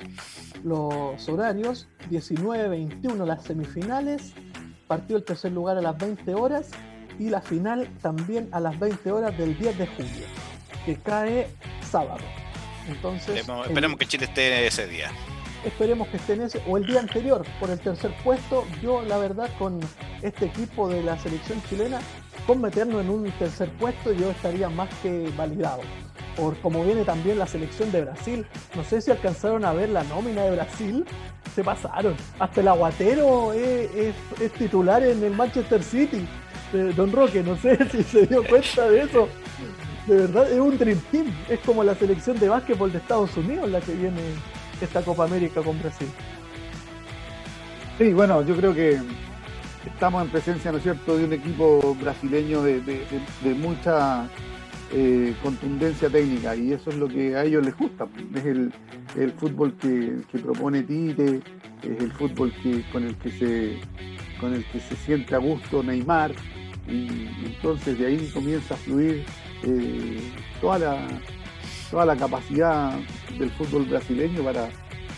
los 0.64 1.28
horarios: 1.28 1.88
19-21 2.10 3.24
las 3.24 3.44
semifinales, 3.44 4.32
partido 4.86 5.18
el 5.18 5.24
tercer 5.24 5.52
lugar 5.52 5.76
a 5.78 5.82
las 5.82 5.98
20 5.98 6.34
horas 6.34 6.70
y 7.18 7.30
la 7.30 7.40
final 7.40 7.88
también 8.00 8.48
a 8.52 8.60
las 8.60 8.78
20 8.78 9.10
horas 9.10 9.36
del 9.36 9.58
10 9.58 9.78
de 9.78 9.86
julio, 9.86 10.26
que 10.86 10.96
cae 10.96 11.48
sábado. 11.82 12.24
Entonces, 12.88 13.36
esperemos, 13.36 13.66
esperemos 13.66 13.98
que 13.98 14.06
Chile 14.06 14.24
esté 14.24 14.66
ese 14.66 14.86
día. 14.86 15.10
Esperemos 15.64 16.08
que 16.08 16.18
esté 16.18 16.34
en 16.34 16.42
ese, 16.42 16.62
o 16.68 16.76
el 16.76 16.86
día 16.86 17.00
anterior, 17.00 17.44
por 17.58 17.70
el 17.70 17.80
tercer 17.80 18.12
puesto. 18.22 18.64
Yo, 18.80 19.02
la 19.02 19.18
verdad, 19.18 19.50
con 19.58 19.80
este 20.22 20.46
equipo 20.46 20.88
de 20.88 21.02
la 21.02 21.18
selección 21.18 21.60
chilena, 21.68 22.00
con 22.46 22.60
meternos 22.60 23.02
en 23.02 23.10
un 23.10 23.30
tercer 23.32 23.70
puesto, 23.72 24.12
yo 24.12 24.30
estaría 24.30 24.68
más 24.68 24.88
que 25.02 25.30
validado. 25.36 25.80
Por 26.36 26.56
como 26.58 26.84
viene 26.84 27.04
también 27.04 27.38
la 27.38 27.46
selección 27.46 27.90
de 27.90 28.02
Brasil, 28.02 28.46
no 28.76 28.84
sé 28.84 29.00
si 29.00 29.10
alcanzaron 29.10 29.64
a 29.64 29.72
ver 29.72 29.88
la 29.88 30.04
nómina 30.04 30.42
de 30.44 30.52
Brasil, 30.52 31.04
se 31.54 31.64
pasaron. 31.64 32.14
Hasta 32.38 32.60
el 32.60 32.68
aguatero 32.68 33.52
es, 33.52 34.14
es, 34.40 34.52
titular 34.52 35.02
en 35.02 35.22
el 35.24 35.32
Manchester 35.32 35.82
City. 35.82 36.24
Eh, 36.72 36.92
Don 36.94 37.10
Roque, 37.10 37.42
no 37.42 37.56
sé 37.56 37.76
si 37.90 38.04
se 38.04 38.26
dio 38.26 38.44
cuenta 38.46 38.88
de 38.88 39.02
eso. 39.02 39.28
De 40.06 40.16
verdad, 40.16 40.50
es 40.50 40.60
un 40.60 40.78
Dream 40.78 41.00
Team. 41.10 41.26
Es 41.48 41.58
como 41.60 41.82
la 41.82 41.96
selección 41.96 42.38
de 42.38 42.48
básquetbol 42.48 42.92
de 42.92 42.98
Estados 42.98 43.36
Unidos 43.36 43.68
la 43.68 43.80
que 43.80 43.92
viene 43.92 44.22
esta 44.80 45.02
Copa 45.02 45.24
América 45.24 45.62
con 45.62 45.78
Brasil. 45.78 46.08
Sí, 47.98 48.12
bueno, 48.12 48.42
yo 48.42 48.56
creo 48.56 48.74
que 48.74 49.00
estamos 49.86 50.24
en 50.24 50.30
presencia, 50.30 50.70
¿no 50.70 50.78
es 50.78 50.84
cierto?, 50.84 51.16
de 51.16 51.24
un 51.24 51.32
equipo 51.32 51.96
brasileño 52.00 52.62
de, 52.62 53.10
mucha 53.60 54.28
eh, 54.92 55.34
contundencia 55.42 56.08
técnica 56.08 56.54
y 56.54 56.72
eso 56.72 56.90
es 56.90 56.96
lo 56.96 57.08
que 57.08 57.36
a 57.36 57.44
ellos 57.44 57.64
les 57.64 57.76
gusta. 57.76 58.06
Es 58.34 58.44
el, 58.44 59.32
fútbol 59.32 59.74
que, 59.78 60.18
propone 60.38 60.82
Tite, 60.82 61.40
es 61.82 62.00
el 62.00 62.12
fútbol 62.12 62.52
que, 62.62 62.84
con, 62.92 63.04
el 63.04 63.16
que 63.16 63.30
se, 63.32 63.78
con 64.38 64.54
el 64.54 64.64
que 64.66 64.80
se 64.80 64.94
siente 64.96 65.34
a 65.34 65.38
gusto 65.38 65.82
Neymar 65.82 66.32
y 66.86 67.28
entonces 67.44 67.98
de 67.98 68.06
ahí 68.06 68.30
comienza 68.32 68.74
a 68.74 68.76
fluir 68.78 69.24
eh, 69.64 70.20
toda, 70.60 70.78
la, 70.78 71.06
toda 71.90 72.04
la 72.04 72.16
capacidad 72.16 72.92
del 73.38 73.50
fútbol 73.50 73.84
brasileño 73.84 74.42
para, 74.42 74.68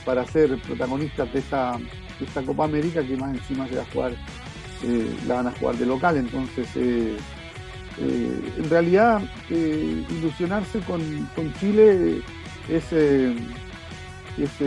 para 0.05 0.27
ser 0.27 0.59
protagonistas 0.63 1.33
de 1.33 1.39
esta, 1.41 1.79
de 2.19 2.25
esta 2.25 2.43
Copa 2.43 2.65
América 2.65 3.03
que 3.03 3.17
más 3.17 3.37
encima 3.37 3.67
se 3.69 3.81
a 3.81 3.85
jugar, 3.93 4.13
eh, 4.85 5.17
la 5.27 5.35
van 5.37 5.49
a 5.49 5.53
jugar 5.53 5.77
de 5.77 5.87
local, 5.87 6.17
entonces 6.17 6.69
eh, 6.77 7.17
eh 7.99 8.53
en 8.59 8.71
realidad 8.71 9.21
ilusionarse 9.51 10.81
con, 10.81 11.01
con, 11.35 11.53
Chile 11.55 12.23
es, 12.69 12.93
es 12.93 14.61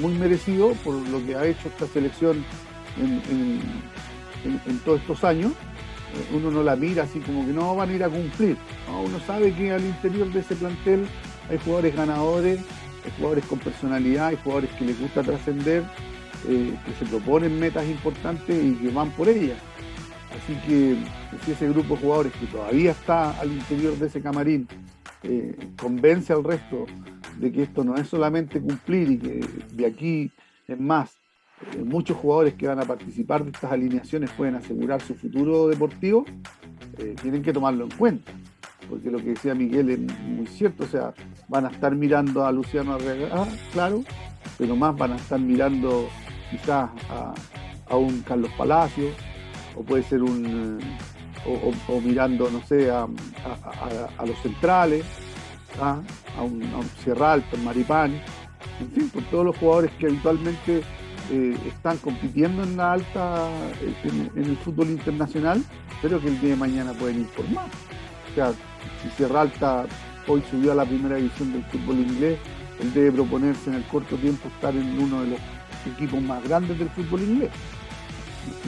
muy 0.00 0.14
merecido 0.14 0.72
por 0.84 0.94
lo 0.94 1.24
que 1.24 1.36
ha 1.36 1.44
hecho 1.46 1.68
esta 1.68 1.86
selección 1.86 2.44
en, 2.98 3.60
en 4.44 4.78
todos 4.80 5.00
estos 5.00 5.24
años 5.24 5.52
uno 6.34 6.50
no 6.50 6.62
la 6.62 6.76
mira 6.76 7.04
así 7.04 7.20
como 7.20 7.46
que 7.46 7.52
no 7.52 7.74
van 7.76 7.90
a 7.90 7.92
ir 7.92 8.04
a 8.04 8.08
cumplir. 8.08 8.56
No, 8.88 9.02
uno 9.02 9.18
sabe 9.20 9.52
que 9.52 9.72
al 9.72 9.84
interior 9.84 10.30
de 10.32 10.40
ese 10.40 10.56
plantel 10.56 11.06
hay 11.50 11.58
jugadores 11.58 11.96
ganadores, 11.96 12.60
hay 13.04 13.10
jugadores 13.16 13.44
con 13.46 13.58
personalidad, 13.58 14.28
hay 14.28 14.36
jugadores 14.36 14.70
que 14.72 14.84
les 14.84 15.00
gusta 15.00 15.22
trascender, 15.22 15.82
eh, 16.48 16.74
que 16.84 16.92
se 16.94 17.10
proponen 17.10 17.58
metas 17.58 17.86
importantes 17.86 18.64
y 18.64 18.74
que 18.74 18.90
van 18.90 19.10
por 19.10 19.28
ellas. 19.28 19.58
Así 20.30 20.54
que 20.66 20.96
si 21.44 21.52
ese 21.52 21.68
grupo 21.68 21.94
de 21.94 22.00
jugadores 22.00 22.32
que 22.32 22.46
todavía 22.46 22.92
está 22.92 23.38
al 23.38 23.52
interior 23.52 23.96
de 23.96 24.06
ese 24.06 24.20
camarín 24.22 24.66
eh, 25.22 25.54
convence 25.80 26.32
al 26.32 26.42
resto 26.42 26.86
de 27.38 27.52
que 27.52 27.62
esto 27.62 27.84
no 27.84 27.96
es 27.96 28.08
solamente 28.08 28.60
cumplir 28.60 29.10
y 29.10 29.18
que 29.18 29.40
de 29.72 29.86
aquí 29.86 30.30
en 30.68 30.84
más 30.84 31.21
muchos 31.84 32.16
jugadores 32.16 32.54
que 32.54 32.66
van 32.66 32.80
a 32.80 32.84
participar 32.84 33.44
de 33.44 33.50
estas 33.50 33.72
alineaciones 33.72 34.30
pueden 34.30 34.54
asegurar 34.54 35.00
su 35.00 35.14
futuro 35.14 35.68
deportivo, 35.68 36.24
eh, 36.98 37.14
tienen 37.20 37.42
que 37.42 37.52
tomarlo 37.52 37.84
en 37.84 37.90
cuenta. 37.90 38.32
Porque 38.88 39.10
lo 39.10 39.18
que 39.18 39.30
decía 39.30 39.54
Miguel 39.54 39.90
es 39.90 39.98
muy 39.98 40.46
cierto, 40.46 40.84
o 40.84 40.86
sea, 40.86 41.14
van 41.48 41.66
a 41.66 41.70
estar 41.70 41.94
mirando 41.94 42.44
a 42.44 42.52
Luciano 42.52 42.94
Arregada, 42.94 43.48
claro, 43.72 44.02
pero 44.58 44.76
más 44.76 44.96
van 44.96 45.12
a 45.12 45.16
estar 45.16 45.40
mirando 45.40 46.08
quizás 46.50 46.90
a, 47.08 47.34
a 47.88 47.96
un 47.96 48.20
Carlos 48.22 48.50
Palacios, 48.58 49.14
o 49.76 49.82
puede 49.82 50.02
ser 50.02 50.22
un, 50.22 50.78
o, 51.88 52.00
mirando, 52.00 52.50
no 52.50 52.60
sé, 52.66 52.90
a, 52.90 53.06
a 54.18 54.26
los 54.26 54.38
centrales, 54.42 55.04
¿ah? 55.80 56.00
a 56.36 56.42
un, 56.42 56.62
un 56.62 56.84
Sierra 57.02 57.32
Alto, 57.32 57.56
Maripán, 57.58 58.12
en 58.80 58.90
fin, 58.90 59.10
por 59.10 59.22
todos 59.24 59.44
los 59.46 59.56
jugadores 59.56 59.90
que 59.92 60.06
habitualmente 60.06 60.82
eh, 61.30 61.56
están 61.66 61.98
compitiendo 61.98 62.62
en 62.62 62.76
la 62.76 62.92
alta, 62.92 63.48
en, 64.04 64.30
el 64.36 64.56
fútbol 64.58 64.90
internacional, 64.90 65.62
pero 66.00 66.20
que 66.20 66.28
el 66.28 66.40
día 66.40 66.50
de 66.50 66.56
mañana 66.56 66.92
pueden 66.92 67.28
más. 67.52 67.66
O 68.30 68.34
sea, 68.34 68.52
si 69.02 69.10
Sierra 69.16 69.46
hoy 70.26 70.42
subió 70.50 70.72
a 70.72 70.74
la 70.74 70.84
primera 70.84 71.16
división 71.16 71.52
del 71.52 71.64
fútbol 71.64 72.00
inglés, 72.00 72.38
él 72.80 72.92
debe 72.94 73.12
proponerse 73.12 73.70
en 73.70 73.76
el 73.76 73.84
corto 73.84 74.16
tiempo 74.16 74.48
estar 74.48 74.74
en 74.74 74.98
uno 74.98 75.22
de 75.22 75.30
los 75.30 75.40
equipos 75.94 76.20
más 76.22 76.42
grandes 76.44 76.78
del 76.78 76.88
fútbol 76.90 77.22
inglés. 77.22 77.50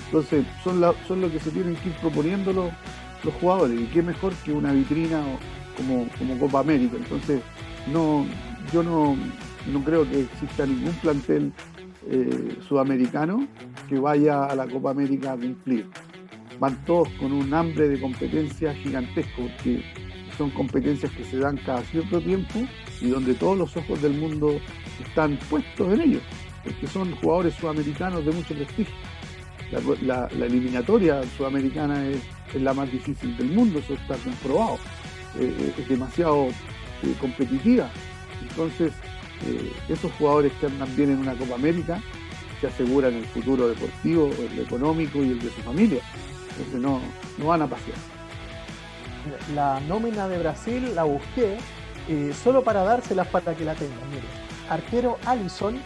Entonces, 0.06 0.44
son, 0.62 0.80
son 1.08 1.20
lo 1.20 1.30
que 1.30 1.40
se 1.40 1.50
tienen 1.50 1.74
que 1.76 1.88
ir 1.88 1.94
proponiendo 1.96 2.52
los, 2.52 2.70
los 3.24 3.34
jugadores, 3.34 3.80
y 3.80 3.86
qué 3.86 4.02
mejor 4.02 4.32
que 4.44 4.52
una 4.52 4.72
vitrina 4.72 5.22
como, 5.76 6.06
como 6.18 6.38
Copa 6.38 6.60
América. 6.60 6.96
Entonces, 6.96 7.40
no, 7.92 8.24
yo 8.72 8.82
no, 8.82 9.16
no 9.72 9.84
creo 9.84 10.08
que 10.08 10.20
exista 10.22 10.66
ningún 10.66 10.94
plantel 10.94 11.52
eh, 12.06 12.56
sudamericano 12.68 13.46
que 13.88 13.98
vaya 13.98 14.44
a 14.44 14.54
la 14.54 14.66
Copa 14.66 14.90
América 14.90 15.32
a 15.32 15.36
cumplir. 15.36 15.86
Van 16.60 16.84
todos 16.84 17.08
con 17.20 17.32
un 17.32 17.52
hambre 17.52 17.88
de 17.88 18.00
competencia 18.00 18.74
gigantesco, 18.74 19.42
porque 19.42 19.82
son 20.36 20.50
competencias 20.50 21.12
que 21.12 21.24
se 21.24 21.38
dan 21.38 21.56
cada 21.58 21.82
cierto 21.82 22.20
tiempo 22.20 22.60
y 23.00 23.08
donde 23.08 23.34
todos 23.34 23.58
los 23.58 23.76
ojos 23.76 24.00
del 24.02 24.14
mundo 24.14 24.60
están 25.04 25.38
puestos 25.50 25.92
en 25.92 26.00
ellos, 26.00 26.22
porque 26.62 26.86
son 26.86 27.14
jugadores 27.16 27.54
sudamericanos 27.54 28.24
de 28.24 28.32
mucho 28.32 28.54
prestigio. 28.54 28.94
La, 30.02 30.28
eliminatoria 30.28 31.22
sudamericana 31.36 32.06
es, 32.06 32.22
la 32.54 32.72
más 32.72 32.90
difícil 32.92 33.36
del 33.36 33.50
mundo, 33.50 33.80
eso 33.80 33.94
está 33.94 34.14
comprobado. 34.16 34.78
Eh, 35.40 35.74
es 35.76 35.88
demasiado 35.88 36.48
eh, 37.02 37.14
competitiva. 37.20 37.90
Entonces, 38.42 38.92
eh, 39.46 39.72
esos 39.88 40.12
jugadores 40.12 40.52
que 40.60 40.66
andan 40.66 40.94
bien 40.96 41.10
en 41.10 41.18
una 41.18 41.34
Copa 41.34 41.54
América 41.54 42.00
se 42.60 42.68
aseguran 42.68 43.14
el 43.14 43.24
futuro 43.26 43.68
deportivo, 43.68 44.30
el 44.38 44.58
económico 44.60 45.18
y 45.18 45.30
el 45.32 45.40
de 45.40 45.50
su 45.50 45.60
familia. 45.62 46.00
Entonces 46.50 46.80
no, 46.80 47.00
no 47.38 47.46
van 47.46 47.62
a 47.62 47.66
pasear. 47.66 47.98
La 49.54 49.80
nómina 49.80 50.28
de 50.28 50.38
Brasil 50.38 50.94
la 50.94 51.04
busqué 51.04 51.58
eh, 52.08 52.32
solo 52.42 52.62
para 52.62 52.82
dárselas 52.82 53.26
para 53.28 53.54
que 53.54 53.64
la 53.64 53.74
tengan. 53.74 53.98
Mire, 54.10 54.26
arquero 54.68 55.18
Allison, 55.26 55.78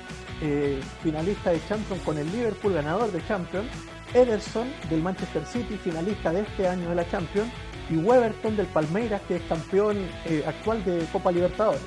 eh, 0.42 0.80
finalista 1.03 1.51
de 1.51 1.61
Champions 1.68 2.03
con 2.03 2.18
el 2.18 2.30
Liverpool, 2.30 2.74
ganador 2.74 3.11
de 3.12 3.26
Champions. 3.26 3.68
Ederson 4.14 4.68
del 4.88 5.03
Manchester 5.03 5.44
City, 5.44 5.76
finalista 5.76 6.32
de 6.32 6.40
este 6.40 6.66
año 6.66 6.88
de 6.88 6.94
la 6.94 7.11
Champions. 7.11 7.51
Y 7.90 7.96
Weberton 7.96 8.57
del 8.57 8.66
Palmeiras, 8.66 9.22
que 9.26 9.36
es 9.36 9.42
campeón 9.42 9.96
eh, 10.26 10.44
actual 10.46 10.84
de 10.84 11.07
Copa 11.12 11.32
Libertadores 11.32 11.80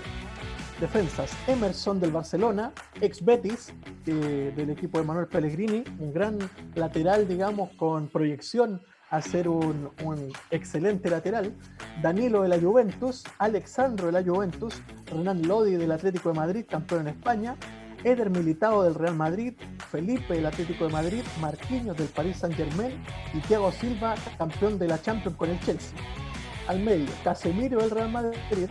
defensas 0.81 1.31
Emerson 1.47 1.99
del 1.99 2.11
Barcelona, 2.11 2.73
ex 2.99 3.23
Betis 3.23 3.71
eh, 4.07 4.51
del 4.55 4.71
equipo 4.71 4.97
de 4.97 5.05
Manuel 5.05 5.27
Pellegrini, 5.27 5.83
un 5.99 6.11
gran 6.11 6.39
lateral, 6.73 7.27
digamos, 7.27 7.69
con 7.77 8.07
proyección 8.07 8.81
a 9.11 9.21
ser 9.21 9.47
un, 9.47 9.91
excelente 10.49 11.09
lateral, 11.09 11.53
Danilo 12.01 12.41
de 12.41 12.49
la 12.49 12.59
Juventus, 12.59 13.23
Alexandro 13.37 14.07
de 14.07 14.13
la 14.13 14.23
Juventus, 14.23 14.81
Renan 15.05 15.47
Lodi 15.47 15.75
del 15.75 15.91
Atlético 15.91 16.29
de 16.29 16.35
Madrid, 16.35 16.65
campeón 16.67 17.01
en 17.01 17.07
España, 17.09 17.55
Eder 18.03 18.31
Militao 18.31 18.83
del 18.83 18.95
Real 18.95 19.15
Madrid, 19.15 19.53
Felipe 19.91 20.33
del 20.33 20.47
Atlético 20.47 20.87
de 20.87 20.93
Madrid, 20.93 21.21
Marquinhos 21.39 21.95
del 21.95 22.07
Paris 22.07 22.37
Saint 22.37 22.55
Germain 22.55 22.93
y 23.33 23.39
Thiago 23.41 23.71
Silva, 23.71 24.15
campeón 24.37 24.79
de 24.79 24.87
la 24.87 24.99
Champions 24.99 25.37
con 25.37 25.49
el 25.49 25.59
Chelsea. 25.59 25.95
Al 26.67 26.79
medio, 26.79 27.07
Casemiro 27.23 27.79
del 27.79 27.91
Real 27.91 28.09
Madrid, 28.09 28.67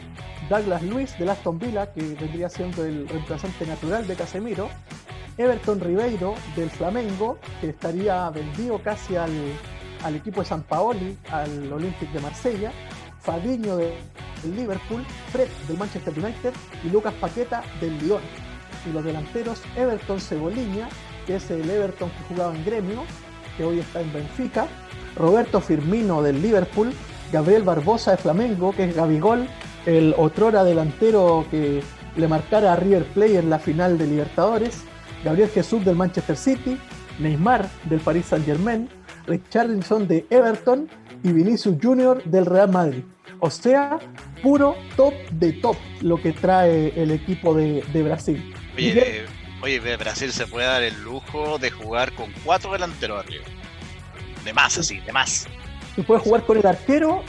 Douglas 0.49 0.83
Luis 0.83 1.19
del 1.19 1.31
Aston 1.31 1.59
Villa, 1.59 1.93
que 1.93 2.01
vendría 2.01 2.49
siendo 2.49 2.85
el 2.85 3.09
reemplazante 3.09 3.67
natural 3.67 4.07
de 4.07 4.15
Casemiro, 4.15 4.69
Everton 5.37 5.81
Ribeiro 5.81 6.35
del 6.57 6.71
Flamengo, 6.71 7.39
que 7.61 7.71
estaría 7.71 8.29
vendido 8.31 8.83
casi 8.83 9.17
al, 9.17 9.31
al 10.05 10.17
equipo 10.17 10.41
de 10.41 10.47
San 10.47 10.63
Paoli, 10.63 11.17
al 11.31 11.73
Olympique 11.73 12.13
de 12.13 12.21
Marsella, 12.21 12.73
Fabinho 13.21 13.77
del 13.77 13.95
Liverpool, 14.57 15.05
Fred 15.31 15.49
del 15.69 15.79
Manchester 15.79 16.13
United 16.19 16.53
y 16.85 16.89
Lucas 16.89 17.15
Paqueta 17.15 17.63
del 17.81 17.99
Lyon. 17.99 18.23
Y 18.89 18.93
los 18.93 19.05
delanteros 19.05 19.63
Everton 19.77 20.21
Ceboliña, 20.21 20.89
que 21.27 21.37
es 21.37 21.51
el 21.51 21.69
Everton 21.69 22.11
que 22.11 22.35
jugaba 22.35 22.55
en 22.55 22.65
Gremio, 22.65 23.05
que 23.57 23.65
hoy 23.65 23.81
está 23.81 24.01
en 24.01 24.13
Benfica, 24.13 24.67
Roberto 25.17 25.61
Firmino 25.61 26.23
del 26.23 26.41
Liverpool, 26.41 26.93
Gabriel 27.33 27.63
Barbosa 27.63 28.13
de 28.13 28.17
Flamengo, 28.17 28.73
que 28.73 28.85
es 28.85 28.97
Gabigol, 28.97 29.49
el 29.87 30.15
otrora 30.17 30.65
delantero 30.65 31.47
que 31.51 31.83
le 32.17 32.29
marcara 32.29 32.73
a 32.73 32.77
River 32.77 33.05
Plate 33.05 33.39
en 33.39 33.51
la 33.51 33.59
final 33.59 33.99
de 33.99 34.07
Libertadores, 34.07 34.83
Gabriel 35.25 35.49
Jesús 35.51 35.85
del 35.85 35.97
Manchester 35.97 36.37
City, 36.37 36.79
Neymar 37.19 37.69
del 37.85 38.01
Paris 38.01 38.27
Saint 38.27 38.45
Germain, 38.45 38.89
Richarlison 39.27 40.09
de 40.09 40.27
Everton 40.31 40.89
y 41.23 41.33
Vinicius 41.33 41.77
Junior 41.81 42.23
del 42.25 42.47
Real 42.47 42.71
Madrid. 42.71 43.05
O 43.41 43.51
sea, 43.51 43.99
puro 44.43 44.77
top 44.97 45.15
de 45.33 45.53
top 45.55 45.77
lo 46.03 46.21
que 46.21 46.33
trae 46.33 46.93
el 47.01 47.11
equipo 47.11 47.55
de, 47.55 47.83
Brasil. 48.03 48.55
Oye, 48.75 49.25
oye, 49.63 49.97
Brasil 49.97 50.33
se 50.33 50.47
puede 50.47 50.67
dar 50.67 50.83
el 50.83 51.01
lujo 51.03 51.59
de 51.59 51.71
jugar 51.71 52.13
con 52.15 52.33
cuatro 52.45 52.73
delanteros 52.73 53.25
arriba. 53.25 53.45
De 54.45 54.53
más, 54.53 54.79
así, 54.79 55.01
de 55.01 55.13
más. 55.13 55.47
Se 55.95 56.03
puede 56.03 56.21
jugar 56.21 56.45
con 56.45 56.59
el 56.59 56.67
arquero 56.67 57.23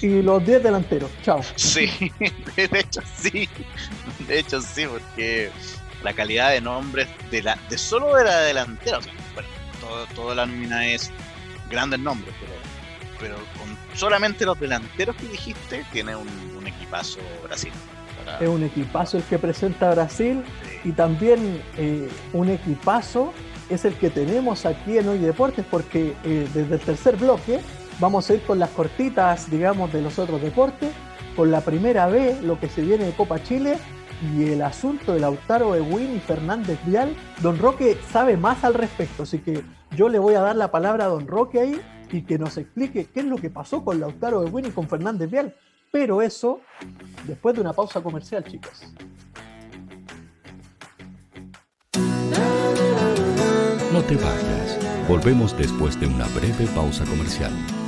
y 0.00 0.22
los 0.22 0.44
10 0.44 0.62
delanteros. 0.62 1.10
Chao. 1.22 1.40
Sí, 1.56 2.12
de 2.56 2.80
hecho 2.80 3.00
sí. 3.20 3.48
De 4.26 4.38
hecho 4.38 4.60
sí, 4.60 4.86
porque 4.86 5.50
la 6.02 6.12
calidad 6.12 6.50
de 6.50 6.60
nombres 6.60 7.08
de 7.30 7.42
la 7.42 7.58
de 7.68 7.78
solo 7.78 8.14
de 8.14 8.24
la 8.24 8.40
delantera, 8.40 8.98
bueno, 9.34 9.48
todo, 9.80 10.06
toda 10.14 10.34
la 10.34 10.46
nómina 10.46 10.86
es 10.86 11.10
grandes 11.70 12.00
nombres, 12.00 12.34
pero, 12.40 12.52
pero 13.20 13.36
con 13.58 13.76
solamente 13.96 14.44
los 14.44 14.58
delanteros 14.58 15.16
que 15.16 15.26
dijiste, 15.26 15.84
tiene 15.92 16.16
un, 16.16 16.28
equipazo 16.66 17.18
Brasil. 17.44 17.72
Es 18.40 18.48
un 18.48 18.62
equipazo 18.62 19.16
el 19.16 19.22
que 19.24 19.38
presenta 19.38 19.90
Brasil 19.90 20.42
y 20.84 20.92
también 20.92 21.62
eh, 21.78 22.08
un 22.34 22.50
equipazo 22.50 23.32
es 23.70 23.86
el 23.86 23.94
que 23.94 24.10
tenemos 24.10 24.66
aquí 24.66 24.98
en 24.98 25.08
Hoy 25.08 25.18
Deportes, 25.18 25.64
porque 25.70 26.14
eh, 26.24 26.46
desde 26.52 26.74
el 26.74 26.80
tercer 26.80 27.16
bloque 27.16 27.60
vamos 27.98 28.28
a 28.28 28.34
ir 28.34 28.42
con 28.42 28.58
las 28.58 28.70
cortitas, 28.70 29.50
digamos, 29.50 29.92
de 29.92 30.02
los 30.02 30.18
otros 30.18 30.40
deportes, 30.40 30.90
con 31.36 31.50
la 31.50 31.60
primera 31.60 32.06
vez 32.06 32.42
lo 32.42 32.58
que 32.58 32.68
se 32.68 32.82
viene 32.82 33.04
de 33.04 33.12
Copa 33.12 33.42
Chile 33.42 33.78
y 34.34 34.50
el 34.50 34.62
asunto 34.62 35.12
de 35.12 35.20
Lautaro 35.20 35.74
Ewin 35.74 36.16
y 36.16 36.20
Fernández 36.20 36.78
Vial. 36.84 37.14
Don 37.40 37.58
Roque 37.58 37.96
sabe 38.10 38.36
más 38.36 38.64
al 38.64 38.74
respecto, 38.74 39.22
así 39.22 39.38
que 39.38 39.62
yo 39.96 40.08
le 40.08 40.18
voy 40.18 40.34
a 40.34 40.40
dar 40.40 40.56
la 40.56 40.70
palabra 40.70 41.04
a 41.04 41.08
Don 41.08 41.26
Roque 41.26 41.60
ahí 41.60 41.80
y 42.10 42.22
que 42.22 42.38
nos 42.38 42.56
explique 42.56 43.06
qué 43.06 43.20
es 43.20 43.26
lo 43.26 43.36
que 43.36 43.50
pasó 43.50 43.84
con 43.84 44.00
Lautaro 44.00 44.46
Ewin 44.46 44.66
y 44.66 44.70
con 44.70 44.88
Fernández 44.88 45.30
Vial. 45.30 45.54
Pero 45.90 46.20
eso 46.20 46.60
después 47.26 47.54
de 47.54 47.62
una 47.62 47.72
pausa 47.72 48.00
comercial, 48.02 48.44
chicos. 48.44 48.82
No 53.92 54.02
te 54.02 54.16
vayas. 54.16 54.78
Volvemos 55.08 55.56
después 55.56 55.98
de 55.98 56.06
una 56.06 56.26
breve 56.26 56.66
pausa 56.74 57.04
comercial. 57.06 57.52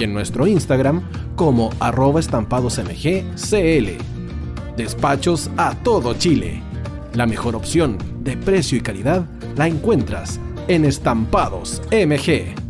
y 0.00 0.04
en 0.04 0.14
nuestro 0.14 0.46
Instagram 0.46 1.02
como 1.36 1.70
arroba 1.78 2.20
estampadosmgcl. 2.20 3.88
Despachos 4.76 5.50
a 5.56 5.74
todo 5.82 6.14
Chile. 6.14 6.62
La 7.14 7.26
mejor 7.26 7.54
opción 7.54 7.98
de 8.20 8.36
precio 8.36 8.78
y 8.78 8.80
calidad 8.80 9.26
la 9.56 9.66
encuentras 9.68 10.40
en 10.68 10.84
Estampados 10.84 11.82
MG. 11.92 12.69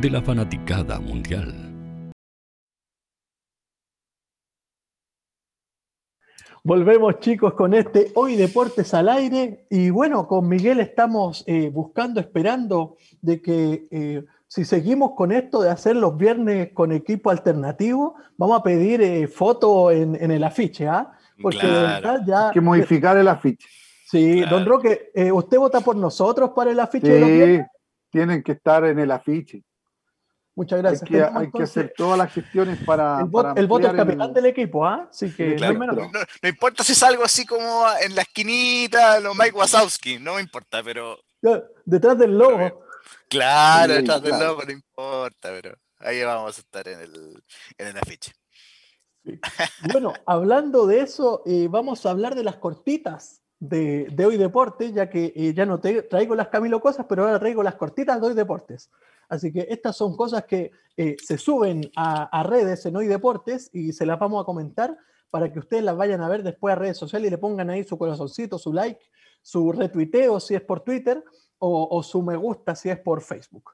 de 0.00 0.10
la 0.10 0.20
fanaticada 0.20 1.00
mundial. 1.00 1.54
Volvemos 6.62 7.20
chicos 7.20 7.54
con 7.54 7.74
este 7.74 8.10
Hoy 8.14 8.36
Deportes 8.36 8.92
al 8.92 9.08
aire 9.08 9.66
y 9.70 9.90
bueno, 9.90 10.26
con 10.26 10.48
Miguel 10.48 10.80
estamos 10.80 11.44
eh, 11.46 11.70
buscando, 11.70 12.20
esperando 12.20 12.96
de 13.22 13.40
que 13.40 13.86
eh, 13.90 14.24
si 14.48 14.64
seguimos 14.64 15.12
con 15.16 15.32
esto 15.32 15.62
de 15.62 15.70
hacer 15.70 15.96
los 15.96 16.16
viernes 16.16 16.72
con 16.74 16.92
equipo 16.92 17.30
alternativo, 17.30 18.16
vamos 18.36 18.60
a 18.60 18.62
pedir 18.62 19.00
eh, 19.00 19.28
foto 19.28 19.90
en, 19.92 20.16
en, 20.20 20.30
el 20.30 20.42
afiche, 20.42 20.88
¿ah? 20.88 21.12
Porque 21.40 21.60
claro. 21.60 21.74
de 21.74 21.82
verdad 21.82 22.20
ya... 22.26 22.48
Hay 22.48 22.54
que 22.54 22.60
modificar 22.60 23.16
el 23.16 23.28
afiche. 23.28 23.68
Sí, 24.06 24.42
claro. 24.42 24.56
don 24.56 24.66
Roque, 24.66 25.10
eh, 25.14 25.30
¿usted 25.30 25.58
vota 25.58 25.80
por 25.80 25.96
nosotros 25.96 26.50
para 26.54 26.72
el 26.72 26.80
afiche? 26.80 27.06
Sí, 27.06 27.12
de 27.12 27.20
los 27.20 27.28
viernes? 27.30 27.66
tienen 28.10 28.42
que 28.42 28.52
estar 28.52 28.84
en 28.84 28.98
el 28.98 29.10
afiche. 29.10 29.62
Muchas 30.56 30.78
gracias. 30.78 31.02
Hay 31.02 31.08
que, 31.08 31.22
hay 31.22 31.50
que 31.52 31.62
hacer 31.62 31.92
todas 31.96 32.16
las 32.18 32.32
gestiones 32.32 32.78
para. 32.84 33.20
El, 33.20 33.26
voto, 33.26 33.48
para 33.48 33.60
el 33.60 33.66
voto 33.66 33.86
es 33.88 33.92
capitán 33.94 34.28
el- 34.28 34.34
del 34.34 34.46
equipo, 34.46 34.86
¿ah? 34.86 35.06
Así 35.10 35.30
que 35.32 35.54
Claro, 35.54 36.10
no 36.42 36.48
importa 36.48 36.82
si 36.82 36.94
salgo 36.94 37.22
así 37.24 37.44
como 37.44 37.84
en 38.00 38.14
la 38.14 38.22
esquinita, 38.22 39.20
los 39.20 39.36
Mike 39.36 39.52
Wazowski, 39.54 40.18
no 40.18 40.34
me 40.36 40.40
importa, 40.40 40.82
pero 40.82 41.18
Detrás 41.84 42.18
del 42.18 42.36
logo. 42.38 42.82
claro, 43.28 43.92
Sí, 43.94 44.00
detrás 44.00 44.22
del 44.22 44.38
logo 44.40 44.62
no 44.64 44.72
importa, 44.72 45.50
pero 45.50 45.76
ahí 45.98 46.24
vamos 46.24 46.56
a 46.56 46.60
estar 46.60 46.88
en 46.88 47.00
el, 47.00 47.44
en 47.76 47.86
el 47.88 47.96
afiche. 47.98 48.32
Bueno, 49.92 50.14
hablando 50.24 50.86
de 50.86 51.00
eso, 51.00 51.42
eh, 51.46 51.66
vamos 51.68 52.06
a 52.06 52.10
hablar 52.10 52.34
de 52.34 52.44
las 52.44 52.56
cortitas 52.56 53.42
de, 53.58 54.24
Hoy 54.26 54.36
Deportes, 54.36 54.92
ya 54.92 55.08
que 55.08 55.32
eh, 55.34 55.54
ya 55.54 55.66
no 55.66 55.80
te, 55.80 56.02
traigo 56.02 56.34
las 56.34 56.48
Camilo 56.48 56.80
Cosas, 56.80 57.06
pero 57.08 57.24
ahora 57.24 57.38
traigo 57.38 57.62
las 57.62 57.76
cortitas 57.76 58.20
de 58.20 58.26
Hoy 58.26 58.34
Deportes. 58.34 58.90
Así 59.28 59.52
que 59.52 59.66
estas 59.70 59.96
son 59.96 60.16
cosas 60.16 60.44
que 60.44 60.70
eh, 60.96 61.16
se 61.22 61.38
suben 61.38 61.90
a, 61.96 62.42
redes 62.44 62.86
en 62.86 62.96
Hoy 62.96 63.06
Deportes 63.06 63.70
y 63.72 63.92
se 63.92 64.06
las 64.06 64.18
vamos 64.18 64.42
a 64.42 64.44
comentar 64.44 64.96
para 65.30 65.52
que 65.52 65.58
ustedes 65.58 65.82
las 65.82 65.96
vayan 65.96 66.22
a 66.22 66.28
ver 66.28 66.42
después 66.42 66.72
a 66.72 66.76
redes 66.76 66.96
sociales 66.96 67.28
y 67.28 67.30
le 67.30 67.38
pongan 67.38 67.70
ahí 67.70 67.82
su 67.84 67.98
corazoncito, 67.98 68.58
su 68.58 68.72
like, 68.72 69.04
su 69.42 69.72
retuiteo 69.72 70.38
si 70.38 70.54
es 70.54 70.62
por 70.62 70.80
Twitter 70.80 71.22
o 71.58 72.02
su 72.02 72.22
me 72.22 72.36
gusta 72.36 72.74
si 72.74 72.90
es 72.90 72.98
por 72.98 73.22
Facebook. 73.22 73.72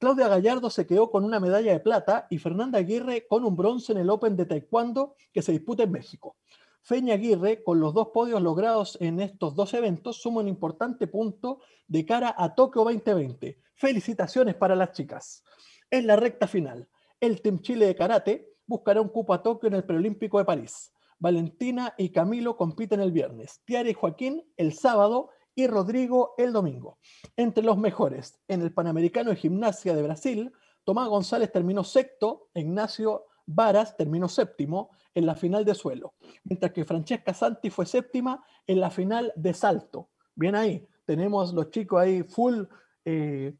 Claudia 0.00 0.28
Gallardo 0.28 0.70
se 0.70 0.86
quedó 0.86 1.10
con 1.10 1.26
una 1.26 1.38
medalla 1.40 1.72
de 1.72 1.78
plata 1.78 2.26
y 2.30 2.38
Fernanda 2.38 2.78
Aguirre 2.78 3.26
con 3.28 3.44
un 3.44 3.54
bronce 3.54 3.92
en 3.92 3.98
el 3.98 4.08
Open 4.08 4.34
de 4.34 4.46
Taekwondo 4.46 5.14
que 5.30 5.42
se 5.42 5.52
disputa 5.52 5.82
en 5.82 5.92
México. 5.92 6.36
Feña 6.82 7.14
Aguirre, 7.14 7.62
con 7.62 7.78
los 7.78 7.94
dos 7.94 8.08
podios 8.08 8.40
logrados 8.40 8.96
en 9.00 9.20
estos 9.20 9.54
dos 9.54 9.74
eventos, 9.74 10.20
suma 10.20 10.40
un 10.40 10.48
importante 10.48 11.06
punto 11.06 11.60
de 11.86 12.04
cara 12.06 12.34
a 12.36 12.54
Tokio 12.54 12.84
2020. 12.84 13.60
Felicitaciones 13.74 14.54
para 14.54 14.74
las 14.74 14.92
chicas. 14.92 15.44
En 15.90 16.06
la 16.06 16.16
recta 16.16 16.46
final, 16.46 16.88
el 17.20 17.42
Team 17.42 17.60
Chile 17.60 17.86
de 17.86 17.94
Karate 17.94 18.54
buscará 18.66 19.00
un 19.00 19.08
cupo 19.08 19.34
a 19.34 19.42
Tokio 19.42 19.68
en 19.68 19.74
el 19.74 19.84
Preolímpico 19.84 20.38
de 20.38 20.44
París. 20.44 20.92
Valentina 21.18 21.94
y 21.98 22.10
Camilo 22.10 22.56
compiten 22.56 23.00
el 23.00 23.12
viernes, 23.12 23.60
Tiara 23.66 23.90
y 23.90 23.94
Joaquín 23.94 24.42
el 24.56 24.72
sábado 24.72 25.30
y 25.54 25.66
Rodrigo 25.66 26.34
el 26.38 26.52
domingo. 26.52 26.98
Entre 27.36 27.62
los 27.62 27.76
mejores, 27.76 28.40
en 28.48 28.62
el 28.62 28.72
Panamericano 28.72 29.30
de 29.30 29.36
Gimnasia 29.36 29.94
de 29.94 30.02
Brasil, 30.02 30.52
Tomás 30.84 31.08
González 31.08 31.52
terminó 31.52 31.84
sexto, 31.84 32.48
Ignacio 32.54 33.26
Varas 33.44 33.96
terminó 33.96 34.28
séptimo 34.28 34.90
en 35.14 35.26
la 35.26 35.34
final 35.34 35.64
de 35.64 35.74
suelo, 35.74 36.14
mientras 36.44 36.72
que 36.72 36.84
Francesca 36.84 37.34
Santi 37.34 37.70
fue 37.70 37.86
séptima 37.86 38.44
en 38.66 38.80
la 38.80 38.90
final 38.90 39.32
de 39.36 39.54
salto. 39.54 40.08
Bien 40.34 40.54
ahí, 40.54 40.86
tenemos 41.04 41.52
los 41.52 41.70
chicos 41.70 42.00
ahí 42.00 42.22
full 42.22 42.64
eh, 43.04 43.54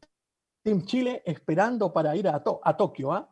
Team 0.63 0.85
Chile 0.85 1.21
esperando 1.25 1.91
para 1.91 2.15
ir 2.15 2.27
a, 2.27 2.43
a 2.63 2.77
Tokio. 2.77 3.11
¿ah? 3.11 3.29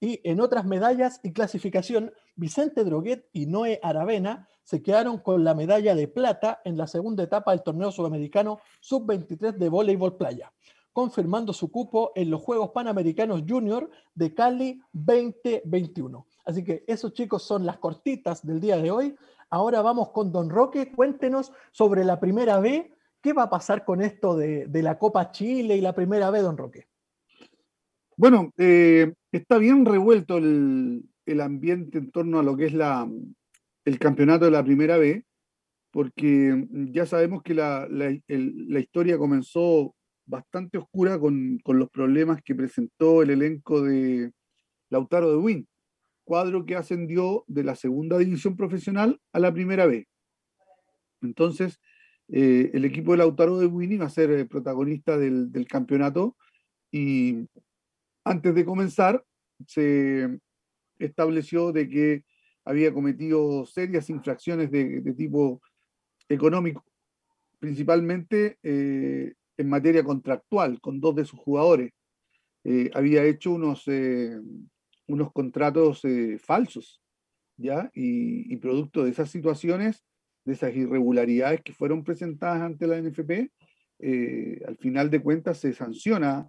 Y 0.00 0.20
en 0.24 0.40
otras 0.40 0.64
medallas 0.64 1.20
y 1.22 1.32
clasificación, 1.32 2.12
Vicente 2.34 2.84
Droguet 2.84 3.28
y 3.32 3.46
Noé 3.46 3.78
Aravena 3.82 4.48
se 4.64 4.82
quedaron 4.82 5.18
con 5.18 5.44
la 5.44 5.54
medalla 5.54 5.94
de 5.94 6.08
plata 6.08 6.60
en 6.64 6.76
la 6.76 6.86
segunda 6.86 7.22
etapa 7.22 7.52
del 7.52 7.62
torneo 7.62 7.90
sudamericano 7.92 8.58
sub-23 8.80 9.56
de 9.56 9.68
voleibol 9.68 10.16
playa, 10.16 10.52
confirmando 10.92 11.52
su 11.52 11.70
cupo 11.70 12.12
en 12.14 12.30
los 12.30 12.42
Juegos 12.42 12.70
Panamericanos 12.70 13.42
Junior 13.48 13.90
de 14.14 14.34
Cali 14.34 14.80
2021. 14.92 16.26
Así 16.44 16.64
que 16.64 16.84
esos 16.86 17.12
chicos 17.12 17.42
son 17.42 17.64
las 17.64 17.78
cortitas 17.78 18.44
del 18.44 18.60
día 18.60 18.76
de 18.76 18.90
hoy. 18.90 19.14
Ahora 19.50 19.82
vamos 19.82 20.10
con 20.10 20.32
Don 20.32 20.50
Roque. 20.50 20.90
Cuéntenos 20.92 21.52
sobre 21.70 22.04
la 22.04 22.18
primera 22.18 22.58
B. 22.58 22.92
¿Qué 23.20 23.32
va 23.32 23.44
a 23.44 23.50
pasar 23.50 23.84
con 23.84 24.02
esto 24.02 24.36
de, 24.36 24.68
la 24.72 24.98
Copa 24.98 25.30
Chile 25.30 25.76
y 25.76 25.80
la 25.80 25.94
primera 25.94 26.30
B, 26.30 26.40
Don 26.40 26.56
Roque? 26.56 26.88
Bueno, 28.16 28.52
eh, 28.58 29.12
está 29.30 29.58
bien 29.58 29.84
revuelto 29.84 30.38
el, 30.38 31.04
ambiente 31.40 31.98
en 31.98 32.10
torno 32.10 32.40
a 32.40 32.42
lo 32.42 32.56
que 32.56 32.66
es 32.66 32.74
el 33.84 33.98
campeonato 33.98 34.46
de 34.46 34.50
la 34.50 34.64
primera 34.64 34.96
B, 34.96 35.24
porque 35.92 36.66
ya 36.90 37.06
sabemos 37.06 37.42
que 37.42 37.54
la, 37.54 37.86
historia 38.80 39.16
comenzó 39.16 39.94
bastante 40.26 40.78
oscura 40.78 41.18
con, 41.18 41.58
con, 41.62 41.78
los 41.78 41.90
problemas 41.90 42.42
que 42.42 42.56
presentó 42.56 43.22
el 43.22 43.30
elenco 43.30 43.82
de 43.82 44.32
Lautaro 44.90 45.30
de 45.30 45.36
Win 45.36 45.68
cuadro 46.24 46.64
que 46.64 46.76
ascendió 46.76 47.44
de 47.46 47.64
la 47.64 47.74
segunda 47.74 48.18
división 48.18 48.56
profesional 48.56 49.20
a 49.32 49.38
la 49.38 49.52
primera 49.52 49.86
B. 49.86 50.08
Entonces, 51.22 51.80
eh, 52.28 52.70
el 52.72 52.84
equipo 52.84 53.12
de 53.12 53.18
Lautaro 53.18 53.58
de 53.58 53.66
Winnie 53.66 53.98
va 53.98 54.06
a 54.06 54.10
ser 54.10 54.30
eh, 54.30 54.46
protagonista 54.46 55.18
del, 55.18 55.66
campeonato 55.68 56.36
y 56.90 57.46
antes 58.24 58.54
de 58.54 58.64
comenzar 58.64 59.24
se 59.66 60.38
estableció 60.98 61.72
de 61.72 61.88
que 61.88 62.24
había 62.64 62.92
cometido 62.94 63.66
serias 63.66 64.08
infracciones 64.08 64.70
de, 64.70 65.02
tipo 65.14 65.60
económico, 66.28 66.84
principalmente 67.58 68.58
eh, 68.62 69.34
en 69.56 69.68
materia 69.68 70.02
contractual 70.02 70.80
con 70.80 71.00
dos 71.00 71.16
de 71.16 71.24
sus 71.24 71.38
jugadores. 71.38 71.92
había 72.94 73.24
hecho 73.24 73.52
unos 73.52 73.84
unos 75.08 75.32
contratos 75.32 76.04
eh, 76.04 76.38
falsos, 76.38 77.00
¿ya? 77.56 77.90
Y, 77.94 78.56
producto 78.56 79.04
de 79.04 79.10
esas 79.10 79.30
situaciones, 79.30 80.04
de 80.44 80.52
esas 80.54 80.74
irregularidades 80.74 81.62
que 81.62 81.72
fueron 81.72 82.04
presentadas 82.04 82.62
ante 82.62 82.86
la 82.86 83.00
NFP, 83.00 83.50
eh, 84.00 84.60
al 84.66 84.76
final 84.78 85.10
de 85.10 85.20
cuentas 85.20 85.58
se 85.58 85.72
sanciona 85.72 86.48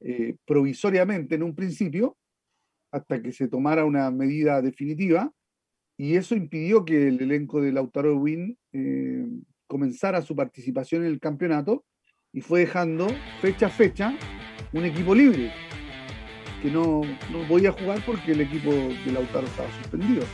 eh, 0.00 0.36
provisoriamente 0.46 1.34
en 1.34 1.42
un 1.42 1.54
principio 1.54 2.16
hasta 2.92 3.22
que 3.22 3.32
se 3.32 3.48
tomara 3.48 3.84
una 3.84 4.10
medida 4.10 4.60
definitiva 4.62 5.32
y 5.96 6.16
eso 6.16 6.34
impidió 6.34 6.84
que 6.84 7.08
el 7.08 7.20
elenco 7.20 7.60
de 7.60 7.72
Lautaro 7.72 8.16
Win 8.16 8.58
comenzara 9.66 10.22
su 10.22 10.34
participación 10.34 11.02
en 11.02 11.08
el 11.08 11.20
campeonato 11.20 11.84
y 12.32 12.40
fue 12.40 12.60
dejando 12.60 13.06
fecha 13.40 13.66
a 13.66 13.70
fecha 13.70 14.18
un 14.72 14.84
equipo 14.84 15.14
libre 15.14 15.52
que 16.62 16.70
no, 16.70 17.02
no 17.30 17.48
podía 17.48 17.72
jugar 17.72 18.02
porque 18.04 18.32
el 18.32 18.42
equipo 18.42 18.70
de 18.70 19.12
Lautaro 19.12 19.46
estaba 19.46 19.68
suspendido. 19.82 20.24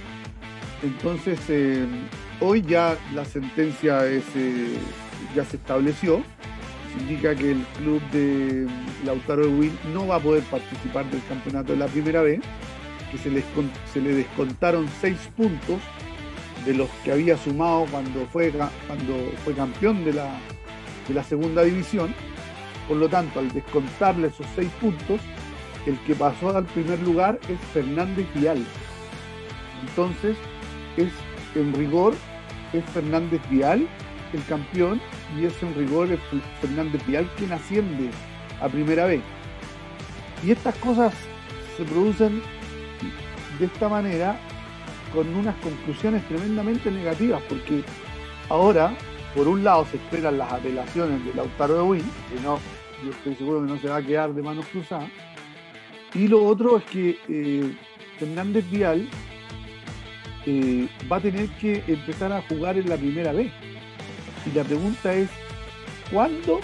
Entonces, 0.82 1.38
eh, 1.48 1.86
hoy 2.40 2.62
ya 2.62 2.96
la 3.14 3.24
sentencia 3.24 4.06
eh, 4.06 4.22
ya 5.34 5.44
se 5.44 5.56
estableció. 5.56 6.22
indica 7.00 7.34
que 7.34 7.52
el 7.52 7.62
club 7.78 8.00
de 8.10 8.66
Lautaro 9.04 9.46
de 9.46 9.52
Win 9.52 9.78
no 9.92 10.06
va 10.06 10.16
a 10.16 10.20
poder 10.20 10.42
participar 10.44 11.08
del 11.10 11.22
campeonato 11.28 11.72
de 11.72 11.78
la 11.78 11.86
primera 11.86 12.22
vez, 12.22 12.40
que 13.10 13.18
se, 13.18 13.30
se 13.92 14.00
le 14.00 14.14
descontaron 14.14 14.88
seis 15.00 15.18
puntos 15.36 15.80
de 16.64 16.74
los 16.74 16.88
que 17.04 17.12
había 17.12 17.36
sumado 17.36 17.86
cuando 17.90 18.26
fue, 18.26 18.50
cuando 18.50 19.14
fue 19.44 19.54
campeón 19.54 20.04
de 20.04 20.14
la, 20.14 20.38
de 21.06 21.14
la 21.14 21.22
segunda 21.22 21.62
división. 21.62 22.14
Por 22.88 22.96
lo 22.98 23.08
tanto, 23.08 23.40
al 23.40 23.50
descontarle 23.52 24.28
esos 24.28 24.46
seis 24.54 24.70
puntos, 24.80 25.20
el 25.86 25.98
que 26.00 26.14
pasó 26.14 26.56
al 26.56 26.64
primer 26.66 27.00
lugar 27.00 27.38
es 27.48 27.58
Fernández 27.72 28.26
Vial. 28.34 28.64
Entonces, 29.88 30.36
es 30.96 31.12
en 31.54 31.72
rigor, 31.74 32.14
es 32.72 32.84
Fernández 32.86 33.40
Vial 33.48 33.88
el 34.32 34.44
campeón 34.46 35.00
y 35.38 35.44
es 35.46 35.62
en 35.62 35.74
rigor 35.74 36.08
Fernández 36.60 37.04
Vial 37.06 37.30
quien 37.36 37.52
asciende 37.52 38.10
a 38.60 38.68
primera 38.68 39.06
vez. 39.06 39.22
Y 40.44 40.50
estas 40.50 40.74
cosas 40.76 41.14
se 41.76 41.84
producen 41.84 42.42
de 43.58 43.66
esta 43.66 43.88
manera 43.88 44.38
con 45.14 45.34
unas 45.34 45.54
conclusiones 45.56 46.26
tremendamente 46.28 46.90
negativas, 46.90 47.42
porque 47.48 47.82
ahora, 48.48 48.94
por 49.34 49.48
un 49.48 49.64
lado, 49.64 49.86
se 49.90 49.96
esperan 49.96 50.38
las 50.38 50.52
apelaciones 50.52 51.24
de 51.24 51.34
Lautaro 51.34 51.74
de 51.74 51.82
Win, 51.82 52.04
que 52.28 52.40
no, 52.40 52.58
yo 53.04 53.10
estoy 53.10 53.34
seguro 53.36 53.64
que 53.64 53.72
no 53.72 53.78
se 53.78 53.88
va 53.88 53.96
a 53.96 54.02
quedar 54.02 54.34
de 54.34 54.42
manos 54.42 54.66
cruzadas, 54.66 55.08
y 56.16 56.28
lo 56.28 56.42
otro 56.44 56.78
es 56.78 56.84
que 56.84 57.18
eh, 57.28 57.76
Fernández 58.18 58.64
Vial 58.70 59.06
eh, 60.46 60.88
va 61.10 61.16
a 61.16 61.20
tener 61.20 61.48
que 61.60 61.84
empezar 61.86 62.32
a 62.32 62.40
jugar 62.42 62.78
en 62.78 62.88
la 62.88 62.96
primera 62.96 63.32
vez. 63.32 63.52
Y 64.46 64.56
la 64.56 64.64
pregunta 64.64 65.12
es, 65.12 65.28
¿cuándo 66.10 66.60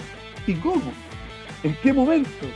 y 0.47 0.55
cómo? 0.55 0.91
¿En 1.61 1.75
qué 1.83 1.93
momento? 1.93 2.47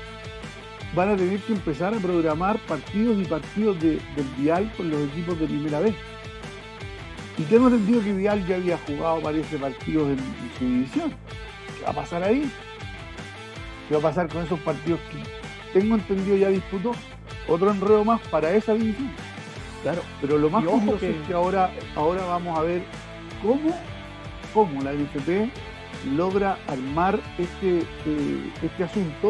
Van 0.95 1.09
a 1.09 1.15
tener 1.15 1.39
que 1.41 1.53
empezar 1.53 1.93
a 1.93 1.99
programar 1.99 2.57
partidos 2.61 3.19
y 3.19 3.25
partidos 3.25 3.79
del 3.79 4.01
Vial 4.37 4.71
con 4.75 4.89
los 4.89 5.07
equipos 5.09 5.39
de 5.39 5.45
primera 5.45 5.79
vez. 5.79 5.93
Y 7.37 7.43
tengo 7.43 7.67
entendido 7.67 8.03
que 8.03 8.13
Vial 8.13 8.47
ya 8.47 8.55
había 8.55 8.77
jugado 8.79 9.21
varios 9.21 9.45
partidos 9.47 10.07
en, 10.07 10.17
en 10.17 10.51
su 10.57 10.65
división. 10.65 11.11
¿Qué 11.77 11.83
va 11.83 11.91
a 11.91 11.93
pasar 11.93 12.23
ahí? 12.23 12.49
¿Qué 13.87 13.93
va 13.93 13.99
a 13.99 14.03
pasar 14.03 14.27
con 14.29 14.43
esos 14.43 14.59
partidos 14.61 14.99
que 15.11 15.46
tengo 15.73 15.95
entendido 15.95 16.37
ya 16.37 16.49
disputó 16.49 16.91
otro 17.47 17.71
enredo 17.71 18.03
más 18.03 18.21
para 18.29 18.51
esa 18.51 18.73
división. 18.73 19.11
Claro, 19.83 20.01
pero 20.21 20.37
lo 20.37 20.49
más 20.49 20.65
curioso 20.65 20.99
que... 20.99 21.11
es 21.11 21.27
que 21.27 21.33
ahora, 21.33 21.71
ahora 21.95 22.25
vamos 22.25 22.57
a 22.57 22.63
ver 22.63 22.83
cómo, 23.41 23.75
cómo 24.53 24.81
la 24.81 24.93
NFP 24.93 25.49
logra 26.15 26.57
armar 26.67 27.19
este, 27.37 27.79
eh, 27.79 28.51
este 28.61 28.83
asunto 28.83 29.29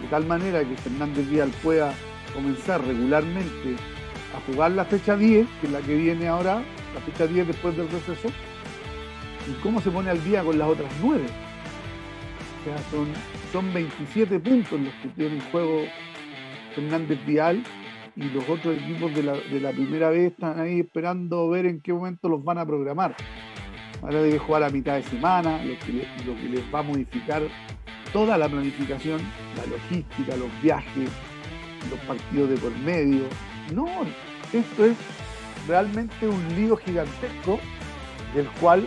de 0.00 0.08
tal 0.10 0.26
manera 0.26 0.60
que 0.60 0.76
Fernández 0.76 1.28
Vial 1.28 1.50
pueda 1.62 1.92
comenzar 2.34 2.84
regularmente 2.84 3.76
a 4.36 4.52
jugar 4.52 4.72
la 4.72 4.84
fecha 4.84 5.16
10, 5.16 5.46
que 5.60 5.66
es 5.66 5.72
la 5.72 5.80
que 5.80 5.94
viene 5.94 6.28
ahora, 6.28 6.62
la 6.94 7.00
fecha 7.00 7.26
10 7.26 7.46
después 7.46 7.76
del 7.76 7.88
receso, 7.88 8.28
y 9.48 9.62
cómo 9.62 9.80
se 9.80 9.90
pone 9.90 10.10
al 10.10 10.22
día 10.24 10.42
con 10.42 10.58
las 10.58 10.68
otras 10.68 10.90
9 11.02 11.22
son, 12.90 13.08
son 13.52 13.72
27 13.72 14.38
puntos 14.40 14.80
los 14.80 14.94
que 14.94 15.08
tiene 15.08 15.36
en 15.36 15.40
juego 15.50 15.82
Fernández 16.74 17.18
Vial 17.26 17.62
y 18.16 18.24
los 18.30 18.48
otros 18.48 18.76
equipos 18.76 19.14
de 19.14 19.22
la, 19.60 19.70
primera 19.72 20.10
vez 20.10 20.32
están 20.32 20.60
ahí 20.60 20.80
esperando 20.80 21.48
ver 21.48 21.66
en 21.66 21.80
qué 21.80 21.92
momento 21.92 22.28
los 22.28 22.44
van 22.44 22.58
a 22.58 22.66
programar. 22.66 23.16
Ahora 24.02 24.22
debe 24.22 24.38
jugar 24.38 24.62
a 24.62 24.70
mitad 24.70 24.96
de 24.96 25.02
semana, 25.02 25.64
lo 25.64 25.78
que 25.78 26.48
les 26.48 26.74
va 26.74 26.80
a 26.80 26.82
modificar 26.82 27.42
toda 28.12 28.38
la 28.38 28.48
planificación, 28.48 29.20
la 29.56 29.66
logística, 29.66 30.36
los 30.36 30.62
viajes, 30.62 31.10
los 31.90 31.98
partidos 32.00 32.50
de 32.50 32.56
por 32.56 32.76
medio. 32.78 33.24
No, 33.74 33.86
esto 34.52 34.84
es 34.84 34.96
realmente 35.66 36.28
un 36.28 36.54
lío 36.54 36.76
gigantesco 36.76 37.58
del 38.34 38.46
cual 38.60 38.86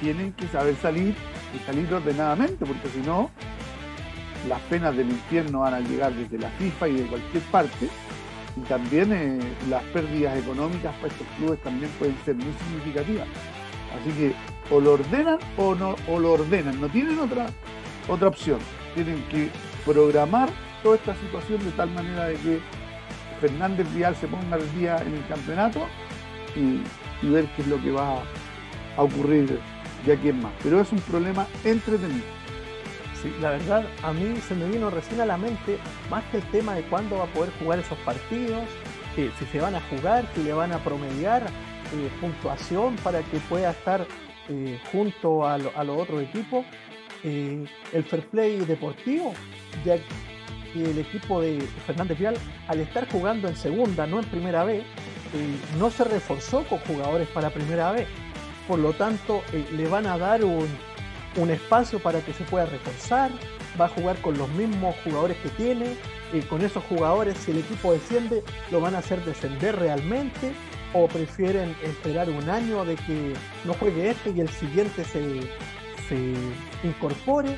tienen 0.00 0.32
que 0.32 0.46
saber 0.48 0.76
salir 0.76 1.14
y 1.54 1.58
salir 1.66 1.92
ordenadamente, 1.92 2.64
porque 2.64 2.88
si 2.88 3.00
no, 3.00 3.30
las 4.48 4.60
penas 4.62 4.96
del 4.96 5.10
infierno 5.10 5.60
van 5.60 5.74
a 5.74 5.80
llegar 5.80 6.12
desde 6.12 6.38
la 6.38 6.50
FIFA 6.50 6.88
y 6.88 6.94
de 6.94 7.06
cualquier 7.06 7.42
parte, 7.44 7.88
y 8.56 8.60
también 8.62 9.12
eh, 9.12 9.38
las 9.68 9.82
pérdidas 9.84 10.38
económicas 10.38 10.94
para 10.96 11.08
estos 11.08 11.26
clubes 11.36 11.62
también 11.62 11.90
pueden 11.98 12.16
ser 12.24 12.34
muy 12.34 12.52
significativas. 12.66 13.28
Así 14.00 14.10
que 14.12 14.34
o 14.70 14.80
lo 14.80 14.94
ordenan 14.94 15.38
o 15.56 15.74
no, 15.74 15.96
o 16.08 16.18
lo 16.18 16.32
ordenan, 16.32 16.80
no 16.80 16.88
tienen 16.88 17.18
otra, 17.18 17.46
otra 18.08 18.28
opción. 18.28 18.58
Tienen 18.94 19.22
que 19.30 19.50
programar 19.84 20.50
toda 20.82 20.96
esta 20.96 21.14
situación 21.14 21.64
de 21.64 21.70
tal 21.72 21.90
manera 21.90 22.26
de 22.26 22.34
que 22.34 22.60
Fernández 23.40 23.86
Vial 23.94 24.14
se 24.16 24.26
ponga 24.26 24.56
al 24.56 24.74
día 24.74 24.98
en 24.98 25.14
el 25.14 25.26
campeonato 25.26 25.86
y, 26.56 27.26
y 27.26 27.30
ver 27.30 27.46
qué 27.54 27.62
es 27.62 27.68
lo 27.68 27.80
que 27.80 27.92
va 27.92 28.22
a 28.96 29.02
ocurrir 29.02 29.60
y 30.06 30.10
a 30.10 30.16
quién 30.16 30.42
más. 30.42 30.52
Pero 30.62 30.80
es 30.80 30.90
un 30.92 31.00
problema 31.00 31.46
entretenido. 31.64 32.26
Sí, 33.22 33.32
la 33.40 33.50
verdad, 33.50 33.84
a 34.02 34.12
mí 34.12 34.36
se 34.46 34.54
me 34.54 34.68
vino 34.68 34.90
recién 34.90 35.20
a 35.20 35.26
la 35.26 35.36
mente 35.36 35.78
más 36.08 36.22
que 36.26 36.36
el 36.36 36.44
tema 36.50 36.74
de 36.74 36.82
cuándo 36.82 37.18
va 37.18 37.24
a 37.24 37.26
poder 37.26 37.52
jugar 37.58 37.80
esos 37.80 37.98
partidos, 37.98 38.62
si 39.16 39.46
se 39.46 39.60
van 39.60 39.74
a 39.74 39.80
jugar, 39.80 40.28
si 40.34 40.44
le 40.44 40.52
van 40.52 40.72
a 40.72 40.78
promediar 40.78 41.42
puntuación 42.20 42.96
para 42.96 43.22
que 43.22 43.38
pueda 43.48 43.70
estar 43.70 44.06
junto 44.92 45.46
a, 45.46 45.58
los 45.58 45.72
otros 45.76 46.22
equipos. 46.22 46.64
el 47.24 48.04
fair 48.08 48.26
play 48.28 48.58
deportivo, 48.60 49.32
ya 49.84 49.96
que 50.72 50.84
el 50.90 50.98
equipo 50.98 51.40
de 51.40 51.60
Fernández 51.86 52.18
Vial, 52.18 52.36
al 52.68 52.80
estar 52.80 53.08
jugando 53.10 53.48
en 53.48 53.56
segunda, 53.56 54.06
no 54.06 54.20
en 54.20 54.26
primera 54.26 54.64
vez, 54.64 54.84
no 55.78 55.90
se 55.90 56.04
reforzó 56.04 56.64
con 56.64 56.78
jugadores 56.80 57.28
para 57.28 57.50
primera 57.50 57.92
vez. 57.92 58.06
Por 58.68 58.78
lo 58.78 58.92
tanto, 58.92 59.42
le 59.72 59.88
van 59.88 60.06
a 60.06 60.18
dar 60.18 60.44
un, 60.44 60.68
un 61.36 61.50
espacio 61.50 61.98
para 61.98 62.20
que 62.20 62.32
se 62.32 62.44
pueda 62.44 62.66
reforzar, 62.66 63.30
va 63.80 63.86
a 63.86 63.88
jugar 63.88 64.20
con 64.20 64.36
los 64.36 64.48
mismos 64.50 64.94
jugadores 65.02 65.38
que 65.38 65.48
tiene, 65.50 65.96
y 66.32 66.40
con 66.42 66.62
esos 66.62 66.84
jugadores, 66.84 67.38
si 67.38 67.52
el 67.52 67.58
equipo 67.58 67.92
desciende, 67.92 68.44
lo 68.70 68.80
van 68.80 68.94
a 68.94 68.98
hacer 68.98 69.24
descender 69.24 69.76
realmente, 69.76 70.52
o 70.92 71.06
prefieren 71.08 71.74
esperar 71.82 72.28
un 72.30 72.48
año 72.48 72.84
de 72.84 72.96
que 72.96 73.34
no 73.64 73.74
juegue 73.74 74.10
este 74.10 74.30
y 74.30 74.40
el 74.40 74.48
siguiente 74.48 75.04
se, 75.04 75.40
se 76.08 76.34
incorpore. 76.82 77.56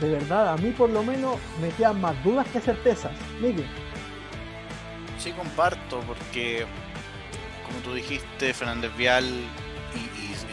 De 0.00 0.10
verdad, 0.10 0.52
a 0.52 0.56
mí 0.56 0.70
por 0.70 0.90
lo 0.90 1.02
menos 1.02 1.36
me 1.60 1.68
quedan 1.70 2.00
más 2.00 2.22
dudas 2.22 2.46
que 2.48 2.60
certezas. 2.60 3.12
Miguel. 3.40 3.66
Sí, 5.18 5.32
comparto, 5.32 6.00
porque 6.06 6.64
como 7.66 7.80
tú 7.80 7.94
dijiste, 7.94 8.54
Fernández 8.54 8.96
Vial 8.96 9.26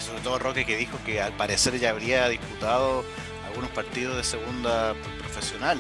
sobre 0.05 0.21
todo 0.21 0.39
Roque 0.39 0.65
que 0.65 0.77
dijo 0.77 0.97
que 1.05 1.21
al 1.21 1.33
parecer 1.33 1.77
ya 1.79 1.89
habría 1.89 2.29
disputado 2.29 3.03
algunos 3.47 3.71
partidos 3.71 4.17
de 4.17 4.23
segunda 4.23 4.93
profesional. 5.19 5.79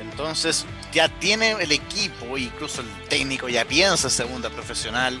Entonces 0.00 0.66
ya 0.92 1.08
tiene 1.08 1.52
el 1.52 1.70
equipo, 1.70 2.36
incluso 2.36 2.80
el 2.80 3.08
técnico 3.08 3.48
ya 3.48 3.64
piensa 3.64 4.10
segunda 4.10 4.50
profesional 4.50 5.18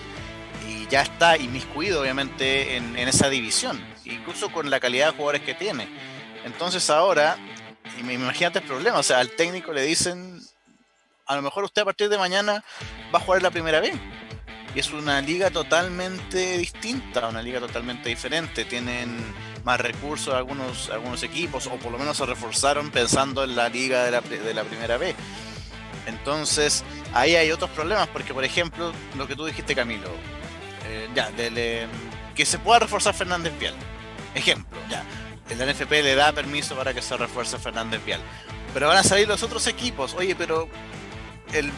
y 0.68 0.86
ya 0.88 1.02
está 1.02 1.36
inmiscuido 1.36 2.00
obviamente 2.00 2.76
en, 2.76 2.96
esa 2.96 3.28
división, 3.28 3.80
incluso 4.04 4.50
con 4.50 4.70
la 4.70 4.80
calidad 4.80 5.06
de 5.06 5.12
jugadores 5.12 5.42
que 5.42 5.54
tiene. 5.54 5.88
Entonces 6.44 6.90
ahora, 6.90 7.38
me 8.04 8.14
imagínate 8.14 8.58
el 8.58 8.64
problema, 8.64 8.98
o 8.98 9.02
sea, 9.02 9.20
al 9.20 9.30
técnico 9.30 9.72
le 9.72 9.82
dicen, 9.82 10.40
a 11.26 11.36
lo 11.36 11.42
mejor 11.42 11.64
usted 11.64 11.82
a 11.82 11.84
partir 11.84 12.08
de 12.08 12.18
mañana 12.18 12.64
va 13.14 13.18
a 13.18 13.22
jugar 13.22 13.42
la 13.42 13.50
primera 13.50 13.78
vez 13.78 13.94
y 14.74 14.80
es 14.80 14.90
una 14.90 15.20
liga 15.20 15.50
totalmente 15.50 16.58
distinta, 16.58 17.28
una 17.28 17.42
liga 17.42 17.60
totalmente 17.60 18.08
diferente. 18.08 18.64
Tienen 18.64 19.16
más 19.64 19.80
recursos 19.80 20.34
algunos, 20.34 20.88
algunos 20.90 21.22
equipos, 21.22 21.66
o 21.66 21.76
por 21.76 21.92
lo 21.92 21.98
menos 21.98 22.16
se 22.16 22.26
reforzaron 22.26 22.90
pensando 22.90 23.44
en 23.44 23.54
la 23.54 23.68
liga 23.68 24.04
de 24.04 24.10
la, 24.10 24.20
de 24.20 24.54
la 24.54 24.64
primera 24.64 24.96
vez. 24.96 25.14
Entonces, 26.06 26.84
ahí 27.12 27.36
hay 27.36 27.50
otros 27.50 27.70
problemas, 27.70 28.08
porque 28.08 28.34
por 28.34 28.44
ejemplo, 28.44 28.92
lo 29.16 29.28
que 29.28 29.36
tú 29.36 29.44
dijiste, 29.44 29.74
Camilo, 29.74 30.10
eh, 30.86 31.08
ya, 31.14 31.30
que 32.34 32.46
se 32.46 32.58
pueda 32.58 32.80
reforzar 32.80 33.14
Fernández 33.14 33.52
Vial. 33.58 33.74
Ejemplo, 34.34 34.78
ya, 34.88 35.04
el 35.50 35.58
NFP 35.58 35.90
le 36.02 36.14
da 36.14 36.32
permiso 36.32 36.74
para 36.74 36.94
que 36.94 37.02
se 37.02 37.16
refuerce 37.16 37.58
Fernández 37.58 38.04
Vial. 38.04 38.20
Pero 38.72 38.88
van 38.88 38.96
a 38.96 39.04
salir 39.04 39.28
los 39.28 39.42
otros 39.42 39.66
equipos. 39.66 40.14
Oye, 40.14 40.34
pero 40.34 40.68
el, 41.52 41.72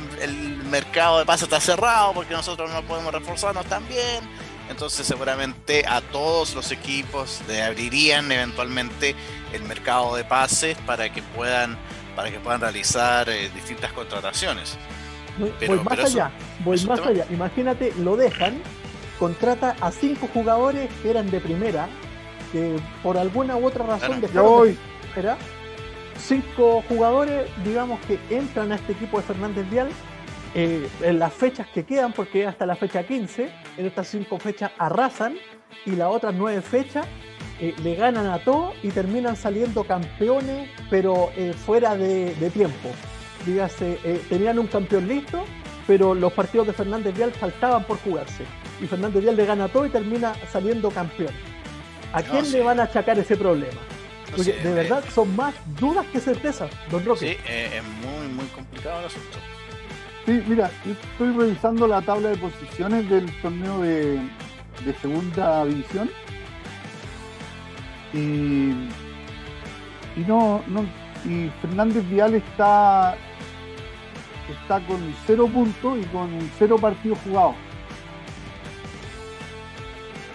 mercado 0.65 1.21
de 1.21 1.25
pases 1.25 1.45
está 1.45 1.61
cerrado 1.61 2.15
porque 2.15 2.35
nosotros 2.35 2.71
no 2.73 2.83
podemos 2.83 3.13
reforzarnos 3.13 3.65
también. 3.67 4.25
Entonces 4.69 5.07
seguramente 5.07 5.85
a 5.87 6.01
todos 6.01 6.55
los 6.55 6.73
equipos 6.73 7.43
le 7.47 7.63
abrirían 7.63 8.33
eventualmente 8.33 9.15
el 9.53 9.63
mercado 9.63 10.17
de 10.17 10.25
pases 10.25 10.77
para 10.87 11.13
que 11.13 11.23
puedan 11.23 11.77
para 12.17 12.31
que 12.31 12.41
puedan 12.41 12.61
realizar 12.61 13.29
eh, 13.29 13.51
distintas 13.55 13.93
contrataciones. 13.93 14.77
voy 15.39 15.79
más 15.81 15.99
allá, 15.99 16.31
voy 16.61 16.81
más 16.87 17.01
allá. 17.01 17.27
Imagínate, 17.31 17.93
lo 17.99 18.17
dejan, 18.17 18.63
contrata 19.19 19.77
a 19.81 19.91
cinco 19.91 20.29
jugadores 20.33 20.89
que 21.03 21.11
eran 21.11 21.31
de 21.31 21.41
primera, 21.41 21.89
que 22.53 22.77
por 23.03 23.19
alguna 23.19 23.57
u 23.57 23.67
otra 23.67 23.85
razón 23.85 24.21
dejaron 24.21 24.69
de 24.69 24.77
primera, 25.13 25.37
cinco 26.19 26.83
jugadores, 26.89 27.49
digamos, 27.65 28.01
que 28.07 28.19
entran 28.31 28.73
a 28.73 28.77
este 28.77 28.93
equipo 28.93 29.19
de 29.19 29.25
Fernández 29.25 29.69
Vial 29.71 29.89
eh, 30.55 30.89
en 31.03 31.19
las 31.19 31.33
fechas 31.33 31.67
que 31.69 31.85
quedan, 31.85 32.13
porque 32.13 32.47
hasta 32.47 32.65
la 32.67 32.77
fecha 32.77 33.03
15, 33.03 33.51
en 33.77 33.87
estas 33.87 34.09
cinco 34.09 34.39
fechas 34.39 34.71
arrasan 34.79 35.37
y 35.85 35.93
las 35.93 36.09
otras 36.09 36.35
nueve 36.35 36.61
fechas 36.63 37.07
eh, 37.61 37.75
le 37.83 37.95
ganan 37.97 38.27
a 38.27 38.39
todo 38.39 38.73
y 38.83 38.91
terminan 38.91 39.37
saliendo 39.37 39.85
campeones, 39.85 40.69
pero 40.91 41.31
eh, 41.37 41.53
fuera 41.55 41.97
de, 41.97 42.35
tiempo. 42.53 42.91
Dígase, 43.45 43.99
tenían 44.29 44.59
un 44.59 44.69
campeón 44.69 45.07
listo, 45.07 45.45
pero 45.87 46.15
los 46.15 46.33
partidos 46.33 46.69
de 46.69 46.73
Fernández 46.73 47.15
Vial 47.15 47.33
faltaban 47.33 47.85
por 47.85 47.99
jugarse. 47.99 48.45
Y 48.81 48.87
Fernández 48.87 49.23
Vial 49.23 49.37
le 49.37 49.45
gana 49.45 49.69
todo 49.69 49.85
y 49.85 49.91
termina 49.91 50.35
saliendo 50.51 50.91
campeón. 50.91 51.35
¿A 52.13 52.23
quién 52.23 52.51
le 52.53 52.63
van 52.63 52.81
a 52.81 52.85
achacar 52.85 53.19
ese 53.19 53.37
problema? 53.37 53.81
Porque 54.37 54.53
de 54.53 54.75
verdad 54.75 55.05
son 55.15 55.35
más 55.37 55.55
dudas 55.79 56.07
que 56.13 56.21
certezas, 56.21 56.71
don 56.91 57.05
Roque. 57.05 57.21
Sí, 57.21 57.37
eh, 57.47 57.79
es 57.79 57.85
muy, 57.85 58.29
muy 58.29 58.47
complicado 58.47 59.01
el 59.01 59.07
asunto. 59.07 59.39
Sí, 60.27 60.43
mira, 60.47 60.71
estoy 60.87 61.33
revisando 61.33 61.87
la 61.87 62.01
tabla 62.01 62.31
de 62.31 62.37
posiciones 62.37 63.09
del 63.11 63.31
torneo 63.43 63.81
de, 63.81 64.21
segunda 65.01 65.65
división. 65.67 66.11
Y, 68.13 68.71
y 70.17 70.25
no, 70.27 70.63
no, 70.67 70.85
y 71.25 71.51
Fernández 71.61 72.09
Vial 72.09 72.35
está 72.35 73.17
está 74.51 74.81
con 74.87 75.15
cero 75.27 75.49
puntos 75.53 75.99
y 75.99 76.05
con 76.07 76.31
cero 76.59 76.77
partidos 76.79 77.19
jugados. 77.25 77.55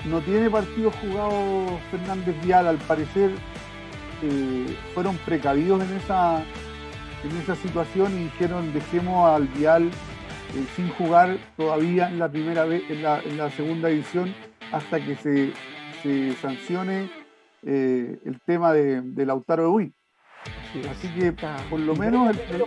No 0.06 0.22
tiene 0.22 0.50
partidos 0.50 0.94
jugados 0.96 1.80
Fernández 1.92 2.36
Vial, 2.44 2.68
al 2.68 2.78
parecer 2.78 3.32
fueron 4.94 5.18
precavidos 5.18 5.84
en 5.84 5.98
esa, 5.98 6.44
en 7.24 7.38
esa 7.42 7.56
situación 7.56 8.14
y 8.14 8.24
dijeron 8.26 8.74
dejemos 8.74 9.30
al 9.30 9.48
Vial 9.48 9.84
eh, 9.86 10.66
sin 10.76 10.90
jugar 10.90 11.38
todavía 11.58 12.10
en 12.10 12.20
la 12.20 12.30
primera 12.30 12.66
vez, 12.66 12.84
en 12.90 13.04
la, 13.04 13.20
en 13.22 13.38
la 13.38 13.50
segunda 13.52 13.90
división 13.90 14.34
hasta 14.72 15.00
que 15.04 15.16
se, 15.16 15.54
se 16.04 16.34
sancione 16.42 17.10
eh, 17.64 18.20
el 18.26 18.40
tema 18.46 18.74
de, 18.74 19.02
de 19.02 19.26
Lautaro 19.26 19.64
de 19.64 19.70
Uy. 19.70 19.94
Así 20.90 21.08
que 21.10 21.32
por 21.70 21.80
lo 21.80 21.96
menos 21.96 22.30
el, 22.30 22.64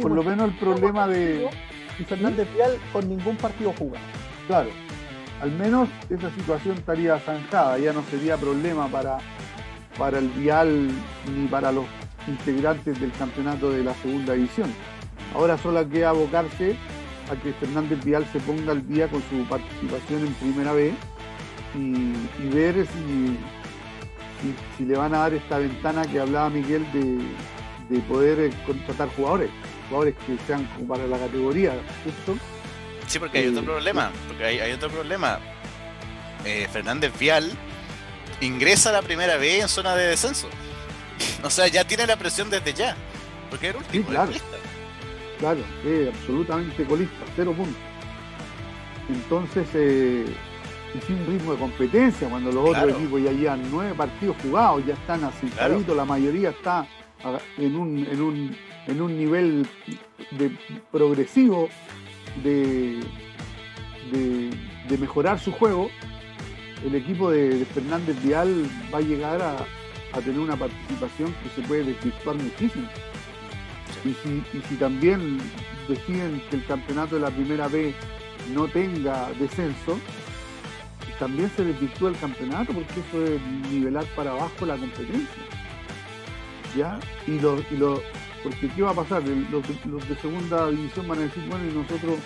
por 0.00 0.10
lo 0.10 0.22
menos 0.22 0.48
el 0.48 0.58
problema 0.58 1.06
de 1.06 1.48
y 1.98 2.04
Fernández 2.04 2.48
Vial 2.54 2.78
con 2.92 3.08
ningún 3.08 3.36
partido 3.36 3.72
jugado. 3.78 4.04
Claro, 4.46 4.70
al 5.40 5.52
menos 5.52 5.88
esa 6.08 6.30
situación 6.30 6.76
estaría 6.76 7.18
zanjada, 7.20 7.78
ya 7.78 7.92
no 7.92 8.02
sería 8.04 8.36
problema 8.36 8.88
para 8.88 9.18
para 9.98 10.18
el 10.18 10.28
Vial 10.28 10.90
ni 11.34 11.46
para 11.48 11.72
los 11.72 11.86
integrantes 12.26 13.00
del 13.00 13.12
campeonato 13.12 13.70
de 13.70 13.84
la 13.84 13.94
segunda 13.94 14.34
división. 14.34 14.72
Ahora 15.34 15.56
solo 15.58 15.88
queda 15.88 16.10
abocarse 16.10 16.76
a 17.30 17.36
que 17.36 17.52
Fernández 17.54 18.04
Vial 18.04 18.26
se 18.32 18.40
ponga 18.40 18.72
al 18.72 18.86
día 18.86 19.08
con 19.08 19.22
su 19.30 19.44
participación 19.48 20.26
en 20.26 20.34
primera 20.34 20.72
vez 20.72 20.94
y, 21.74 22.48
ver 22.48 22.74
si, 22.86 23.38
si, 24.76 24.84
le 24.84 24.96
van 24.96 25.14
a 25.14 25.18
dar 25.18 25.34
esta 25.34 25.58
ventana 25.58 26.02
que 26.06 26.18
hablaba 26.18 26.50
Miguel 26.50 26.84
de, 26.92 28.00
poder 28.00 28.40
eh, 28.40 28.50
contratar 28.66 29.08
jugadores, 29.14 29.50
jugadores 29.88 30.14
que 30.26 30.36
sean 30.46 30.64
para 30.88 31.06
la 31.06 31.18
categoría, 31.18 31.72
¿cierto? 32.02 32.36
Sí, 33.06 33.18
porque 33.18 33.38
hay 33.38 33.48
otro 33.48 33.62
eh, 33.62 33.66
problema, 33.66 34.10
porque 34.28 34.44
hay, 34.44 34.72
otro 34.72 34.88
problema. 34.88 35.38
Eh, 36.44 36.66
Fernández 36.72 37.12
Vial 37.18 37.50
ingresa 38.40 38.92
la 38.92 39.02
primera 39.02 39.36
vez 39.36 39.62
en 39.62 39.68
zona 39.68 39.94
de 39.94 40.06
descenso. 40.06 40.48
O 41.44 41.50
sea, 41.50 41.68
ya 41.68 41.84
tiene 41.84 42.06
la 42.06 42.16
presión 42.16 42.48
desde 42.48 42.72
ya. 42.72 42.96
Porque 43.50 43.68
era 43.68 43.78
último, 43.78 44.04
sí, 44.04 44.10
claro. 44.10 44.32
Claro, 45.38 45.60
es 45.84 46.08
absolutamente 46.08 46.84
colista, 46.84 47.24
cero 47.36 47.52
puntos. 47.54 47.76
Entonces, 49.08 49.66
eh, 49.74 50.26
y 50.94 51.00
sin 51.06 51.26
ritmo 51.26 51.52
de 51.52 51.58
competencia, 51.58 52.28
cuando 52.28 52.52
los 52.52 52.70
otros 52.70 52.92
equipos 52.92 53.22
ya 53.22 53.32
llevan 53.32 53.62
nueve 53.70 53.94
partidos 53.94 54.36
jugados, 54.42 54.84
ya 54.86 54.94
están 54.94 55.24
así, 55.24 55.50
la 55.94 56.04
mayoría 56.04 56.50
está 56.50 56.86
en 57.58 57.76
un, 57.76 58.06
en 58.06 58.22
un, 58.22 58.56
en 58.86 59.02
un 59.02 59.18
nivel 59.18 59.66
de, 60.32 60.50
progresivo 60.90 61.68
de, 62.42 63.00
de 64.10 64.98
mejorar 64.98 65.38
su 65.38 65.52
juego 65.52 65.90
el 66.84 66.94
equipo 66.94 67.30
de, 67.30 67.64
Fernández 67.66 68.22
Vial 68.22 68.66
va 68.92 68.98
a 68.98 69.02
llegar 69.02 69.42
a, 69.42 69.66
tener 70.20 70.40
una 70.40 70.56
participación 70.56 71.32
que 71.42 71.60
se 71.60 71.66
puede 71.68 71.84
desvirtuar 71.84 72.36
muchísimo. 72.36 72.88
Y 74.04 74.14
si, 74.68 74.74
también 74.76 75.38
deciden 75.88 76.42
que 76.50 76.56
el 76.56 76.64
campeonato 76.66 77.14
de 77.14 77.20
la 77.20 77.30
primera 77.30 77.68
vez 77.68 77.94
no 78.52 78.66
tenga 78.66 79.30
descenso, 79.38 79.98
también 81.18 81.50
se 81.54 81.64
desvirtúa 81.64 82.10
el 82.10 82.16
campeonato 82.16 82.72
porque 82.72 83.00
eso 83.00 83.24
es 83.24 83.70
nivelar 83.70 84.04
para 84.16 84.32
abajo 84.32 84.66
la 84.66 84.76
competencia. 84.76 85.44
¿ya? 86.76 86.98
Y 87.26 87.38
los, 87.38 87.60
y 87.70 87.76
los, 87.76 88.00
porque 88.42 88.68
¿qué 88.68 88.82
va 88.82 88.90
a 88.90 88.94
pasar? 88.94 89.22
Los, 89.22 89.64
los, 89.86 90.08
de 90.08 90.16
segunda 90.16 90.70
división 90.70 91.08
van 91.08 91.18
a 91.18 91.22
decir, 91.22 91.42
bueno, 91.48 91.64
y 91.70 91.74
nosotros, 91.74 92.18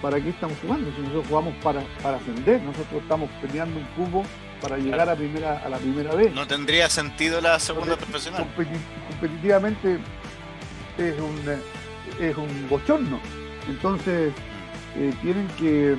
¿para 0.00 0.20
qué 0.20 0.30
estamos 0.30 0.56
jugando? 0.62 0.90
Si 0.94 1.00
nosotros 1.02 1.26
jugamos 1.28 1.54
para, 1.62 1.82
para 2.02 2.16
ascender, 2.16 2.62
nosotros 2.62 3.02
estamos 3.02 3.30
peleando 3.40 3.78
un 3.78 3.86
cubo 3.96 4.24
para 4.60 4.76
llegar 4.78 5.08
a 5.08 5.16
primera 5.16 5.58
a 5.58 5.68
la 5.68 5.78
primera 5.78 6.14
vez. 6.14 6.34
No 6.34 6.46
tendría 6.46 6.88
sentido 6.88 7.40
la 7.40 7.58
segunda 7.58 7.96
profesional. 7.96 8.46
competitivamente 9.08 9.98
es 10.98 11.14
un, 11.18 12.24
es 12.24 12.36
un 12.36 12.68
bochorno. 12.68 13.20
Entonces, 13.68 14.32
eh, 14.96 15.12
tienen, 15.22 15.46
que, 15.58 15.96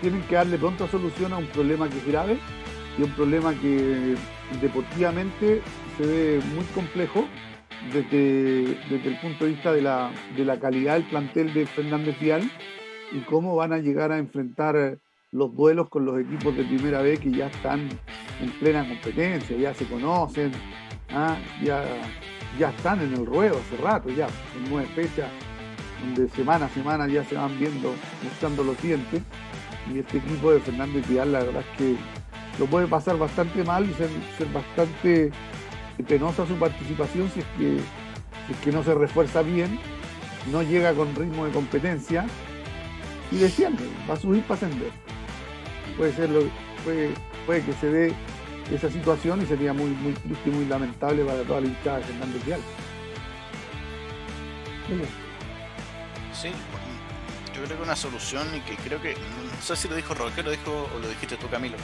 tienen 0.00 0.22
que 0.22 0.34
darle 0.34 0.58
pronta 0.58 0.88
solución 0.88 1.32
a 1.32 1.36
un 1.36 1.46
problema 1.46 1.88
que 1.88 1.98
es 1.98 2.06
grave 2.06 2.38
y 2.98 3.02
un 3.02 3.10
problema 3.10 3.54
que 3.54 4.16
deportivamente 4.60 5.62
se 5.96 6.06
ve 6.06 6.40
muy 6.54 6.64
complejo 6.74 7.26
desde, 7.92 8.78
desde 8.88 9.08
el 9.08 9.20
punto 9.20 9.44
de 9.44 9.52
vista 9.52 9.72
de 9.72 9.82
la, 9.82 10.10
de 10.36 10.44
la 10.44 10.58
calidad 10.58 10.94
del 10.94 11.04
plantel 11.04 11.52
de 11.52 11.66
Fernández 11.66 12.18
Vial 12.20 12.50
y 13.12 13.20
cómo 13.20 13.56
van 13.56 13.72
a 13.72 13.78
llegar 13.78 14.12
a 14.12 14.18
enfrentar 14.18 14.98
los 15.30 15.54
duelos 15.56 15.88
con 15.88 16.04
los 16.04 16.20
equipos 16.20 16.56
de 16.56 16.64
primera 16.64 17.00
vez 17.00 17.20
que 17.20 17.30
ya 17.30 17.46
están 17.46 17.88
en 18.40 18.50
plena 18.58 18.86
competencia, 18.86 19.56
ya 19.56 19.74
se 19.74 19.86
conocen, 19.86 20.52
¿ah? 21.10 21.36
ya, 21.62 21.84
ya 22.58 22.70
están 22.70 23.00
en 23.00 23.14
el 23.14 23.26
ruedo 23.26 23.58
hace 23.58 23.82
rato, 23.82 24.10
ya, 24.10 24.26
en 24.26 24.70
nueve 24.70 24.88
fechas, 24.94 25.30
donde 26.02 26.28
semana 26.30 26.66
a 26.66 26.68
semana 26.68 27.06
ya 27.08 27.24
se 27.24 27.34
van 27.34 27.58
viendo, 27.58 27.94
mostrando 28.22 28.64
los 28.64 28.80
dientes. 28.82 29.22
Y 29.92 29.98
este 29.98 30.18
equipo 30.18 30.52
de 30.52 30.60
Fernández 30.60 31.08
Vidal, 31.08 31.32
la 31.32 31.40
verdad 31.40 31.62
es 31.72 31.78
que 31.78 31.96
lo 32.58 32.66
puede 32.66 32.86
pasar 32.86 33.18
bastante 33.18 33.64
mal 33.64 33.88
y 33.88 33.92
ser, 33.94 34.10
bastante 34.52 35.32
penosa 36.06 36.46
su 36.46 36.54
participación 36.54 37.30
si 37.30 37.40
es, 37.40 37.46
que, 37.58 37.78
si 38.46 38.52
es 38.52 38.58
que 38.58 38.72
no 38.72 38.82
se 38.84 38.94
refuerza 38.94 39.42
bien, 39.42 39.78
no 40.50 40.62
llega 40.62 40.92
con 40.94 41.14
ritmo 41.14 41.46
de 41.46 41.52
competencia 41.52 42.26
y 43.32 43.38
desciende, 43.38 43.84
va 44.08 44.14
a 44.14 44.16
subir 44.16 44.42
para 44.42 44.54
ascender 44.54 44.92
puede 45.96 46.12
ser 46.14 46.30
lo, 46.30 46.42
puede, 46.84 47.10
puede 47.46 47.64
que 47.64 47.72
se 47.74 47.86
dé 47.86 48.14
esa 48.70 48.90
situación 48.90 49.42
y 49.42 49.46
sería 49.46 49.72
muy, 49.72 49.90
muy 49.90 50.12
triste 50.12 50.50
y 50.50 50.52
muy 50.52 50.64
lamentable 50.66 51.24
para 51.24 51.42
toda 51.42 51.60
la 51.60 51.66
hinchada 51.66 51.98
de 51.98 52.04
Fernández 52.04 52.44
Vial. 52.44 52.60
Sí, 56.32 56.48
yo 57.54 57.62
creo 57.64 57.76
que 57.76 57.82
una 57.82 57.96
solución 57.96 58.46
y 58.54 58.60
que 58.60 58.76
creo 58.76 59.00
que, 59.00 59.14
no 59.14 59.62
sé 59.62 59.76
si 59.76 59.88
lo 59.88 59.94
dijo 59.94 60.14
Roque, 60.14 60.42
lo 60.42 60.50
dijo 60.50 60.88
o 60.94 60.98
lo 60.98 61.08
dijiste 61.08 61.36
tú 61.36 61.48
Camilo, 61.48 61.76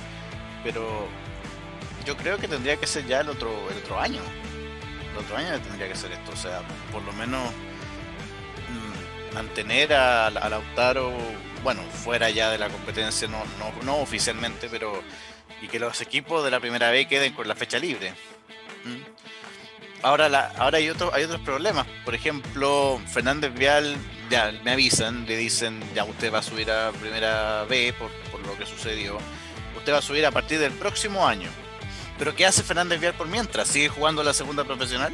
pero 0.64 1.06
yo 2.04 2.16
creo 2.16 2.38
que 2.38 2.48
tendría 2.48 2.76
que 2.76 2.86
ser 2.86 3.06
ya 3.06 3.20
el 3.20 3.28
otro, 3.28 3.50
el 3.70 3.78
otro 3.78 4.00
año. 4.00 4.20
El 5.12 5.18
otro 5.18 5.36
año 5.36 5.60
tendría 5.60 5.88
que 5.88 5.96
ser 5.96 6.12
esto, 6.12 6.32
o 6.32 6.36
sea, 6.36 6.62
por 6.92 7.02
lo 7.02 7.12
menos 7.12 7.40
mantener 9.38 9.92
a, 9.94 10.26
a 10.26 10.48
Lautaro 10.48 11.12
bueno, 11.62 11.82
fuera 11.82 12.30
ya 12.30 12.50
de 12.50 12.58
la 12.58 12.68
competencia, 12.68 13.28
no, 13.28 13.44
no, 13.84 13.96
oficialmente, 13.98 14.68
pero 14.68 15.02
y 15.60 15.68
que 15.68 15.78
los 15.78 16.00
equipos 16.00 16.44
de 16.44 16.50
la 16.50 16.60
primera 16.60 16.90
vez 16.90 17.06
queden 17.08 17.32
con 17.32 17.48
la 17.48 17.54
fecha 17.54 17.78
libre. 17.78 18.12
¿Mm? 18.84 20.02
Ahora, 20.02 20.28
la, 20.28 20.52
ahora 20.58 20.78
hay, 20.78 20.88
otro, 20.88 21.12
hay 21.12 21.24
otros 21.24 21.40
problemas. 21.40 21.86
Por 22.04 22.14
ejemplo, 22.14 23.00
Fernández 23.08 23.52
Vial, 23.54 23.96
ya 24.30 24.52
me 24.62 24.72
avisan, 24.72 25.26
le 25.26 25.36
dicen, 25.36 25.82
ya 25.94 26.04
usted 26.04 26.32
va 26.32 26.38
a 26.38 26.42
subir 26.42 26.70
a 26.70 26.92
primera 26.92 27.64
B 27.64 27.92
por, 27.98 28.10
por 28.30 28.40
lo 28.46 28.56
que 28.56 28.64
sucedió. 28.64 29.18
Usted 29.76 29.92
va 29.92 29.98
a 29.98 30.02
subir 30.02 30.24
a 30.26 30.30
partir 30.30 30.60
del 30.60 30.72
próximo 30.72 31.26
año. 31.26 31.50
Pero 32.18 32.34
¿qué 32.36 32.46
hace 32.46 32.62
Fernández 32.62 33.00
Vial 33.00 33.14
por 33.14 33.26
mientras? 33.26 33.68
¿Sigue 33.68 33.88
jugando 33.88 34.22
la 34.22 34.34
segunda 34.34 34.64
profesional? 34.64 35.12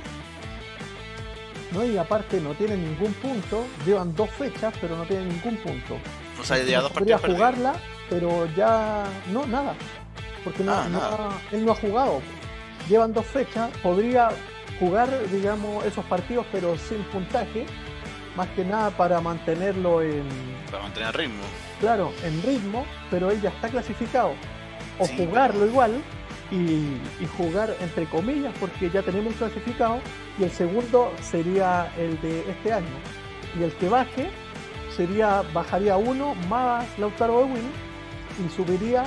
No, 1.75 1.85
y 1.85 1.99
aparte 1.99 2.41
no 2.41 2.55
tiene 2.55 2.77
ningún 2.77 3.13
punto. 3.15 3.67
Llevan 3.85 4.15
dos 4.15 4.31
fechas, 4.31 4.73
pero 4.81 4.97
no 4.97 5.05
tiene 5.05 5.27
ningún 5.27 5.57
punto. 5.57 5.99
O 6.41 6.45
sea, 6.45 6.63
ya 6.63 6.81
dos 6.81 6.93
Podría 6.93 7.19
jugarla, 7.19 7.75
pero 8.09 8.47
ya 8.55 9.05
no, 9.33 9.45
nada. 9.47 9.75
Porque 10.45 10.63
no, 10.63 10.73
ah, 10.73 11.31
él 11.51 11.65
no 11.65 11.73
ha 11.73 11.75
jugado. 11.75 12.21
Llevan 12.89 13.13
dos 13.13 13.27
fechas, 13.27 13.71
podría 13.83 14.29
jugar, 14.79 15.09
digamos, 15.31 15.85
esos 15.85 16.05
partidos, 16.05 16.47
pero 16.53 16.79
sin 16.79 17.03
puntaje. 17.05 17.67
Más 18.37 18.49
que 18.49 18.65
nada 18.65 18.91
para 18.91 19.21
mantenerlo 19.21 20.03
en. 20.03 20.25
Para 20.71 20.85
mantener 20.85 21.17
ritmo. 21.17 21.43
Claro, 21.81 22.13
en 22.25 22.43
ritmo, 22.43 22.85
pero 23.11 23.31
él 23.31 23.41
ya 23.41 23.51
está 23.51 23.69
clasificado. 23.69 24.35
O 24.99 25.07
jugarlo 25.07 25.67
igual 25.67 26.03
y, 26.55 27.27
jugar 27.37 27.75
entre 27.81 28.07
comillas, 28.07 28.55
porque 28.61 28.91
ya 28.91 29.03
tenemos 29.03 29.33
un 29.33 29.39
clasificado. 29.39 30.01
Y 30.39 30.45
el 30.45 30.51
segundo 30.51 31.13
sería 31.21 31.93
el 31.97 32.21
de 32.21 32.41
este 32.51 32.73
año. 32.73 32.97
Y 33.59 33.63
el 33.63 33.73
que 33.73 33.89
baje 33.89 34.31
sería 34.97 35.43
bajaría 35.53 35.97
uno 35.97 36.35
más 36.49 36.87
Lautaro 36.99 37.41
Ewing 37.41 37.71
y 38.45 38.49
subiría 38.51 39.05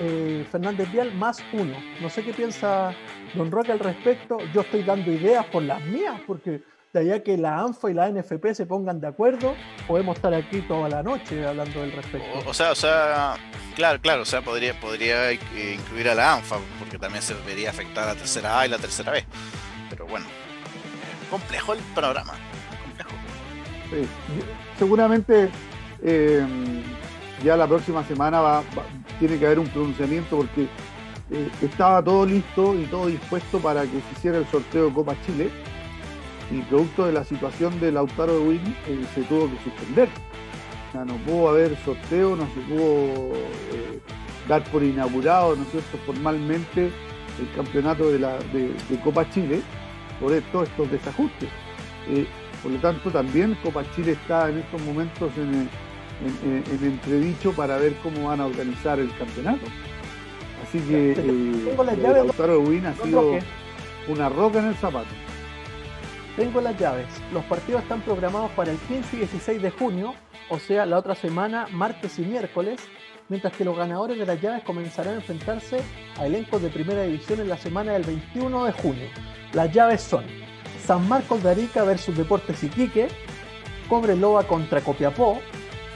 eh, 0.00 0.44
Fernández 0.50 0.90
Vial 0.90 1.14
más 1.14 1.42
uno. 1.52 1.76
No 2.00 2.10
sé 2.10 2.24
qué 2.24 2.32
piensa 2.32 2.94
Don 3.34 3.50
Roque 3.50 3.72
al 3.72 3.78
respecto. 3.78 4.38
Yo 4.52 4.62
estoy 4.62 4.82
dando 4.82 5.10
ideas 5.12 5.46
por 5.46 5.62
las 5.62 5.82
mías, 5.84 6.20
porque 6.26 6.62
de 6.92 7.00
allá 7.00 7.22
que 7.22 7.36
la 7.38 7.60
ANFA 7.60 7.90
y 7.90 7.94
la 7.94 8.10
NFP 8.10 8.52
se 8.54 8.66
pongan 8.66 9.00
de 9.00 9.08
acuerdo, 9.08 9.54
podemos 9.86 10.16
estar 10.16 10.34
aquí 10.34 10.60
toda 10.62 10.88
la 10.88 11.02
noche 11.02 11.46
hablando 11.46 11.80
del 11.80 11.92
respecto. 11.92 12.48
O, 12.48 12.52
sea, 12.54 12.72
o 12.72 12.74
sea, 12.74 13.34
claro, 13.74 14.00
claro, 14.00 14.22
o 14.22 14.26
sea, 14.26 14.42
podría, 14.42 14.78
podría 14.78 15.32
incluir 15.32 16.08
a 16.08 16.14
la 16.14 16.34
ANFA, 16.34 16.56
porque 16.78 16.98
también 16.98 17.22
se 17.22 17.34
vería 17.46 17.70
afectar 17.70 18.04
a 18.04 18.14
la 18.14 18.14
tercera 18.14 18.60
A 18.60 18.66
y 18.66 18.68
la 18.68 18.78
tercera 18.78 19.12
B. 19.12 19.24
Pero 19.90 20.06
bueno, 20.06 20.26
complejo 21.30 21.72
el 21.72 21.80
programa 21.94 22.34
seguramente 24.78 25.50
eh, 26.02 26.46
ya 27.44 27.56
la 27.56 27.66
próxima 27.66 28.04
semana 28.04 28.40
va, 28.40 28.62
tiene 29.18 29.38
que 29.38 29.46
haber 29.46 29.58
un 29.58 29.68
pronunciamiento 29.68 30.36
porque 30.36 30.62
eh, 31.30 31.48
estaba 31.62 32.02
todo 32.02 32.26
listo 32.26 32.74
y 32.74 32.84
todo 32.84 33.06
dispuesto 33.06 33.58
para 33.58 33.82
que 33.82 33.90
se 33.90 34.12
hiciera 34.18 34.38
el 34.38 34.46
sorteo 34.46 34.86
de 34.86 34.92
Copa 34.92 35.16
Chile 35.26 35.50
y 36.50 36.60
producto 36.62 37.06
de 37.06 37.12
la 37.12 37.24
situación 37.24 37.78
de 37.80 37.92
Lautaro 37.92 38.34
de 38.34 38.40
Win 38.40 38.76
eh, 38.88 39.04
se 39.14 39.22
tuvo 39.22 39.50
que 39.50 39.62
suspender. 39.62 40.08
O 40.88 40.92
sea, 40.92 41.04
no 41.04 41.14
pudo 41.18 41.48
haber 41.48 41.76
sorteo, 41.84 42.36
no 42.36 42.46
se 42.54 42.60
pudo 42.60 43.32
dar 44.48 44.62
por 44.64 44.82
inaugurado, 44.82 45.56
¿no 45.56 45.62
es 45.62 45.70
cierto?, 45.70 45.98
formalmente 46.04 46.90
el 47.38 47.50
campeonato 47.56 48.10
de, 48.10 48.18
la, 48.18 48.36
de, 48.52 48.74
Copa 49.02 49.28
Chile 49.30 49.62
por 50.20 50.38
todos 50.52 50.68
estos 50.68 50.90
desajustes. 50.90 51.48
Por 52.62 52.72
lo 52.72 52.78
tanto, 52.78 53.10
también 53.10 53.56
Copa 53.62 53.82
Chile 53.94 54.12
está 54.12 54.48
en 54.48 54.58
estos 54.58 54.80
momentos 54.82 55.32
en, 55.36 55.68
entredicho 56.84 57.52
para 57.52 57.78
ver 57.78 57.94
cómo 58.02 58.28
van 58.28 58.40
a 58.40 58.46
organizar 58.46 59.00
el 59.00 59.10
campeonato. 59.16 59.66
Así 60.62 60.78
que 60.80 61.12
eh, 61.12 61.74
Lautaro 61.76 62.60
Win 62.60 62.86
ha 62.86 62.94
sido 62.94 63.38
una 64.08 64.28
roca 64.28 64.60
en 64.60 64.66
el 64.66 64.74
zapato. 64.76 65.08
Tengo 66.36 66.62
las 66.62 66.78
llaves. 66.78 67.08
Los 67.32 67.44
partidos 67.44 67.82
están 67.82 68.00
programados 68.00 68.50
para 68.52 68.70
el 68.70 68.78
15 68.78 69.16
y 69.16 69.18
16 69.20 69.60
de 69.60 69.70
junio, 69.70 70.14
o 70.48 70.58
sea, 70.58 70.86
la 70.86 70.98
otra 70.98 71.14
semana, 71.14 71.66
martes 71.70 72.18
y 72.18 72.22
miércoles, 72.22 72.80
mientras 73.28 73.52
que 73.54 73.66
los 73.66 73.76
ganadores 73.76 74.18
de 74.18 74.24
las 74.24 74.40
llaves 74.40 74.64
comenzarán 74.64 75.14
a 75.14 75.16
enfrentarse 75.16 75.82
a 76.18 76.26
elencos 76.26 76.62
de 76.62 76.70
primera 76.70 77.02
división 77.02 77.40
en 77.40 77.50
la 77.50 77.58
semana 77.58 77.92
del 77.92 78.04
21 78.04 78.64
de 78.64 78.72
junio. 78.72 79.08
Las 79.52 79.72
llaves 79.72 80.00
son 80.00 80.24
San 80.82 81.06
Marcos 81.06 81.42
de 81.42 81.50
Arica 81.50 81.84
versus 81.84 82.16
Deportes 82.16 82.64
Iquique, 82.64 83.08
Cobreloa 83.88 84.44
contra 84.44 84.80
Copiapó, 84.80 85.38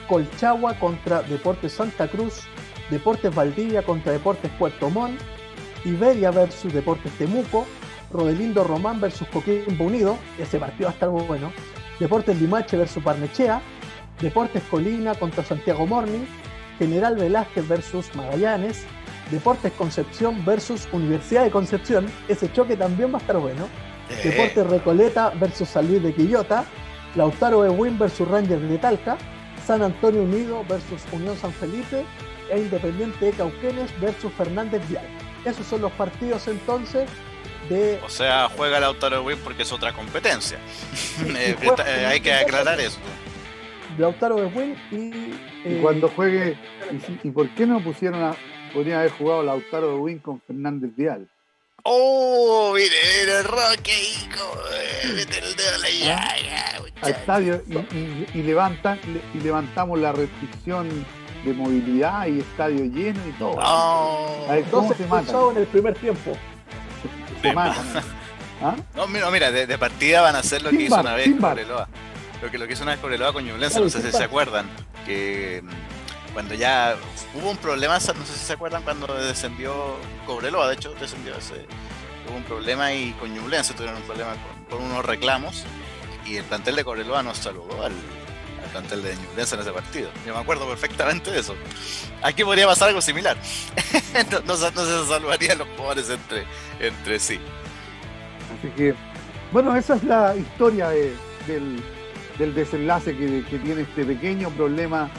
Colchagua 0.07 0.75
contra 0.79 1.23
Deportes 1.23 1.73
Santa 1.73 2.09
Cruz, 2.09 2.43
Deportes 2.91 3.35
Valdivia 3.35 3.83
contra 3.83 4.13
Deportes 4.13 4.51
Puerto 4.59 4.91
Montt, 4.91 5.19
Iberia 5.87 6.31
versus 6.31 6.75
Deportes 6.75 7.11
Temuco, 7.13 7.67
Rodelindo 8.11 8.65
Román 8.65 9.01
versus 9.01 9.29
Coquimbo 9.29 9.85
Unido, 9.85 10.17
ese 10.39 10.59
partido 10.59 10.87
va 10.87 10.91
a 10.91 10.95
estar 10.95 11.11
muy 11.11 11.23
bueno, 11.25 11.53
Deportes 11.99 12.41
Limache 12.41 12.77
versus 12.77 13.03
Parnechea, 13.03 13.61
Deportes 14.21 14.63
Colina 14.71 15.15
contra 15.15 15.45
Santiago 15.45 15.87
Morning, 15.87 16.25
General 16.79 17.17
Velázquez 17.17 17.67
versus 17.67 18.15
Magallanes, 18.15 18.85
Deportes 19.31 19.73
Concepción 19.73 20.45
versus 20.45 20.89
Universidad 20.93 21.45
de 21.45 21.51
Concepción, 21.51 22.07
ese 22.29 22.53
choque 22.53 22.77
también 22.77 23.13
va 23.13 23.19
a 23.19 23.21
estar 23.21 23.39
bueno, 23.39 23.69
Deportes 24.23 24.67
Recoleta 24.67 25.31
versus 25.31 25.69
San 25.69 25.89
Luis 25.89 26.03
de 26.03 26.15
Quillota, 26.15 26.65
Lautaro 27.17 27.65
Ewin 27.65 27.99
versus 27.99 28.29
Rangers 28.29 28.69
de 28.69 28.79
Talca, 28.79 29.17
San 29.67 29.83
Antonio 29.83 30.23
Unido 30.23 30.65
versus 30.69 31.03
Unión 31.13 31.37
San 31.37 31.53
Felipe. 31.53 32.05
E 32.51 32.61
Independiente 32.61 33.27
de 33.27 33.33
Cauquenes 33.33 33.91
versus 34.01 34.33
Fernández 34.33 34.81
Vial. 34.89 35.05
Esos 35.45 35.67
son 35.67 35.83
los 35.83 35.93
partidos 35.93 36.47
entonces 36.49 37.09
de... 37.69 38.01
O 38.05 38.09
sea, 38.09 38.49
juega 38.57 38.81
Lautaro 38.81 39.17
Ewin 39.17 39.39
porque 39.39 39.63
es 39.63 39.73
otra 39.73 39.93
competencia. 39.93 40.59
Eh, 41.37 41.57
eh, 41.87 42.07
hay 42.07 42.21
que 42.21 42.33
aclarar 42.33 42.79
eso. 42.81 42.99
Lautaro 43.99 44.39
Ewin 44.39 44.77
y... 44.91 45.69
y 45.69 45.81
cuando 45.81 46.09
juegue... 46.09 46.59
¿Y, 47.23 47.31
por 47.31 47.49
qué 47.51 47.67
no 47.67 47.83
pusieron 47.83 48.23
a... 48.23 48.37
Podría 48.73 49.01
haber 49.01 49.13
jugado 49.13 49.43
Lautaro 49.43 49.97
Ewin 49.97 50.19
con 50.19 50.41
Fernández 50.41 50.91
Vial? 50.97 51.29
¡Oh! 51.83 52.73
Mire, 52.75 53.23
el 53.23 53.45
Roque, 53.45 53.93
hijo. 53.93 54.59
Mete 55.15 55.39
el 55.39 55.57
dedo 55.57 55.75
en 55.77 55.83
la 55.83 55.91
llaga. 55.91 56.91
Al 57.03 57.11
estadio 57.11 57.63
y, 57.69 58.39
y, 58.39 58.43
levantan, 58.43 58.99
y 59.35 59.39
levantamos 59.41 59.99
la 59.99 60.13
restricción 60.13 60.89
de 61.45 61.53
movilidad 61.53 62.27
y 62.27 62.41
estadio 62.41 62.85
lleno 62.85 63.21
y 63.29 63.33
todo. 63.39 63.57
Oh. 63.59 64.47
A 64.49 64.55
ver, 64.55 64.65
¿cómo 64.65 64.93
se 64.95 65.07
matan? 65.07 65.51
en 65.53 65.57
el 65.59 65.67
primer 65.67 65.95
tiempo. 65.95 66.37
Matan. 67.55 67.87
¿Ah? 68.63 68.77
No, 68.95 69.07
mira, 69.07 69.31
mira 69.31 69.51
de, 69.51 69.67
de, 69.67 69.79
partida 69.79 70.23
van 70.23 70.35
a 70.35 70.39
hacer 70.39 70.63
lo 70.63 70.71
que 70.71 70.83
hizo 70.83 70.99
una 70.99 71.15
vez 71.15 71.29
Cobreloa. 71.39 71.89
Lo 72.43 72.51
que, 72.51 72.59
lo 72.59 72.67
que 72.67 72.73
hizo 72.73 72.83
una 72.83 72.93
vez 72.93 73.01
Cobreloa 73.01 73.33
con 73.33 73.45
Ñublense, 73.45 73.81
no 73.81 73.91
sé 73.91 74.03
si 74.03 74.13
se 74.13 74.25
acuerdan. 74.25 74.67
Que 75.05 75.63
mm, 75.63 76.33
cuando 76.33 76.55
ya 76.55 76.97
hubo 77.35 77.51
un 77.51 77.57
problema, 77.57 77.95
no 77.95 78.01
sé 78.01 78.15
si 78.33 78.45
se 78.45 78.53
acuerdan 78.53 78.83
cuando 78.83 79.07
descendió 79.15 79.97
Cobreloa, 80.27 80.69
de 80.69 80.75
hecho 80.75 80.95
descendió 81.01 81.35
ese, 81.37 81.67
hubo 82.29 82.37
un 82.37 82.45
problema 82.45 82.93
y 82.93 83.13
con 83.13 83.33
Ñublense 83.33 83.75
tuvieron 83.75 83.97
un 83.97 84.03
problema 84.03 84.35
con, 84.69 84.83
unos 84.83 85.05
reclamos 85.05 85.65
y 86.27 86.37
el 86.37 86.45
plantel 86.45 86.77
de 86.77 86.85
Cobreloa 86.85 87.23
nos 87.23 87.39
saludó 87.39 87.83
al, 87.83 87.93
plantel 88.69 89.03
de 89.03 89.17
Ñublense 89.17 89.55
en 89.55 89.61
ese 89.61 89.73
partido. 89.73 90.11
Yo 90.27 90.35
me 90.35 90.41
acuerdo 90.41 90.69
perfectamente 90.69 91.31
de 91.31 91.41
eso. 91.41 91.55
Aquí 92.23 92.45
podría 92.45 92.67
pasar 92.67 92.89
algo 92.89 93.01
similar. 93.01 93.37
no, 94.31 94.41
no, 94.47 94.57
no, 94.57 94.57
se 94.57 95.09
saludarían 95.09 95.59
los 95.59 95.69
jugadores 95.77 96.11
entre, 96.11 96.45
entre 96.81 97.19
sí. 97.19 97.39
Así 98.59 98.69
que, 98.77 98.95
bueno, 99.53 99.77
esa 99.77 99.97
es 99.97 100.05
la 100.05 100.37
historia 100.37 100.89
de, 100.89 101.15
del, 101.47 101.83
del, 102.39 102.55
desenlace 102.55 103.17
que, 103.17 103.45
que, 103.45 103.59
tiene 103.59 103.83
este 103.83 104.05
pequeño 104.05 104.51
problema 104.51 105.11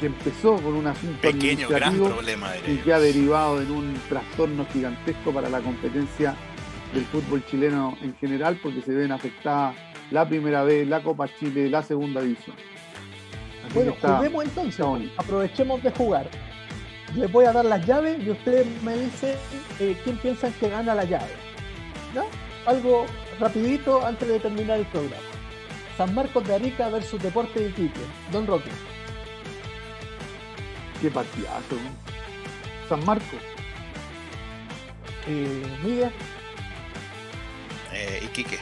que 0.00 0.06
empezó 0.06 0.56
con 0.56 0.74
un 0.74 0.86
asunto 0.86 1.20
pequeño, 1.22 1.68
gran 1.68 1.96
problema 1.96 2.50
y 2.66 2.76
que 2.76 2.92
ha 2.92 2.98
derivado 2.98 3.62
en 3.62 3.70
un 3.70 3.94
trastorno 4.08 4.66
gigantesco 4.72 5.32
para 5.32 5.48
la 5.48 5.60
competencia 5.60 6.36
del 6.92 7.04
fútbol 7.06 7.44
chileno 7.46 7.96
en 8.02 8.14
general, 8.16 8.58
porque 8.62 8.82
se 8.82 8.92
ven 8.92 9.12
afectadas 9.12 9.74
la 10.10 10.28
primera 10.28 10.62
vez, 10.64 10.86
la 10.86 11.02
Copa 11.02 11.28
Chile, 11.38 11.68
la 11.68 11.82
segunda 11.82 12.20
división. 12.20 12.56
Bueno, 13.74 13.92
está, 13.92 14.16
juguemos 14.16 14.44
entonces, 14.44 15.10
aprovechemos 15.16 15.82
de 15.82 15.90
jugar. 15.90 16.28
Les 17.14 17.30
voy 17.30 17.44
a 17.44 17.52
dar 17.52 17.64
las 17.64 17.86
llaves 17.86 18.22
y 18.22 18.30
ustedes 18.30 18.66
me 18.82 18.96
dicen 18.96 19.36
eh, 19.80 19.96
quién 20.04 20.16
piensan 20.18 20.52
que 20.54 20.68
gana 20.68 20.94
la 20.94 21.04
llave. 21.04 21.32
¿Ya? 22.14 22.24
algo 22.66 23.06
rapidito 23.40 24.04
antes 24.04 24.28
de 24.28 24.40
terminar 24.40 24.78
el 24.78 24.86
programa. 24.86 25.22
San 25.96 26.14
Marcos 26.14 26.46
de 26.46 26.54
Arica 26.54 26.88
versus 26.90 27.22
Deporte 27.22 27.60
de 27.60 27.68
Iquique. 27.70 28.00
Don 28.30 28.46
Roque. 28.46 28.70
Qué 31.00 31.10
partidazo. 31.10 31.76
San 32.88 33.04
Marcos. 33.04 33.40
Eh, 35.26 35.62
Miguel. 35.82 36.10
Eh, 37.92 38.20
Iquique. 38.24 38.58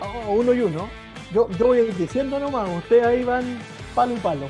Oh, 0.00 0.32
uno 0.32 0.52
y 0.52 0.60
uno. 0.62 0.88
Yo, 1.32 1.48
yo 1.50 1.68
voy 1.68 1.78
a 1.78 1.82
ir 1.82 1.96
diciendo 1.96 2.38
nomás, 2.38 2.68
ustedes 2.68 3.06
ahí 3.06 3.24
van 3.24 3.58
palo 3.94 4.14
y 4.14 4.18
palo. 4.18 4.48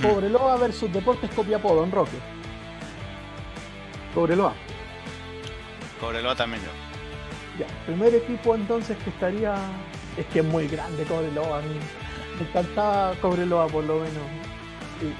Cobreloa 0.00 0.56
versus 0.56 0.92
Deportes 0.92 1.30
Copiapó, 1.34 1.74
Don 1.74 1.90
Roque. 1.90 2.16
Cobreloa. 4.14 4.54
Cobreloa 6.00 6.34
también 6.34 6.62
yo. 6.62 6.70
Ya, 7.58 7.66
primer 7.84 8.14
equipo 8.14 8.54
entonces 8.54 8.96
que 9.04 9.10
estaría. 9.10 9.54
Es 10.16 10.26
que 10.26 10.40
es 10.40 10.44
muy 10.44 10.68
grande 10.68 11.04
Cobreloa. 11.04 11.58
A 11.58 11.62
mí 11.62 11.74
me 12.38 12.48
encantaba 12.48 13.14
Cobreloa 13.20 13.66
por 13.68 13.84
lo 13.84 13.94
menos. 13.94 14.22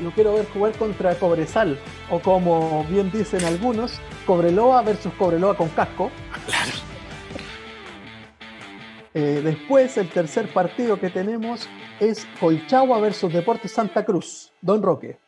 Yo 0.01 0.11
quiero 0.13 0.35
ver 0.35 0.47
jugar 0.53 0.73
contra 0.73 1.15
Cobresal. 1.15 1.79
O 2.11 2.21
como 2.21 2.85
bien 2.85 3.11
dicen 3.11 3.45
algunos, 3.45 4.01
Cobreloa 4.27 4.83
versus 4.83 5.13
Cobreloa 5.15 5.57
con 5.57 5.69
casco. 5.71 6.11
Eh, 9.15 9.41
después, 9.45 9.97
el 9.99 10.09
tercer 10.09 10.53
partido 10.53 10.99
que 10.99 11.11
tenemos 11.11 11.69
es 12.01 12.27
Colchagua 12.41 12.99
versus 13.01 13.33
Deportes 13.33 13.73
Santa 13.73 14.05
Cruz. 14.05 14.53
Don 14.61 14.83
Roque. 14.83 15.19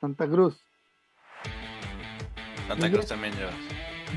Santa 0.00 0.28
Cruz. 0.28 0.60
Santa 2.68 2.90
Cruz 2.90 3.06
también 3.06 3.34
yo 3.34 3.48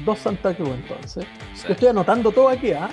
dos 0.03 0.19
Santa 0.19 0.53
Cruz 0.53 0.69
entonces. 0.69 1.25
estoy 1.67 1.87
anotando 1.87 2.31
todo 2.31 2.49
aquí, 2.49 2.71
¿ah? 2.71 2.89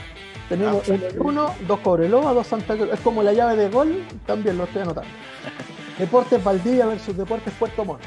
Tenemos 0.49 0.89
ah, 0.91 0.97
uno, 1.19 1.55
dos 1.67 1.81
Cobreloa, 1.81 2.35
dos 2.35 2.47
Santa 2.47 2.77
Cruz. 2.77 2.91
Es 2.93 3.01
como 3.01 3.23
la 3.23 3.33
llave 3.33 3.57
de 3.57 3.69
gol, 3.71 4.05
también 4.27 4.59
lo 4.59 4.65
estoy 4.65 4.83
anotando. 4.83 5.11
Deportes 5.99 6.43
Valdivia 6.43 6.87
versus 6.87 7.17
Deportes 7.17 7.53
Puerto 7.55 7.85
Montt. 7.85 8.03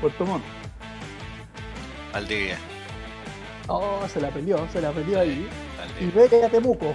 Puerto 0.00 0.26
Montt. 0.26 0.44
Valdivia. 2.12 2.58
Oh, 3.68 4.02
se 4.08 4.20
la 4.20 4.30
peleó, 4.30 4.66
se 4.72 4.80
la 4.80 4.90
peleó 4.90 5.20
ahí. 5.20 5.48
Iberia 6.00 6.48
Temuco. 6.48 6.94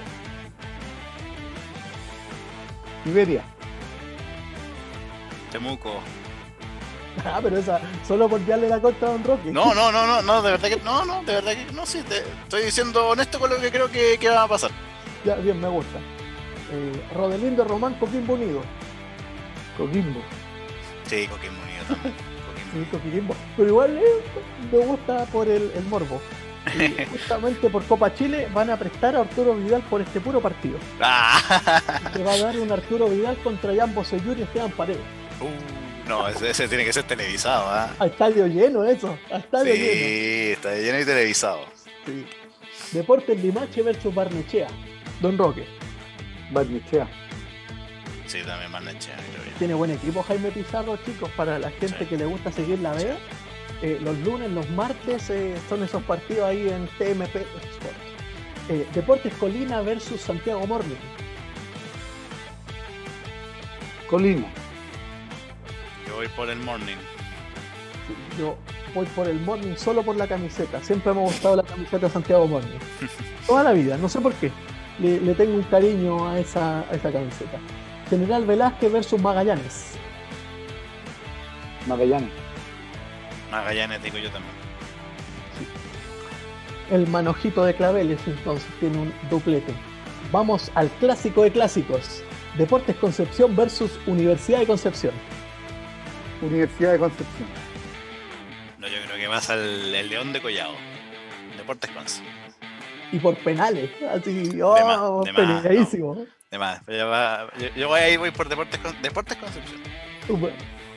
Iberia. 3.06 3.44
Temuco. 5.52 6.02
Ah, 7.26 7.40
pero 7.44 7.58
esa, 7.58 7.80
solo 8.08 8.30
por 8.30 8.46
darle 8.46 8.70
la 8.70 8.80
contra 8.80 9.10
a 9.10 9.12
Don 9.12 9.24
Roque. 9.24 9.52
No, 9.52 9.74
no, 9.74 9.92
no, 9.92 10.08
no, 10.08 10.22
no, 10.22 10.42
de 10.42 10.52
verdad 10.52 10.70
que 10.70 10.78
no, 10.78 11.04
no, 11.06 11.24
de 11.24 11.34
verdad 11.34 11.54
que 11.54 11.74
no, 11.74 11.86
sí, 11.86 12.02
estoy 12.44 12.64
diciendo 12.64 13.10
honesto 13.10 13.40
con 13.40 13.50
lo 13.50 13.60
que 13.60 13.70
creo 13.70 13.92
que, 13.92 14.18
que 14.18 14.30
va 14.30 14.44
a 14.44 14.48
pasar. 14.48 14.72
Ya, 15.26 15.36
bien, 15.36 15.60
me 15.60 15.68
gusta. 15.68 16.00
Eh, 16.72 17.04
Rodelindo 17.14 17.66
Román, 17.66 17.96
Coquimbo 17.96 18.34
Unido. 18.34 18.62
Coquimbo. 19.78 20.22
Sí, 21.06 21.28
Coquimbo 21.28 21.62
Unido 21.64 21.84
también. 21.88 22.16
Sí, 22.72 22.86
Coquimbo. 22.90 23.36
Pero 23.58 23.68
igual 23.68 23.98
eh, 23.98 24.24
me 24.72 24.78
gusta 24.86 25.26
por 25.26 25.46
el, 25.50 25.70
el 25.76 25.84
morbo. 25.90 26.22
Y 26.76 27.06
justamente 27.12 27.70
por 27.70 27.84
Copa 27.86 28.14
Chile 28.14 28.48
van 28.54 28.70
a 28.70 28.78
prestar 28.78 29.16
a 29.16 29.22
Arturo 29.22 29.56
Vidal 29.56 29.82
por 29.84 30.02
este 30.02 30.20
puro 30.20 30.42
partido. 30.42 30.78
Ah. 31.00 31.82
Se 32.14 32.24
va 32.24 32.34
a 32.34 32.38
dar 32.38 32.60
un 32.60 32.72
Arturo 32.72 33.10
Vidal 33.10 33.38
contra 33.38 33.76
Jan 33.76 33.94
Bosellur 33.94 34.38
y 34.38 34.44
Esteban 34.44 34.72
Paredes. 34.72 35.02
Uh. 35.40 35.82
No, 36.08 36.28
ese, 36.28 36.68
tiene 36.68 36.84
que 36.84 36.92
ser 36.92 37.04
televisado, 37.04 37.68
¿ah? 37.70 37.94
A 38.00 38.08
estadio 38.08 38.48
lleno, 38.48 38.84
eso. 38.84 39.18
A 39.32 39.38
estadio 39.38 39.74
sí, 39.74 39.80
lleno. 39.80 39.94
Sí, 39.94 40.52
estadio 40.52 40.84
lleno 40.84 41.00
y 41.00 41.06
televisado. 41.06 41.66
Sí. 42.06 42.26
Deportes 42.92 43.42
Limache 43.42 43.82
versus 43.82 44.14
Barnechea. 44.14 44.68
Don 45.22 45.38
Roque. 45.38 45.66
Barnechea. 46.52 47.08
Sí, 48.26 48.40
también 48.46 48.72
Barnechea, 48.72 49.18
Tiene 49.58 49.74
buen 49.74 49.92
equipo 49.92 50.24
Jaime 50.24 50.52
Pizarro, 50.52 50.98
chicos, 50.98 51.30
para 51.36 51.60
la 51.60 51.70
gente 51.70 52.08
que 52.08 52.18
le 52.18 52.26
gusta 52.26 52.52
seguir 52.52 52.80
la 52.80 52.94
vea. 52.94 53.18
Eh, 53.82 54.00
los 54.02 54.18
lunes, 54.20 54.52
los 54.52 54.70
martes 54.72 55.30
eh, 55.30 55.56
son 55.68 55.84
esos 55.84 56.04
partidos 56.04 56.46
ahí 56.46 56.70
en 56.70 56.88
TMP. 56.98 57.38
Eh, 58.70 58.88
Deportes 58.94 59.34
Colina 59.36 59.82
versus 59.82 60.22
Santiago 60.22 60.66
Morning. 60.68 60.96
Colina 64.10 64.48
voy 66.22 66.28
por 66.36 66.50
el 66.52 66.60
morning. 66.60 66.98
Yo 68.38 68.56
voy 68.94 69.08
por 69.08 69.28
el 69.28 69.40
morning 69.40 69.76
solo 69.76 70.04
por 70.04 70.16
la 70.16 70.28
camiseta. 70.28 70.84
Siempre 70.84 71.14
me 71.14 71.22
ha 71.22 71.24
gustado 71.24 71.56
la 71.56 71.64
camiseta 71.64 72.06
de 72.06 72.14
Santiago 72.14 72.48
Morning. 72.48 72.78
Toda 73.48 73.64
la 73.64 73.74
vida, 73.74 73.98
no 73.98 74.08
sé 74.08 74.22
por 74.22 74.34
qué. 74.34 74.52
Le, 75.00 75.34
tengo 75.34 75.56
un 75.56 75.64
cariño 75.64 76.28
a 76.28 76.40
esa, 76.40 76.86
esa 76.92 77.12
camiseta. 77.12 77.58
General 78.08 78.46
Velázquez 78.46 78.92
versus 78.92 79.20
Magallanes. 79.20 79.94
Magallanes. 81.88 82.41
Magallanes 83.52 84.02
digo 84.02 84.18
yo 84.18 84.30
también. 84.32 84.54
El 86.90 87.08
manojito 87.08 87.64
de 87.64 87.76
claveles 87.76 88.20
entonces 88.26 88.68
tiene 88.80 88.98
un 88.98 89.14
duplete. 89.30 89.74
Vamos 90.32 90.72
al 90.76 90.90
clásico 90.90 91.44
de 91.44 91.52
clásicos. 91.52 92.24
Deportes 92.58 92.96
Concepción 92.98 93.56
versus 93.56 94.00
Universidad 94.08 94.60
de 94.60 94.68
Concepción. 94.68 95.14
Universidad 96.42 96.94
de 96.94 97.00
Concepción. 97.00 97.48
No, 98.78 98.88
yo 98.88 98.98
creo 99.06 99.18
que 99.18 99.28
pasa 99.28 99.54
el, 99.54 99.94
el 99.94 100.10
León 100.10 100.34
de 100.34 100.42
Collado. 100.42 100.74
Deportes 101.58 101.92
Conce. 101.92 102.24
Y 103.12 103.20
por 103.20 103.36
penales, 103.38 103.92
así, 104.10 104.60
oh, 104.62 105.24
peleadísimo. 105.36 106.26
De 106.50 106.58
más, 106.58 106.82
yo, 107.76 107.88
voy 107.88 108.00
ahí 108.00 108.18
voy 108.18 108.32
por 108.32 108.50
Deportes, 108.50 108.80
Deportes 109.02 109.38
Concepción. 109.38 109.82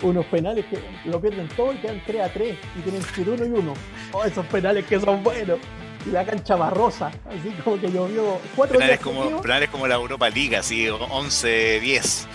Unos 0.05 0.27
penales 0.27 0.67
que 0.67 0.79
lo 1.09 1.21
pierden 1.21 1.49
todo 1.49 1.73
y 1.73 1.79
quedan 1.79 2.01
3 2.07 2.21
a 2.21 2.29
3 2.33 2.57
y 2.79 2.81
tienen 2.83 3.03
que 3.03 3.21
ir 3.23 3.31
uno 3.31 3.45
y 3.45 3.49
uno. 3.49 3.75
Oh, 4.13 4.23
esos 4.25 4.47
penales 4.47 4.85
que 4.85 5.01
son 5.01 5.23
buenos 5.25 5.59
y 6.07 6.11
la 6.11 6.25
cancha 6.25 6.57
barrosa, 6.57 7.07
así 7.07 7.51
como 7.63 7.81
que 7.81 7.91
llovió 7.91 8.39
cuatro 8.55 8.79
penales 8.79 9.01
como 9.01 9.41
Penales 9.41 9.71
como 9.71 9.87
la 9.87 9.95
Europa 9.95 10.29
Liga, 10.29 10.59
así 10.61 10.87
11-10. 10.87 12.27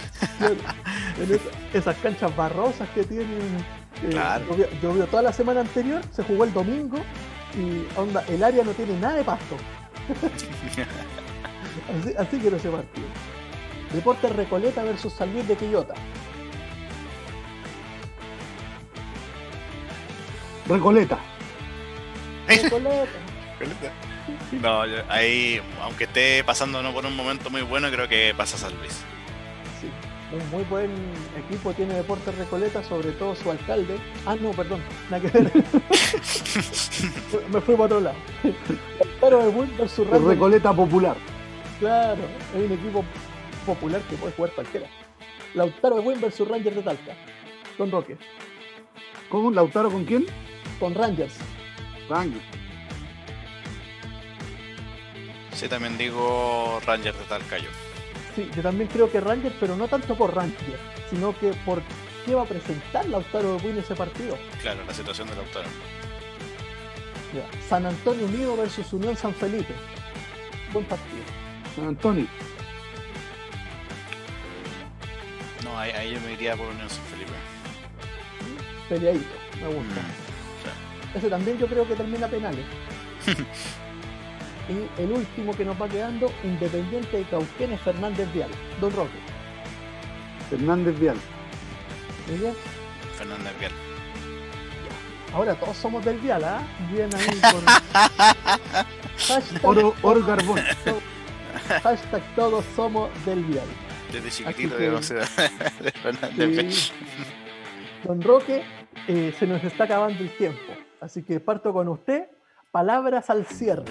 esas 1.73 1.95
canchas 1.97 2.35
barrosas 2.35 2.89
que 2.89 3.03
tienen. 3.03 3.63
Eh, 4.03 4.17
llovió, 4.81 5.05
toda 5.05 5.21
la 5.21 5.33
semana 5.33 5.61
anterior, 5.61 6.01
se 6.11 6.23
jugó 6.23 6.45
el 6.45 6.53
domingo 6.53 6.97
y 7.55 7.85
onda, 7.99 8.23
el 8.27 8.43
área 8.43 8.63
no 8.63 8.71
tiene 8.71 8.97
nada 8.99 9.15
de 9.15 9.23
pasto. 9.23 9.55
así, 12.01 12.13
así 12.17 12.39
quiero 12.39 12.57
ese 12.57 12.69
partido. 12.69 13.07
Deportes 13.93 14.35
Recoleta 14.35 14.83
versus 14.83 15.13
San 15.13 15.31
Luis 15.33 15.47
de 15.47 15.55
Quillota. 15.55 15.93
Recoleta. 20.69 21.17
Recoleta. 22.47 23.91
No, 24.61 24.81
ahí, 25.09 25.59
aunque 25.81 26.03
esté 26.03 26.43
pasando 26.43 26.83
no 26.83 26.93
por 26.93 27.05
un 27.05 27.15
momento 27.15 27.49
muy 27.49 27.63
bueno, 27.63 27.89
creo 27.89 28.07
que 28.07 28.35
pasa 28.37 28.55
San 28.57 28.77
Luis. 28.77 29.03
Sí, 29.81 29.89
un 30.31 30.49
muy 30.51 30.63
buen 30.65 30.91
equipo 31.37 31.73
tiene 31.73 31.95
Deportes 31.95 32.37
Recoleta, 32.37 32.83
sobre 32.83 33.11
todo 33.13 33.35
su 33.35 33.49
alcalde. 33.49 33.97
Ah, 34.27 34.35
no, 34.39 34.51
perdón, 34.51 34.81
nada 35.09 35.21
que 35.21 35.39
ver. 35.39 35.51
Me 37.51 37.61
fui 37.61 37.75
para 37.75 37.85
otro 37.85 37.99
lado. 38.01 38.17
Pero 39.19 39.51
de 39.51 40.19
Recoleta 40.19 40.71
Popular. 40.71 41.17
Claro, 41.79 42.21
es 42.55 42.65
un 42.65 42.71
equipo 42.71 43.03
popular 43.65 44.01
que 44.03 44.15
puede 44.17 44.33
jugar 44.33 44.51
cualquiera. 44.51 44.87
Lautaro 45.55 45.95
de 45.95 46.01
Win 46.01 46.21
versus 46.21 46.47
Rangers 46.47 46.75
de 46.75 46.83
Talca. 46.83 47.15
Con 47.75 47.89
Roque. 47.89 48.17
¿Cómo? 49.29 49.49
¿Lautaro 49.49 49.89
con 49.89 50.05
quién? 50.05 50.25
Con 50.79 50.95
Rangers. 50.95 51.35
Rangers. 52.09 52.43
Sí, 55.53 55.67
también 55.67 55.97
digo 55.97 56.79
Rangers 56.85 57.17
de 57.19 57.25
Talcayo. 57.25 57.69
Sí, 58.35 58.49
yo 58.55 58.61
también 58.61 58.89
creo 58.89 59.11
que 59.11 59.19
Rangers, 59.19 59.55
pero 59.59 59.75
no 59.75 59.87
tanto 59.87 60.15
por 60.15 60.33
Rangers, 60.33 60.79
sino 61.09 61.37
que 61.37 61.51
por 61.65 61.81
qué 62.25 62.33
va 62.33 62.43
a 62.43 62.45
presentar 62.45 63.05
Lautaro 63.07 63.57
de 63.57 63.67
Win 63.67 63.77
ese 63.77 63.95
partido. 63.95 64.37
Claro, 64.61 64.79
la 64.87 64.93
situación 64.93 65.27
de 65.29 65.35
Lautaro. 65.35 65.67
San 67.67 67.85
Antonio 67.85 68.25
Unido 68.25 68.55
versus 68.55 68.91
Unión 68.93 69.15
San 69.15 69.33
Felipe. 69.33 69.73
Buen 70.73 70.85
partido. 70.85 71.23
San 71.75 71.87
Antonio. 71.87 72.27
No, 75.63 75.77
ahí, 75.77 76.13
yo 76.13 76.21
me 76.21 76.33
iría 76.33 76.55
por 76.55 76.67
Unión 76.67 76.89
San 76.89 77.03
Felipe. 77.05 77.31
Peleadito, 78.87 79.35
me 79.61 79.67
gusta. 79.67 80.01
Mm, 80.01 80.28
ese 81.13 81.29
también 81.29 81.57
yo 81.57 81.67
creo 81.67 81.87
que 81.87 81.95
termina 81.95 82.27
penales. 82.27 82.65
y 84.69 85.01
el 85.01 85.11
último 85.11 85.53
que 85.55 85.65
nos 85.65 85.81
va 85.81 85.87
quedando, 85.87 86.31
Independiente 86.43 87.17
de 87.17 87.23
Cauquenes, 87.23 87.81
Fernández 87.81 88.31
Vial. 88.33 88.49
Don 88.79 88.93
Roque. 88.93 89.17
Fernández 90.49 90.99
Vial. 90.99 91.17
¿Ella? 92.31 92.53
Fernández 93.17 93.59
Vial. 93.59 93.71
Ahora 95.33 95.55
todos 95.55 95.77
somos 95.77 96.03
del 96.05 96.17
Vial, 96.19 96.43
¿ah? 96.43 96.61
Bien 96.91 97.09
ahí 97.15 97.39
con. 97.39 97.63
oro, 99.69 99.95
oro 100.01 100.25
carbón. 100.25 100.59
Hashtag 101.83 102.35
todos 102.35 102.65
somos 102.75 103.09
del 103.25 103.43
Vial. 103.43 103.67
Desde 104.11 104.29
chiquitito 104.31 104.75
de 104.75 104.91
Fernández 106.01 106.91
Don 108.03 108.21
Roque, 108.21 108.63
eh, 109.07 109.33
se 109.37 109.45
nos 109.45 109.63
está 109.63 109.83
acabando 109.83 110.23
el 110.23 110.35
tiempo. 110.35 110.73
Así 111.01 111.23
que 111.23 111.39
parto 111.39 111.73
con 111.73 111.87
usted. 111.87 112.27
Palabras 112.71 113.29
al 113.29 113.45
cierre. 113.45 113.85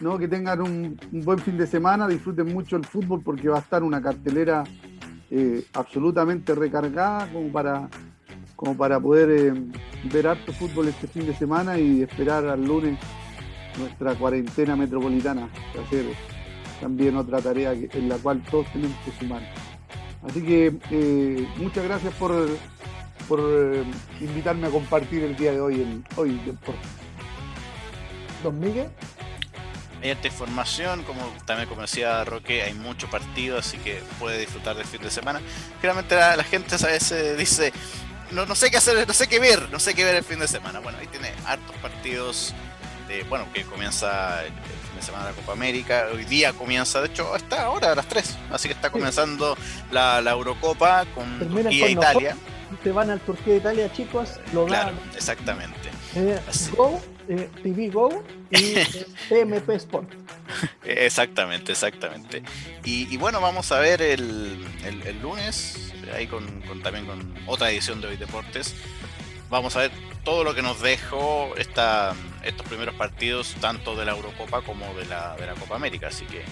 No, 0.00 0.18
que 0.18 0.26
tengan 0.26 0.60
un, 0.60 0.98
buen 1.12 1.38
fin 1.38 1.56
de 1.56 1.66
semana, 1.66 2.08
disfruten 2.08 2.52
mucho 2.52 2.76
el 2.76 2.84
fútbol 2.84 3.22
porque 3.22 3.48
va 3.48 3.58
a 3.58 3.60
estar 3.60 3.84
una 3.84 4.02
cartelera 4.02 4.64
eh, 5.30 5.64
absolutamente 5.74 6.54
recargada 6.56 7.28
como 7.32 7.52
para, 7.52 7.88
como 8.56 8.76
para 8.76 8.98
poder 8.98 9.30
eh, 9.30 9.54
ver 10.12 10.26
harto 10.26 10.52
fútbol 10.52 10.88
este 10.88 11.06
fin 11.06 11.24
de 11.24 11.34
semana 11.34 11.78
y 11.78 12.02
esperar 12.02 12.44
al 12.46 12.64
lunes 12.64 12.98
nuestra 13.78 14.14
cuarentena 14.16 14.74
metropolitana, 14.74 15.48
hacer 15.80 16.06
también 16.80 17.16
otra 17.16 17.40
tarea 17.40 17.72
en 17.72 18.08
la 18.08 18.16
cual 18.16 18.42
todos 18.50 18.66
tenemos 18.72 18.96
que 19.04 19.12
sumar. 19.12 19.42
Así 20.22 20.42
que 20.42 20.74
eh, 20.90 21.46
muchas 21.58 21.84
gracias 21.84 22.12
por, 22.14 22.32
por 23.32 23.40
invitarme 24.20 24.66
a 24.66 24.70
compartir 24.70 25.22
el 25.22 25.34
día 25.34 25.52
de 25.52 25.60
hoy 25.62 25.80
en 25.80 26.04
Hoy 26.16 26.38
Deportes. 26.44 26.84
Don 28.42 28.60
Miguel 28.60 28.90
hay 30.02 30.10
esta 30.10 30.26
información, 30.26 31.02
como 31.04 31.22
también 31.46 31.66
como 31.66 31.80
decía 31.80 32.24
Roque, 32.24 32.62
hay 32.62 32.74
mucho 32.74 33.08
partido, 33.08 33.56
así 33.56 33.78
que 33.78 34.02
puede 34.18 34.38
disfrutar 34.38 34.76
del 34.76 34.84
fin 34.84 35.00
de 35.00 35.10
semana. 35.10 35.40
Generalmente 35.80 36.14
la, 36.14 36.44
gente 36.44 36.74
a 36.74 36.86
veces 36.88 37.38
dice, 37.38 37.72
no, 38.32 38.44
no 38.44 38.54
sé 38.54 38.70
qué 38.70 38.76
hacer, 38.76 39.08
no 39.08 39.14
sé 39.14 39.26
qué 39.28 39.38
ver, 39.38 39.70
no 39.70 39.78
sé 39.78 39.94
qué 39.94 40.04
ver 40.04 40.16
el 40.16 40.24
fin 40.24 40.38
de 40.38 40.46
semana. 40.46 40.80
Bueno, 40.80 40.98
ahí 40.98 41.06
tiene 41.06 41.32
hartos 41.46 41.74
partidos, 41.76 42.52
de, 43.08 43.22
bueno, 43.22 43.46
que 43.54 43.62
comienza 43.62 44.44
el, 44.44 44.52
fin 44.52 44.96
de 44.96 45.02
semana 45.02 45.24
de 45.24 45.30
la 45.30 45.36
Copa 45.36 45.52
América, 45.52 46.08
hoy 46.12 46.26
día 46.26 46.52
comienza, 46.52 47.00
de 47.00 47.06
hecho, 47.06 47.34
está 47.34 47.62
ahora 47.62 47.92
a 47.92 47.94
las 47.94 48.06
3, 48.08 48.38
así 48.50 48.68
que 48.68 48.74
está 48.74 48.90
comenzando 48.90 49.56
la, 49.90 50.18
Eurocopa 50.18 51.06
con 51.14 51.38
Turquía 51.38 51.86
e 51.86 51.92
Italia. 51.92 52.36
Se 52.82 52.92
van 52.92 53.10
al 53.10 53.20
Turquía 53.20 53.54
e 53.54 53.56
Italia, 53.58 53.92
chicos, 53.92 54.40
lo 54.52 54.66
Claro, 54.66 54.96
exactamente. 55.16 55.90
Eh, 56.14 56.38
eh, 57.28 57.48
TV 57.62 57.88
Go 57.88 58.22
y 58.50 58.74
TMP 59.28 59.70
Sport. 59.70 60.12
Exactamente, 60.84 61.72
exactamente. 61.72 62.42
Y, 62.84 63.16
bueno, 63.16 63.40
vamos 63.40 63.70
a 63.72 63.78
ver 63.78 64.02
el, 64.02 64.60
lunes, 65.22 65.92
ahí 66.14 66.26
con, 66.26 66.44
también 66.82 67.06
con 67.06 67.34
otra 67.46 67.70
edición 67.70 68.00
de 68.00 68.08
Hoy 68.08 68.16
Deportes. 68.16 68.74
Vamos 69.48 69.76
a 69.76 69.80
ver 69.80 69.92
todo 70.24 70.44
lo 70.44 70.54
que 70.54 70.62
nos 70.62 70.80
dejó 70.80 71.54
esta, 71.56 72.14
estos 72.42 72.66
primeros 72.66 72.94
partidos, 72.94 73.54
tanto 73.60 73.94
de 73.96 74.04
la 74.04 74.12
Eurocopa 74.12 74.62
como 74.62 74.92
de 74.94 75.04
la, 75.06 75.36
de 75.36 75.46
la 75.46 75.54
Copa 75.54 75.76
América. 75.76 76.08
Así 76.08 76.24
que 76.24 76.42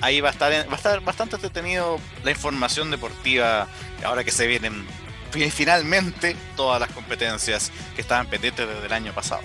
ahí 0.00 0.20
va 0.20 0.28
a 0.28 0.32
estar, 0.32 0.52
va 0.52 0.72
a 0.72 0.76
estar 0.76 1.00
bastante 1.00 1.36
entretenido 1.36 1.98
la 2.22 2.30
información 2.30 2.90
deportiva 2.90 3.66
ahora 4.04 4.24
que 4.24 4.30
se 4.30 4.46
vienen 4.46 4.86
finalmente 5.32 6.36
todas 6.56 6.80
las 6.80 6.90
competencias 6.90 7.72
que 7.94 8.02
estaban 8.02 8.26
pendientes 8.26 8.68
desde 8.68 8.86
el 8.86 8.92
año 8.92 9.12
pasado. 9.12 9.42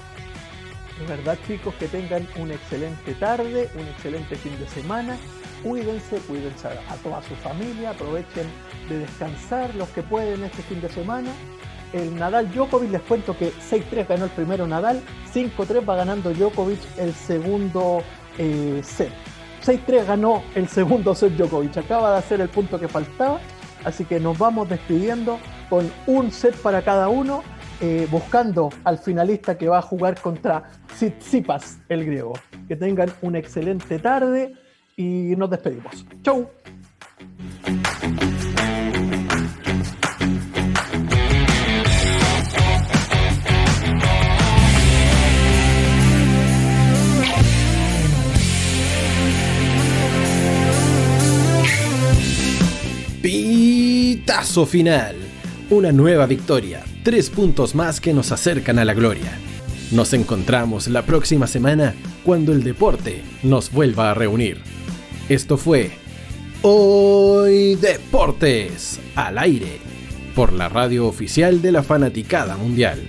Es 1.02 1.08
verdad, 1.08 1.38
chicos, 1.46 1.76
que 1.76 1.88
tengan 1.88 2.28
una 2.38 2.56
excelente 2.56 3.14
tarde, 3.14 3.70
un 3.76 3.88
excelente 3.88 4.36
fin 4.36 4.58
de 4.60 4.68
semana. 4.68 5.16
Cuídense, 5.62 6.18
cuídense 6.28 6.68
a 6.68 6.96
toda 7.04 7.22
su 7.22 7.36
familia, 7.36 7.92
aprovechen 7.92 8.48
de 8.90 9.00
descansar 9.00 9.74
los 9.76 9.90
que 9.90 10.02
pueden 10.02 10.44
este 10.44 10.64
fin 10.64 10.82
de 10.82 10.90
semana. 10.90 11.30
El 11.94 12.16
Nadal 12.16 12.52
Djokovic, 12.52 12.92
les 12.92 13.02
cuento 13.02 13.38
que 13.38 13.52
6-3 13.54 14.08
ganó 14.08 14.26
el 14.26 14.32
primero 14.32 14.68
Nadal, 14.68 15.02
5-3 15.34 15.88
va 15.88 15.96
ganando 15.96 16.34
Djokovic 16.34 16.80
el 16.98 17.14
segundo 17.14 18.04
eh, 18.38 18.82
set. 18.84 19.12
6-3 19.66 20.06
ganó 20.06 20.44
el 20.56 20.68
segundo 20.68 21.14
set 21.16 21.34
Djokovic, 21.34 21.78
acaba 21.78 22.12
de 22.14 22.18
hacer 22.18 22.42
el 22.42 22.50
punto 22.50 22.80
que 22.80 22.88
faltaba, 22.88 23.40
así 23.84 24.04
que 24.06 24.20
nos 24.20 24.38
vamos 24.38 24.68
despidiendo 24.68 25.40
con 25.70 25.92
un 26.08 26.32
set 26.32 26.56
para 26.58 26.82
cada 26.82 27.10
uno 27.10 27.44
eh, 27.80 28.08
buscando 28.10 28.70
al 28.84 28.98
finalista 28.98 29.56
que 29.58 29.68
va 29.68 29.78
a 29.78 29.82
jugar 29.82 30.20
contra 30.20 30.64
Tsitsipas, 30.88 31.78
el 31.90 32.06
griego. 32.06 32.34
Que 32.68 32.76
tengan 32.76 33.12
una 33.22 33.38
excelente 33.38 34.00
tarde 34.00 34.54
y 34.96 35.36
nos 35.38 35.50
despedimos. 35.50 36.06
¡Chau! 36.24 36.50
Pitazo 53.22 54.66
final. 54.66 55.27
Una 55.70 55.92
nueva 55.92 56.28
victoria 56.28 56.82
tres 57.04 57.30
puntos 57.30 57.76
más 57.76 58.00
que 58.00 58.14
nos 58.14 58.32
acercan 58.32 58.80
a 58.80 58.86
la 58.86 58.94
gloria. 58.94 59.38
Nos 59.92 60.14
encontramos 60.14 60.88
la 60.88 61.02
próxima 61.02 61.46
semana 61.46 61.94
cuando 62.24 62.54
el 62.54 62.64
deporte 62.64 63.22
nos 63.44 63.70
vuelva 63.74 64.10
a 64.10 64.14
reunir. 64.14 64.62
Esto 65.28 65.58
fue 65.58 65.92
Hoy 66.62 67.76
Deportes 67.76 69.02
al 69.16 69.38
aire 69.38 69.80
por 70.36 70.54
la 70.54 70.70
radio 70.70 71.06
oficial 71.06 71.62
de 71.62 71.74
la 71.74 71.84
Fanaticada 71.84 72.56
Mundial. 72.56 73.02